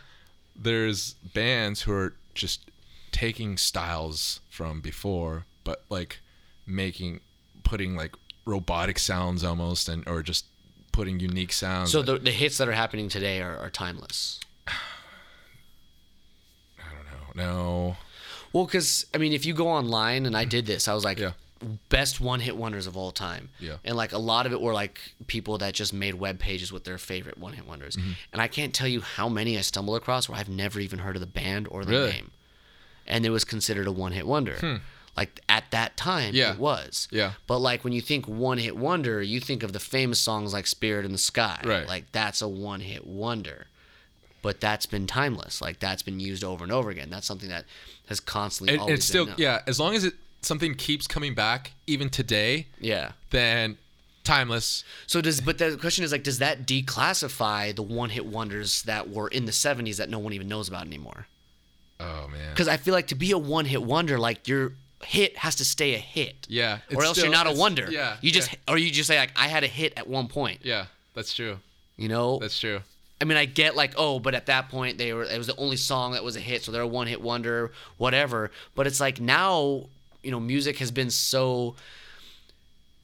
[0.57, 2.71] there's bands who are just
[3.15, 6.19] taking styles from before, but like
[6.67, 7.21] making
[7.63, 10.47] putting like robotic sounds almost, and or just
[10.91, 11.93] putting unique sounds.
[11.93, 14.41] So the, the hits that are happening today are, are timeless.
[16.79, 17.43] I don't know.
[17.45, 17.97] No.
[18.53, 21.19] Well, because I mean, if you go online, and I did this, I was like,
[21.19, 21.33] Yeah.
[21.89, 23.49] best one hit wonders of all time.
[23.61, 23.77] Yeah.
[23.85, 24.99] And like a lot of it were like
[25.29, 27.97] people that just made web pages with their favorite one hit wonders.
[27.97, 28.13] Mm-hmm.
[28.33, 31.17] And I can't tell you how many I stumbled across where I've never even heard
[31.17, 32.11] of the band or the Really?
[32.13, 32.31] name.
[33.07, 34.81] And it was considered a one hit wonder.
[35.17, 36.37] Like at that time, Hmm.
[36.37, 36.53] Yeah.
[36.55, 37.07] it was.
[37.13, 37.33] Yeah.
[37.47, 40.67] But like when you think one hit wonder, you think of the famous songs like
[40.67, 41.61] Spirit in the Sky.
[41.65, 41.87] Right.
[41.87, 43.67] Like that's a one hit wonder.
[44.43, 45.61] But that's been timeless.
[45.63, 47.11] Like that's been used over and over again.
[47.11, 47.65] That's something that
[48.09, 49.63] has constantly And it's still yeah.
[49.67, 53.13] As long as it something keeps coming back even today, Yeah.
[53.31, 53.79] then
[54.25, 54.83] timeless.
[55.07, 59.09] So does but the question is like does that declassify the one hit wonders that
[59.11, 61.29] were in the 70s that no one even knows about anymore?
[62.01, 62.55] Oh man.
[62.57, 64.73] Cuz I feel like to be a one hit wonder like your
[65.05, 66.47] hit has to stay a hit.
[66.49, 66.79] Yeah.
[66.95, 67.89] Or else still- you're not a wonder.
[67.91, 68.17] Yeah.
[68.21, 70.61] You just yeah, or you just say like I had a hit at one point.
[70.63, 70.87] yeah.
[71.15, 71.59] That's true.
[71.97, 72.39] You know?
[72.41, 72.81] That's true.
[73.21, 75.57] I mean, I get like, oh, but at that point they were it was the
[75.57, 78.51] only song that was a hit, so they're a one hit wonder, whatever.
[78.75, 79.87] But it's like now,
[80.23, 81.77] you know, music has been so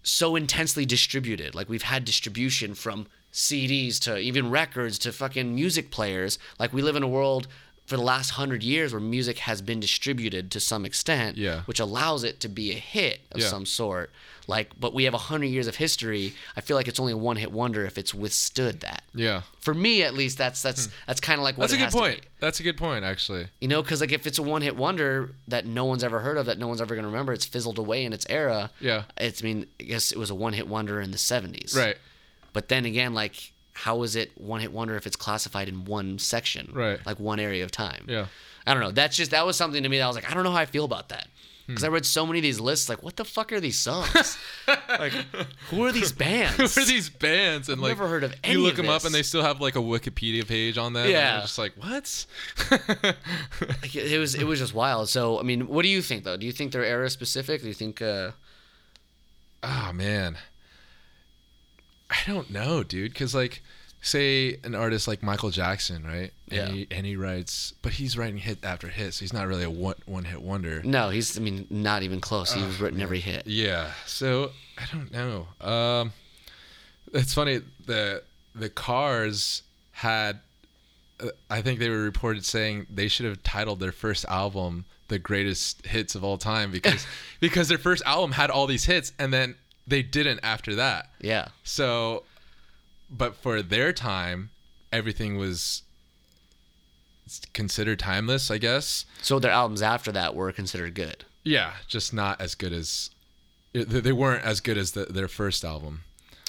[0.02, 1.54] so intensely distributed.
[1.54, 6.38] Like we've had distribution from CDs to even records to fucking music players.
[6.58, 7.46] Like we live in a world
[7.90, 11.62] for the last hundred years where music has been distributed to some extent, Yeah.
[11.62, 13.48] which allows it to be a hit of Yeah.
[13.48, 14.12] some sort.
[14.46, 16.32] Like, but we have a hundred years of history.
[16.56, 19.02] I feel like it's only a one-hit wonder if it's withstood that.
[19.12, 19.42] Yeah.
[19.58, 21.78] For me, at least, that's that's that's kind of like what Hmm.
[21.80, 22.20] That's a good point.
[22.38, 23.48] That's a good point, actually.
[23.60, 26.46] You know, because like if it's a one-hit wonder that no one's ever heard of,
[26.46, 28.70] that no one's ever gonna remember, it's fizzled away in its era.
[28.80, 29.02] Yeah.
[29.16, 31.74] It's I mean, I guess it was a one-hit wonder in the '70s.
[31.76, 31.96] Right.
[32.52, 36.70] But then again, like, how is it one-hit wonder if it's classified in one section?
[36.72, 37.04] Right.
[37.06, 38.04] Like one area of time.
[38.08, 38.26] Yeah.
[38.66, 38.90] I don't know.
[38.90, 40.58] That's just that was something to me that I was like, I don't know how
[40.58, 41.28] I feel about that.
[41.66, 41.72] Hmm.
[41.72, 44.36] Because I read so many of these lists, like, what the fuck are these songs?
[44.88, 45.12] like,
[45.70, 46.74] who are these bands?
[46.74, 47.68] Who are these bands?
[47.70, 49.76] And like, never heard of any You look them up, and they still have like
[49.76, 51.08] a Wikipedia page on them.
[51.08, 51.40] Yeah.
[51.40, 52.26] just like what?
[53.82, 55.08] Like, it was it was just wild.
[55.08, 56.36] So I mean, what do you think though?
[56.36, 57.62] Do you think they're era specific?
[57.62, 58.02] Do you think?
[58.02, 58.32] uh
[59.62, 60.36] oh man,
[62.10, 63.12] I don't know, dude.
[63.12, 63.62] Because like,
[64.02, 66.32] say an artist like Michael Jackson, right?
[66.50, 66.68] And Yeah.
[66.68, 69.70] He, and he writes, but he's writing hit after hit, so he's not really a
[69.70, 70.82] one one hit wonder.
[70.82, 71.38] No, he's.
[71.38, 72.54] I mean, not even close.
[72.56, 73.46] Oh, He's written every hit.
[73.46, 73.92] Yeah.
[74.06, 75.46] So I don't know.
[75.66, 76.12] Um,
[77.12, 77.60] it's funny.
[77.86, 78.22] The
[78.54, 80.40] the Cars had.
[81.22, 85.18] uh, I think they were reported saying they should have titled their first album "The
[85.18, 87.06] Greatest Hits of All Time" because
[87.40, 89.54] because their first album had all these hits and then
[89.90, 91.10] they didn't after that.
[91.20, 91.48] Yeah.
[91.64, 92.24] So,
[93.10, 94.50] but for their time,
[94.92, 95.82] everything was
[97.52, 98.50] considered timeless.
[98.50, 99.04] I guess.
[99.20, 101.24] So their albums after that were considered good.
[101.44, 103.10] Yeah, just not as good as
[103.72, 106.02] they weren't as good as the, their first album.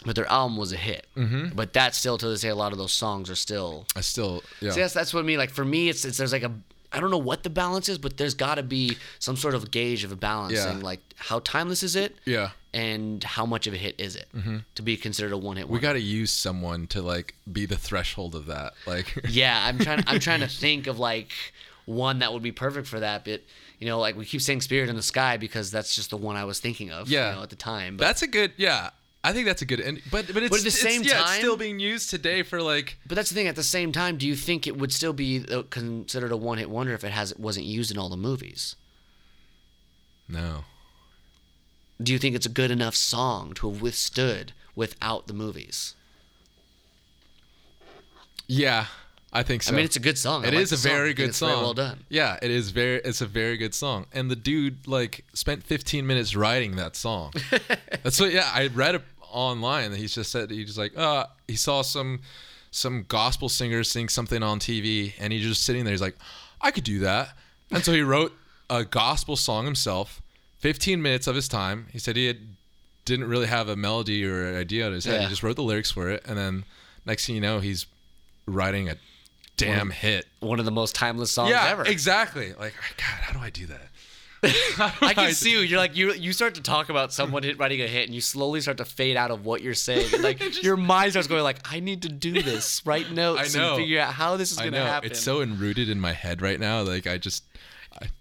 [0.04, 1.06] But their album was a hit.
[1.16, 1.56] Mm-hmm.
[1.56, 3.86] But that's still to this day, a lot of those songs are still.
[3.96, 4.72] I still yeah.
[4.72, 5.38] See, that's that's what I mean.
[5.38, 6.52] Like for me, it's, it's there's like a
[6.92, 9.72] I don't know what the balance is, but there's got to be some sort of
[9.72, 10.54] gauge of a balance.
[10.54, 10.72] Yeah.
[10.72, 12.52] And like how timeless is it, yeah.
[12.74, 14.58] and how much of a hit is it mm-hmm.
[14.76, 17.78] to be considered a one hit We got to use someone to like be the
[17.78, 18.74] threshold of that.
[18.86, 20.04] Like yeah, I'm trying.
[20.08, 21.32] I'm trying to think of like
[21.86, 23.26] one that would be perfect for that.
[23.26, 23.42] But
[23.80, 26.36] you know, like we keep saying "Spirit in the Sky" because that's just the one
[26.36, 27.10] I was thinking of.
[27.10, 27.30] Yeah.
[27.30, 27.98] You know, at the time.
[27.98, 28.90] But, that's a good yeah.
[29.24, 30.02] I think that's a good end.
[30.10, 32.98] But but it's at the same yeah, it's time- still being used today for like
[33.06, 33.48] but that's the thing.
[33.48, 36.58] At the same time, do you think it would still be uh, considered a one
[36.58, 38.76] hit wonder if it has wasn't used in all the movies?
[40.28, 40.64] no.
[42.02, 45.94] Do you think it's a good enough song to have withstood without the movies?
[48.48, 48.88] Yeah,
[49.34, 49.72] I think so.
[49.74, 50.44] I mean, it's a good song.
[50.44, 50.92] I It like is a song.
[50.92, 51.50] Very good song.
[51.50, 52.04] Very well done.
[52.10, 52.98] Yeah, it is very.
[53.04, 57.32] It's a very good song, and the dude like spent 15 minutes writing that song.
[58.04, 58.34] That's what.
[58.34, 59.02] Yeah, I read it
[59.32, 59.92] online.
[59.92, 62.20] that He's just said he just like uh he saw some
[62.72, 65.94] some gospel singer sing something on TV, and he's just sitting there.
[65.94, 66.18] He's like,
[66.60, 67.30] I could do that,
[67.72, 68.34] and so he wrote
[68.70, 70.22] a gospel song himself.
[70.60, 71.88] 15 minutes of his time.
[71.92, 72.38] He said he had,
[73.04, 75.16] didn't really have a melody or an idea in his head.
[75.16, 75.22] Yeah.
[75.24, 76.66] He just wrote the lyrics for it, and then
[77.04, 77.88] next thing you know, he's
[78.46, 78.96] writing a
[79.58, 80.26] damn hit.
[80.40, 81.84] One of the most timeless songs Yeah, ever.
[81.84, 82.54] exactly.
[82.54, 83.88] Like, oh, God, how do I do that?
[85.02, 85.60] I can see you.
[85.60, 86.14] You're like you.
[86.14, 88.86] You start to talk about someone hit, writing a hit, and you slowly start to
[88.86, 90.12] fade out of what you're saying.
[90.16, 92.82] And, like your mind starts going like, I need to do this.
[92.86, 93.76] Write notes I know.
[93.76, 95.12] and figure out how this is going to happen.
[95.12, 96.82] it's so enrooted in my head right now.
[96.82, 97.44] Like, I just,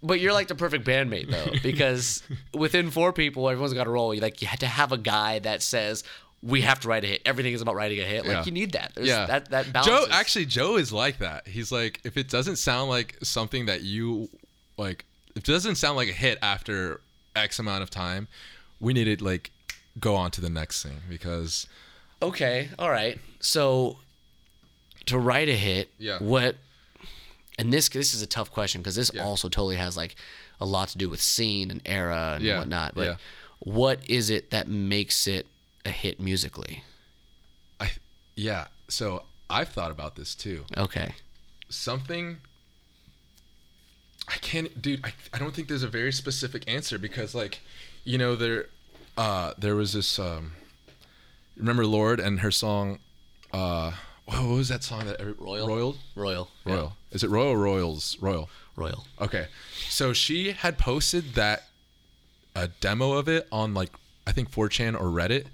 [0.03, 2.21] But you're like the perfect bandmate though, because
[2.53, 4.13] within four people, everyone's got a role.
[4.13, 6.03] You like you had to have a guy that says
[6.43, 7.21] we have to write a hit.
[7.25, 8.25] Everything is about writing a hit.
[8.25, 8.43] Like Yeah.
[8.45, 8.93] you need that.
[8.95, 9.25] There's yeah.
[9.27, 9.87] that that balance.
[9.87, 11.47] Joe, actually, Joe is like that.
[11.47, 14.27] He's like, if it doesn't sound like something that you
[14.77, 17.01] like, if it doesn't sound like a hit after
[17.35, 18.27] X amount of time,
[18.79, 19.51] we need to like
[19.99, 21.67] go on to the next thing because
[22.23, 23.19] Okay, all right.
[23.39, 23.97] So
[25.07, 26.17] to write a hit, Yeah.
[26.19, 26.55] what?
[27.59, 29.23] And this this is a tough question because this Yeah.
[29.23, 30.15] also totally has like
[30.59, 32.95] a lot to do with scene and era and Yeah, whatnot.
[32.95, 33.15] But yeah.
[33.59, 35.45] what is it that makes it
[35.85, 36.83] a hit musically?
[37.79, 37.91] I,
[38.35, 38.67] yeah.
[38.87, 40.65] So I've thought about this too.
[40.77, 41.13] Okay.
[41.69, 42.37] something
[44.27, 47.59] I can't dude I, I don't think there's a very specific answer because like
[48.03, 48.67] you know there
[49.17, 50.53] uh there was this um
[51.57, 52.99] remember Lorde and her song
[53.53, 53.91] uh
[54.25, 55.67] what was that song that every, Royal?
[55.67, 56.49] Royal Royal.
[56.65, 59.05] Royal is it Royal or Royals Royal Royal.
[59.19, 59.47] Okay.
[59.89, 61.63] So she had posted that
[62.55, 63.91] a demo of it on like
[64.25, 65.47] I think 4chan or Reddit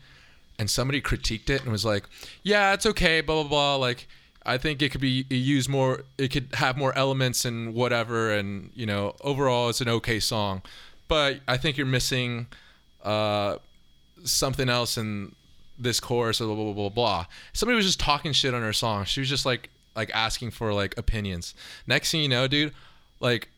[0.60, 2.06] and somebody critiqued it and was like,
[2.44, 4.08] "Yeah, it's okay, blah blah blah, like
[4.48, 8.72] I think it could be used more it could have more elements and whatever and
[8.74, 10.62] you know, overall it's an okay song,
[11.10, 12.48] but I think you're missing
[13.04, 13.58] uh
[14.24, 15.36] something else in
[15.78, 17.26] this chorus blah blah blah blah blah.
[17.52, 19.04] Somebody was just talking shit on her song.
[19.04, 21.54] She was just like like asking for like opinions.
[21.86, 22.74] Next thing you know, dude,
[23.20, 23.50] like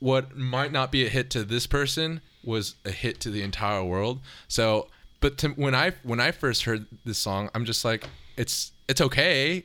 [0.00, 3.84] what might not be a hit to this person was a hit to the entire
[3.84, 4.18] world.
[4.48, 4.88] So
[5.20, 8.04] but to, when I when I first heard this song, I'm just like,
[8.36, 9.64] it's it's okay,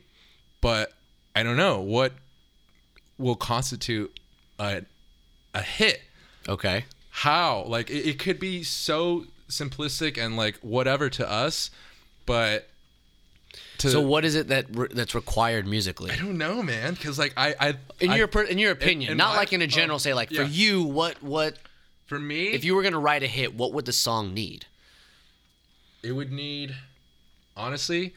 [0.61, 0.93] but
[1.35, 2.13] I don't know what
[3.17, 4.19] will constitute
[4.59, 4.83] a
[5.53, 6.01] a hit.
[6.47, 6.85] Okay.
[7.09, 11.71] How like it, it could be so simplistic and like whatever to us,
[12.25, 12.67] but
[13.77, 16.11] to So what is it that re- that's required musically?
[16.11, 19.11] I don't know, man, because like I I In I- your per- in your opinion,
[19.11, 20.43] in not my- like in a oh, general say like yeah.
[20.43, 21.57] for you what what
[22.07, 24.65] for me if you were going to write a hit, what would the song need?
[26.05, 26.75] It would need
[27.57, 28.13] honestly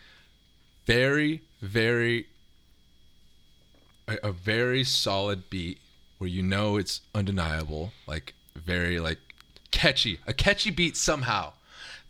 [0.84, 2.26] very very
[4.07, 5.78] a, a very solid beat
[6.18, 9.18] where you know it's undeniable like very like
[9.70, 11.53] catchy a catchy beat somehow.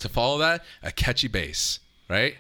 [0.01, 2.37] To follow that a catchy bass right?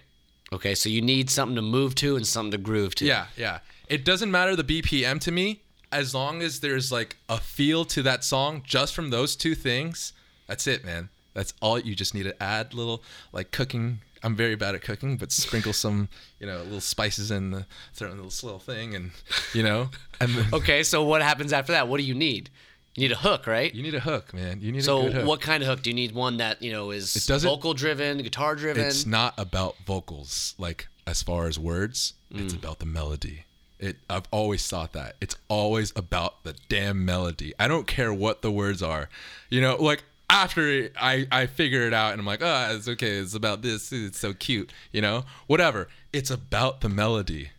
[0.53, 3.05] Okay, so you need something to move to and something to groove to.
[3.05, 3.59] yeah yeah.
[3.89, 8.03] It doesn't matter the bpm to me as long as there's like a feel to
[8.03, 10.13] that song just from those two things
[10.47, 11.09] that's it man
[11.39, 15.17] that's all you just need to add little like cooking i'm very bad at cooking
[15.17, 16.09] but sprinkle some
[16.41, 17.65] you know little spices in the
[17.95, 19.11] throw in this little thing and
[19.55, 19.89] you know
[20.21, 21.87] and then Okay, so what happens after that?
[21.89, 22.51] What do you need?
[22.97, 23.73] You need a hook, right?
[23.73, 25.23] you need a hook man you need a good hook.
[25.23, 26.13] So what kind of hook do you need?
[26.13, 28.85] One that you know is vocal driven, guitar driven.
[28.85, 32.59] it's not about vocals like as far as words it's Mm.
[32.63, 33.45] about the melody
[33.79, 38.43] it i've always thought that it's always about the damn melody i don't care what
[38.43, 39.09] the words are
[39.49, 43.13] you know like after i i figure it out and i'm like oh it's okay
[43.17, 47.51] it's about this it's so cute you know whatever it's about the melody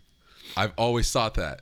[0.55, 1.61] i've always thought that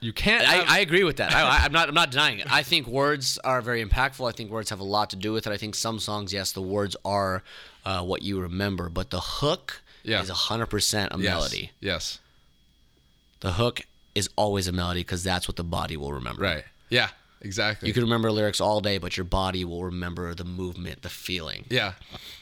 [0.00, 1.34] you can't have- I, I agree with that.
[1.34, 1.88] I, I'm not.
[1.88, 2.46] I'm not denying it.
[2.52, 4.28] I think words are very impactful.
[4.28, 5.52] I think words have a lot to do with it.
[5.52, 7.42] I think some songs, yes, the words are
[7.84, 10.22] uh, what you remember, but the hook Yeah.
[10.22, 11.72] is hundred percent a yes, melody.
[11.80, 12.20] yes
[13.40, 13.80] The hook
[14.14, 16.42] is always a melody because that's what the body will remember.
[16.42, 17.08] right yeah
[17.40, 21.08] exactly You can remember lyrics all day, but your body will remember the movement, the
[21.08, 21.64] feeling.
[21.68, 21.92] Yeah.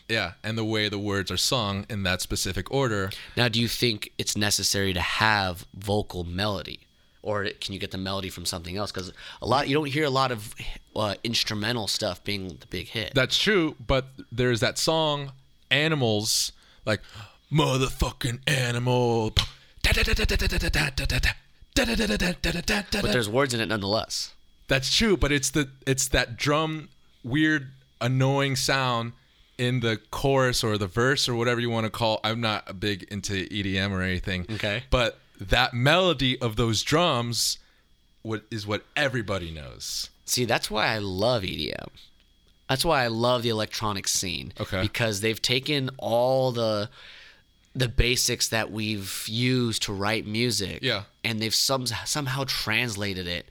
[0.08, 0.32] Yeah.
[0.42, 3.10] And the way the words are sung in that specific order.
[3.36, 6.80] Now, do you think it's necessary to have vocal melody,
[7.22, 8.92] or can you get the melody from something else?
[8.92, 10.54] Because a lot you don't hear a lot of
[10.94, 13.12] uh, instrumental stuff being the big hit.
[13.14, 15.32] That's true, but there's that song
[15.70, 16.52] Animals
[16.84, 17.00] like
[17.52, 19.30] motherfucking animal.
[23.02, 24.32] but there's words in it nonetheless.
[24.68, 26.88] That's true, but it's the it's that drum
[27.22, 27.68] weird
[28.00, 29.12] annoying sound
[29.58, 32.20] in the chorus or the verse or whatever you want to call.
[32.24, 34.46] I'm not big into EDM or anything.
[34.50, 34.84] Okay.
[34.90, 37.58] But that melody of those drums
[38.22, 40.10] what is what everybody knows.
[40.24, 41.88] See, that's why I love EDM.
[42.68, 44.52] That's why I love the electronic scene.
[44.58, 44.82] Okay.
[44.82, 46.90] Because they've taken all the
[47.74, 50.78] the basics that we've used to write music.
[50.82, 51.02] Yeah.
[51.22, 53.46] And they've some, somehow translated it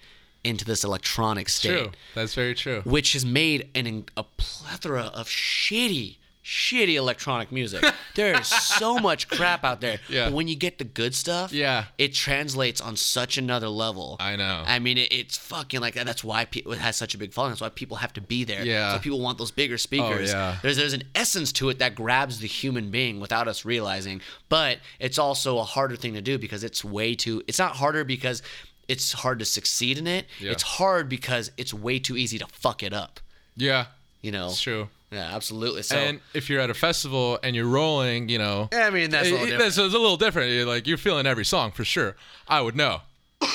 [0.45, 1.77] into this electronic state.
[1.77, 1.91] True.
[2.13, 2.81] That's very true.
[2.85, 7.83] Which has made an, a plethora of shitty, shitty electronic music.
[8.15, 9.99] there is so much crap out there.
[10.07, 10.25] Yeah.
[10.25, 11.85] But when you get the good stuff, Yeah.
[11.97, 14.17] it translates on such another level.
[14.19, 14.63] I know.
[14.65, 16.05] I mean, it, it's fucking like that.
[16.05, 17.53] That's why pe- it has such a big following.
[17.53, 18.63] That's why people have to be there.
[18.63, 18.91] Yeah.
[18.91, 20.31] Oh, why people want those bigger oh, speakers.
[20.31, 20.57] Oh, yeah.
[20.61, 24.21] There's there's an essence to it that grabs the human being without us realizing.
[24.47, 27.41] But it's also a harder thing to do because it's way too.
[27.47, 28.43] It's not harder because
[28.87, 30.25] it's hard to succeed in it.
[30.39, 30.51] Yeah.
[30.51, 33.19] It's hard because it's way too easy to fuck it up.
[33.55, 33.85] Yeah.
[34.21, 34.47] You know.
[34.47, 34.89] It's true.
[35.11, 35.83] Yeah, absolutely.
[35.83, 39.27] So and if you're at a festival and you're rolling, you know, I mean that's
[39.29, 39.75] a little it- different.
[39.75, 40.51] that's- a little different.
[40.51, 42.15] You're like you're feeling every song for sure.
[42.47, 43.01] I would know.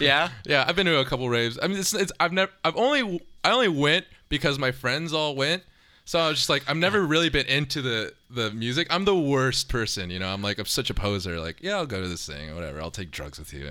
[0.00, 0.28] yeah.
[0.44, 1.58] Yeah, I've been to a couple raves.
[1.62, 5.34] I mean, it's, it's I've never I've only I only went because my friends all
[5.34, 5.62] went.
[6.06, 8.86] So I was just like I've never really been into the the music.
[8.90, 10.28] I'm the worst person, you know.
[10.28, 11.40] I'm like I'm such a poser.
[11.40, 12.80] Like yeah, I'll go to this thing or whatever.
[12.80, 13.70] I'll take drugs with you,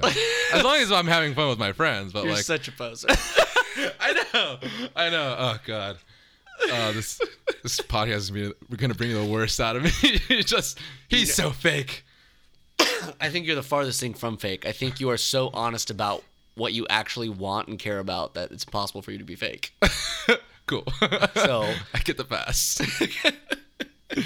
[0.53, 2.11] as long as I'm having fun with my friends.
[2.11, 3.07] But You're like such a poser.
[3.99, 4.57] I know,
[4.95, 5.35] I know.
[5.37, 5.97] Oh god.
[6.71, 7.19] Uh, this
[7.61, 9.89] this podcast is gonna, we're gonna bring the worst out of me.
[10.43, 10.79] Just
[11.09, 12.03] he's so fake.
[12.79, 14.65] I think you're the farthest thing from fake.
[14.65, 16.23] I think you are so honest about
[16.55, 19.75] what you actually want and care about that it's possible for you to be fake.
[20.65, 20.85] Cool.
[21.35, 22.81] So I get the pass.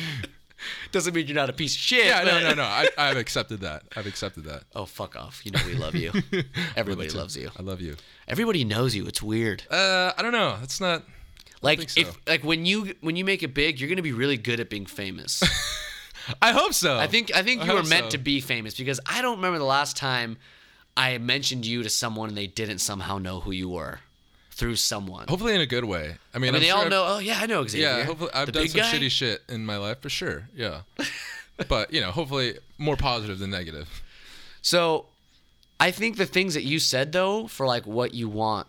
[0.92, 2.06] doesn't mean you're not a piece of shit.
[2.06, 2.64] Yeah, no, but- no, no.
[2.64, 3.84] I, I've accepted that.
[3.96, 4.64] I've accepted that.
[4.76, 5.46] Oh fuck off!
[5.46, 6.12] You know we love you.
[6.76, 7.50] Everybody loves you.
[7.58, 7.96] I love you.
[8.28, 9.06] Everybody knows you.
[9.08, 9.64] It's weird.
[9.70, 10.58] Uh, I don't know.
[10.60, 11.04] That's not.
[11.62, 12.02] Like think so.
[12.02, 14.70] if like when you when you make it big, you're gonna be really good at
[14.70, 15.44] being famous.
[16.42, 16.98] I hope so.
[16.98, 18.10] I think I think I you were hope meant so.
[18.12, 20.38] to be famous because I don't remember the last time
[20.96, 24.00] I mentioned you to someone and they didn't somehow know who you were
[24.58, 25.28] through someone.
[25.28, 26.16] Hopefully in a good way.
[26.34, 27.06] I mean, I mean, I'm they sure all I've- know.
[27.08, 27.88] Oh yeah, I know Xavier.
[27.88, 28.92] Yeah, hopefully I've the done some guy.
[28.92, 30.50] shitty shit in my life for sure.
[30.56, 30.82] Yeah,
[31.70, 33.88] but you know, hopefully more positive than negative.
[34.64, 35.06] So,
[35.80, 38.68] I think the things that you said though, for like what you want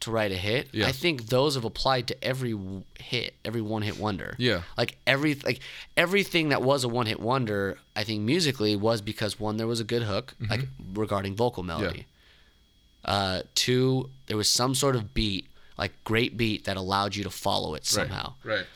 [0.00, 0.86] to write a hit, Yeah.
[0.86, 2.58] I think those have applied to every
[2.98, 4.34] hit, every one hit wonder.
[4.38, 4.62] Yeah.
[4.76, 5.60] Like every like
[5.96, 9.78] everything that was a one hit wonder, I think musically was because one there was
[9.80, 10.50] a good hook, mm-hmm.
[10.50, 12.06] like regarding vocal melody.
[13.08, 15.46] Uh, two, there was some sort of beat,
[15.78, 18.34] like great beat that allowed you to follow it somehow.
[18.44, 18.66] Right.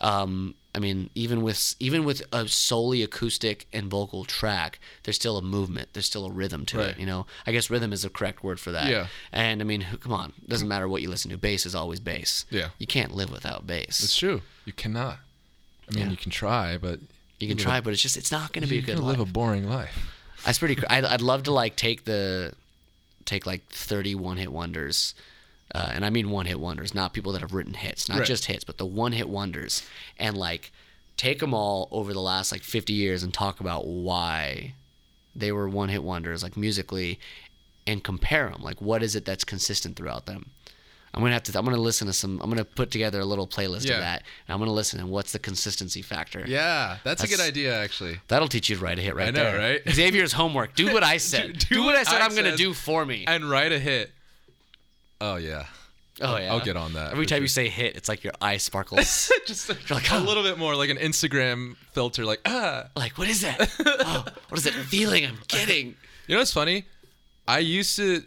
[0.00, 5.36] Um, I mean, even with even with a solely acoustic and vocal track, there's still
[5.36, 5.88] a movement.
[5.94, 6.88] There's still a rhythm to Right.
[6.90, 6.98] it.
[7.00, 8.86] You know, I guess rhythm is the correct word for that.
[8.88, 9.06] Yeah.
[9.32, 11.38] And I mean, come on, doesn't matter what you listen to.
[11.38, 12.44] Bass is always bass.
[12.50, 12.68] Yeah.
[12.78, 14.02] You can't live without bass.
[14.04, 14.42] It's true.
[14.64, 15.18] You cannot.
[15.90, 16.10] I mean, Yeah.
[16.12, 17.00] you can try, but
[17.40, 19.18] You can try, a- but it's just it's not going to be a good live
[19.18, 19.28] life.
[19.28, 19.98] a boring life.
[20.44, 20.80] That's pretty.
[20.88, 22.54] I'd, I'd love to like take the
[23.30, 25.14] take like 30 one hit wonders.
[25.72, 28.26] Uh, and I mean one hit wonders, not people that have written hits, not Right.
[28.26, 29.86] just hits, but the one hit wonders,
[30.18, 30.72] and like
[31.16, 34.74] take them all over the last like 50 years and talk about why
[35.36, 37.20] they were one hit wonders, like musically,
[37.86, 38.62] and compare them.
[38.62, 40.50] Like, what is it that's consistent throughout them?
[41.12, 41.58] I'm gonna have to.
[41.58, 42.40] I'm gonna listen to some.
[42.40, 43.94] I'm gonna put together a little playlist Yeah.
[43.94, 45.00] of that, and I'm gonna listen.
[45.00, 46.44] And what's the consistency factor?
[46.46, 48.20] Yeah, that's, a good idea, actually.
[48.28, 49.58] That'll teach you to write a hit right I know, there.
[49.58, 49.80] right?
[49.92, 50.76] Xavier's homework.
[50.76, 51.54] Do what I said.
[51.54, 53.24] Do- do, do what I said I I'm gonna do for me.
[53.26, 54.12] And write a hit.
[55.20, 55.66] Oh yeah.
[56.20, 56.52] oh yeah.
[56.52, 57.42] I'll get on that, Every time sure.
[57.42, 59.32] you say hit, it's like your eye sparkles.
[59.46, 62.86] Just like, a "Oh." little bit more like an Instagram filter, like ah.
[62.94, 63.68] like what is that?
[63.84, 65.96] Oh, what is that feeling I'm getting?
[66.28, 66.84] You know what's funny?
[67.48, 68.22] I used to.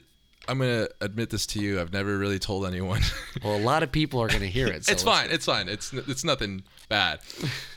[0.47, 1.79] I'm gonna admit this to you.
[1.79, 3.01] I've never really told anyone.
[3.43, 4.85] Well, a lot of people are gonna hear it.
[4.85, 5.29] So it's fine.
[5.29, 5.67] It's fine.
[5.67, 7.19] It's it's nothing bad.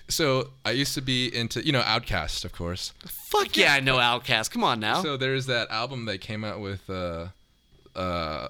[0.08, 2.92] So I used to be into you know OutKast, of course.
[3.06, 4.50] Fuck yeah, I know OutKast.
[4.50, 5.02] Come on now.
[5.02, 7.28] So there's that album they came out with, uh,
[7.96, 8.48] uh,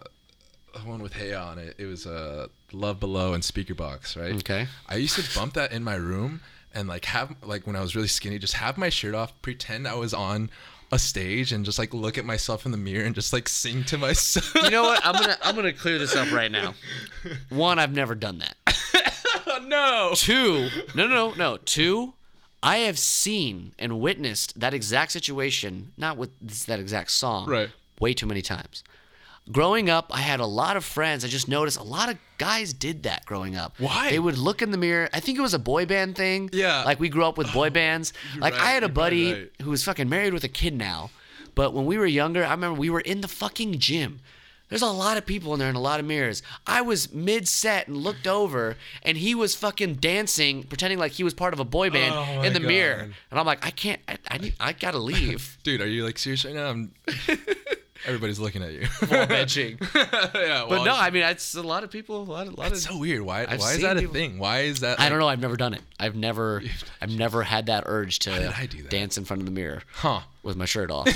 [0.74, 1.76] the one with Hey on it.
[1.78, 4.34] It was uh, Love Below and Speakerboxxx, right?
[4.34, 4.66] Okay.
[4.88, 6.40] I used to bump that in my room
[6.74, 9.88] and like have like when I was really skinny, just have my shirt off, pretend
[9.88, 10.50] I was on
[10.92, 13.82] a stage and just like look at myself in the mirror and just like sing
[13.84, 14.54] to myself.
[14.54, 15.04] you know what?
[15.04, 16.74] I'm gonna I'm gonna clear this up right now.
[17.48, 18.56] One, I've never done that.
[19.66, 20.12] no.
[20.14, 21.56] Two, no, no, no, no.
[21.64, 22.14] Two,
[22.62, 26.30] I have seen and witnessed that exact situation, not with
[26.66, 27.70] that exact song, Right.
[28.00, 28.82] way too many times.
[29.52, 31.24] Growing up, I had a lot of friends.
[31.24, 33.74] I just noticed a lot of guys did that growing up.
[33.78, 34.10] Why?
[34.10, 35.08] They would look in the mirror.
[35.12, 36.50] I think it was a boy band thing.
[36.52, 36.82] Yeah.
[36.82, 38.12] Like we grew up with boy bands.
[38.36, 39.50] Like I had a you're buddy right.
[39.62, 41.10] who was fucking married with a kid now.
[41.54, 44.20] But when we were younger, I remember we were in the fucking gym.
[44.68, 46.42] There's a lot of people in there and a lot of mirrors.
[46.66, 51.22] I was mid set and looked over, and he was fucking dancing, pretending like he
[51.22, 53.08] was part of a boy band Oh in the mirror.
[53.30, 55.56] And I'm like, I can't, I, I, need, I gotta leave.
[55.62, 56.74] Dude, are you like serious right now?
[58.06, 58.80] Everybody's looking at you.
[58.80, 58.88] Ball
[59.26, 59.80] benching.
[60.34, 62.72] yeah, But no, I mean, it's a lot of people, a lot, a lot of.
[62.72, 63.22] It's so weird.
[63.22, 63.42] Why?
[63.42, 64.38] I've why is seen that a people- thing?
[64.38, 65.00] Why is that?
[65.00, 65.28] I don't know.
[65.28, 65.82] I've never done it.
[65.98, 66.62] I've never,
[67.02, 68.90] I've never had that urge to did I do that?
[68.90, 70.20] dance in front of the mirror Huh?
[70.42, 71.08] with my shirt off.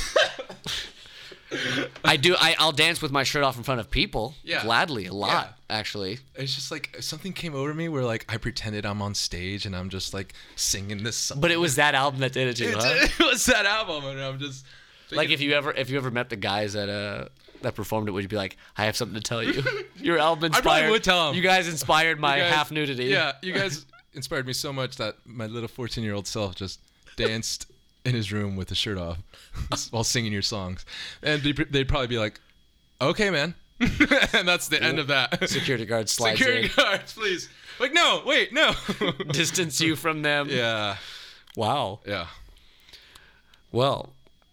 [2.05, 2.37] I do.
[2.39, 4.35] I, I'll dance with my shirt off in front of people.
[4.45, 4.63] Yeah.
[4.63, 6.19] Gladly, a lot actually.
[6.37, 9.75] It's just like something came over me where like I pretended I'm on stage and
[9.75, 11.41] I'm just like singing this song.
[11.41, 12.83] But it was that album that did it to you, huh?
[12.95, 14.65] it was that album, and I'm just
[15.13, 17.29] Like if you ever, if you ever met the guys that uh
[17.63, 19.63] that performed it, would you be like, I have something to tell you.
[19.97, 20.91] Your album I probably inspired.
[20.91, 21.35] would tell 'em.
[21.35, 23.05] You guys inspired my guys- half nudity.
[23.07, 23.85] Yeah, you guys
[24.15, 26.81] inspired me so much that my little 14 year old self just
[27.17, 27.67] danced
[28.05, 29.19] in his room with his shirt off
[29.91, 30.87] while singing your songs,
[31.23, 32.41] and they'd they'd probably be like,
[33.01, 35.47] "Okay, man," and that's the end of that.
[35.49, 37.49] Security guard slides Security in, guards, please.
[37.79, 38.73] Like, no, wait, no.
[39.33, 40.49] distance you from them.
[40.51, 40.97] yeah,
[41.57, 42.01] Wow.
[42.07, 42.27] yeah.
[43.73, 44.13] Well,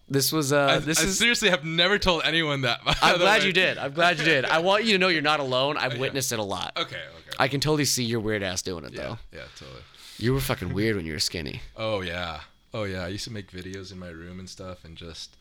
[0.10, 1.18] this was uh, I, this I is.
[1.18, 2.80] seriously have never told anyone that.
[3.02, 3.48] I'm glad way.
[3.48, 3.78] you did.
[3.78, 4.46] I'm glad you did.
[4.46, 5.78] I want you to know you're not alone.
[5.78, 6.74] I've witnessed it a lot.
[6.78, 7.36] Okay, okay.
[7.40, 9.18] I can totally see your weird ass doing it yeah, though.
[9.34, 9.82] yeah, totally.
[10.18, 11.62] You were fucking weird when you were skinny.
[11.76, 12.40] Oh yeah,
[12.74, 13.04] oh yeah.
[13.04, 15.36] I used to make videos in my room and stuff, and just,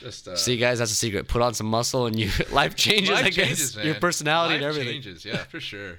[0.00, 0.26] just.
[0.28, 1.28] Uh, See, guys, that's a secret.
[1.28, 3.10] Put on some muscle, and you life changes.
[3.10, 3.86] life I guess changes, man.
[3.86, 5.02] your personality Life and everything.
[5.02, 5.98] changes, yeah, for sure.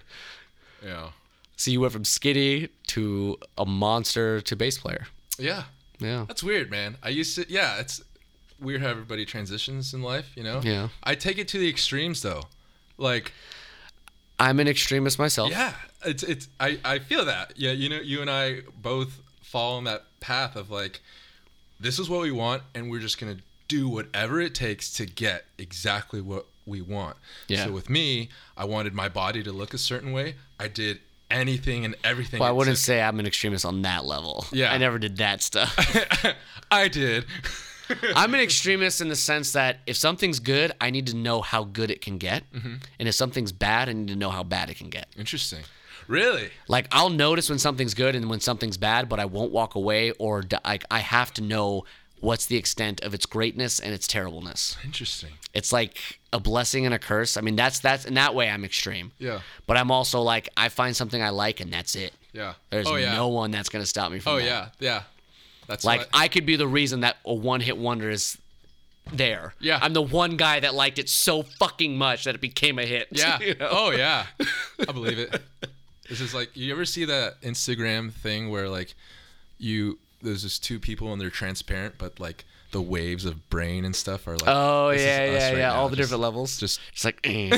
[0.86, 1.10] Yeah,
[1.56, 5.08] So you went from skinny to a monster to bass player.
[5.40, 5.64] yeah.
[6.00, 6.26] Yeah.
[6.28, 6.98] That's weird, man.
[7.02, 7.80] I used to, yeah.
[7.80, 8.04] It's
[8.60, 10.62] weird how everybody transitions in life, you know.
[10.64, 10.90] Yeah.
[11.04, 12.44] I take it to the extremes though,
[12.98, 13.32] like.
[14.40, 15.52] I'm an extremist myself.
[15.52, 17.54] Yeah, it's it's I I feel that.
[17.56, 21.02] Yeah, you know, you and I both fall on that path of like,
[21.80, 23.38] this is what we want, and we're just gonna
[23.68, 27.16] do whatever it takes to get exactly what we want.
[27.48, 27.66] Yeah.
[27.66, 30.36] So with me, I wanted my body to look a certain way.
[30.60, 31.00] I did
[31.34, 32.40] anything and everything.
[32.40, 34.46] Well, I wouldn't say I'm an extremist on that level.
[34.52, 34.72] Yeah.
[34.72, 35.76] I never did that stuff.
[36.72, 37.26] I did.
[38.16, 41.66] I'm an extremist in the sense that if something's good, I need to know how
[41.66, 42.50] good it can get.
[42.54, 42.76] Mm-hmm.
[43.00, 45.08] And if something's bad, I need to know how bad it can get.
[45.18, 45.64] Interesting.
[46.08, 46.50] Really?
[46.68, 50.12] Like I'll notice when something's good and when something's bad, but I won't walk away
[50.12, 51.86] or like I have to know
[52.24, 54.78] what's the extent of its greatness and its terribleness.
[54.86, 55.32] Interesting.
[55.54, 57.36] It's like a blessing and a curse.
[57.36, 59.12] I mean, that's that's in that way I'm extreme.
[59.20, 59.42] Yeah.
[59.68, 62.14] But I'm also like I find something I like and that's it.
[62.32, 62.54] Yeah.
[62.70, 63.14] There's oh yeah.
[63.14, 64.46] no one that's gonna stop me from oh that.
[64.46, 64.70] yeah.
[64.80, 65.04] Yeah.
[65.68, 68.38] That's Like what- I could be the reason that a one hit wonder is
[69.12, 69.54] there.
[69.60, 69.80] Yeah.
[69.82, 73.10] I'm the one guy that liked it so fucking much that it became a hit.
[73.12, 73.38] Yeah.
[73.42, 73.68] you know?
[73.70, 74.28] Oh yeah.
[74.88, 75.42] I believe it.
[76.08, 78.94] This is like you ever see that Instagram thing where like
[79.58, 83.96] you there's just two people and they're transparent, but like the waves of brain and
[83.96, 84.48] stuff are like.
[84.48, 85.68] Oh yeah, yeah, right yeah.
[85.70, 85.76] now.
[85.76, 86.58] All the Just- different levels.
[86.58, 87.50] Just It's like eh.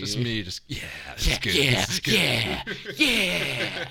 [0.00, 0.80] just me, just yeah,
[1.16, 1.54] this is good.
[1.54, 2.62] yeah, yeah,
[2.96, 3.88] yeah.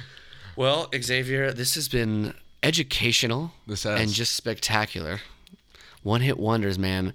[0.56, 3.52] well, Xavier, this has been educational
[3.84, 5.20] and just spectacular.
[6.02, 7.12] One hit wonders, man.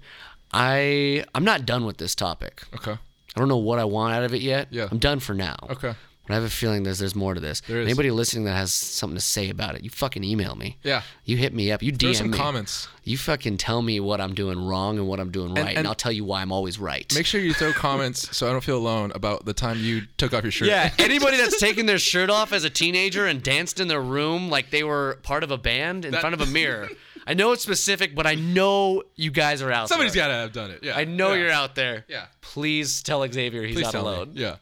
[0.52, 2.62] I I'm not done with this topic.
[2.74, 2.92] Okay.
[3.36, 4.68] I don't know what I want out of it yet.
[4.70, 4.88] Yeah.
[4.90, 5.56] I'm done for now.
[5.68, 5.94] Okay.
[6.26, 7.60] But I have a feeling there's there's more to this.
[7.60, 7.86] There is.
[7.86, 10.78] Anybody listening that has something to say about it, you fucking email me.
[10.82, 11.02] Yeah.
[11.24, 11.82] You hit me up.
[11.82, 12.38] You DM some me.
[12.38, 12.88] comments.
[13.04, 15.86] You fucking tell me what I'm doing wrong and what I'm doing right, and, and-
[15.86, 17.12] I'll tell you why I'm always right.
[17.14, 20.32] Make sure you throw comments so I don't feel alone about the time you took
[20.32, 20.68] off your shirt.
[20.68, 24.48] Yeah, anybody that's taken their shirt off as a teenager and danced in their room
[24.48, 26.88] like they were part of a band in That- front of a mirror.
[27.26, 30.24] I know it's specific, but I know you guys are out Somebody's there.
[30.24, 30.80] got to have done it.
[30.82, 30.94] Yeah.
[30.96, 31.40] I know yeah.
[31.42, 32.04] you're out there.
[32.06, 32.26] Yeah.
[32.42, 34.08] Please tell Xavier he's Please not tell me.
[34.10, 34.30] alone.
[34.34, 34.56] Yeah.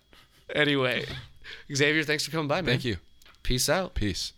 [0.54, 1.04] Anyway,
[1.74, 2.66] Xavier, thanks for coming by, man.
[2.66, 2.96] Thank you.
[3.42, 3.94] Peace out.
[3.94, 4.32] Peace.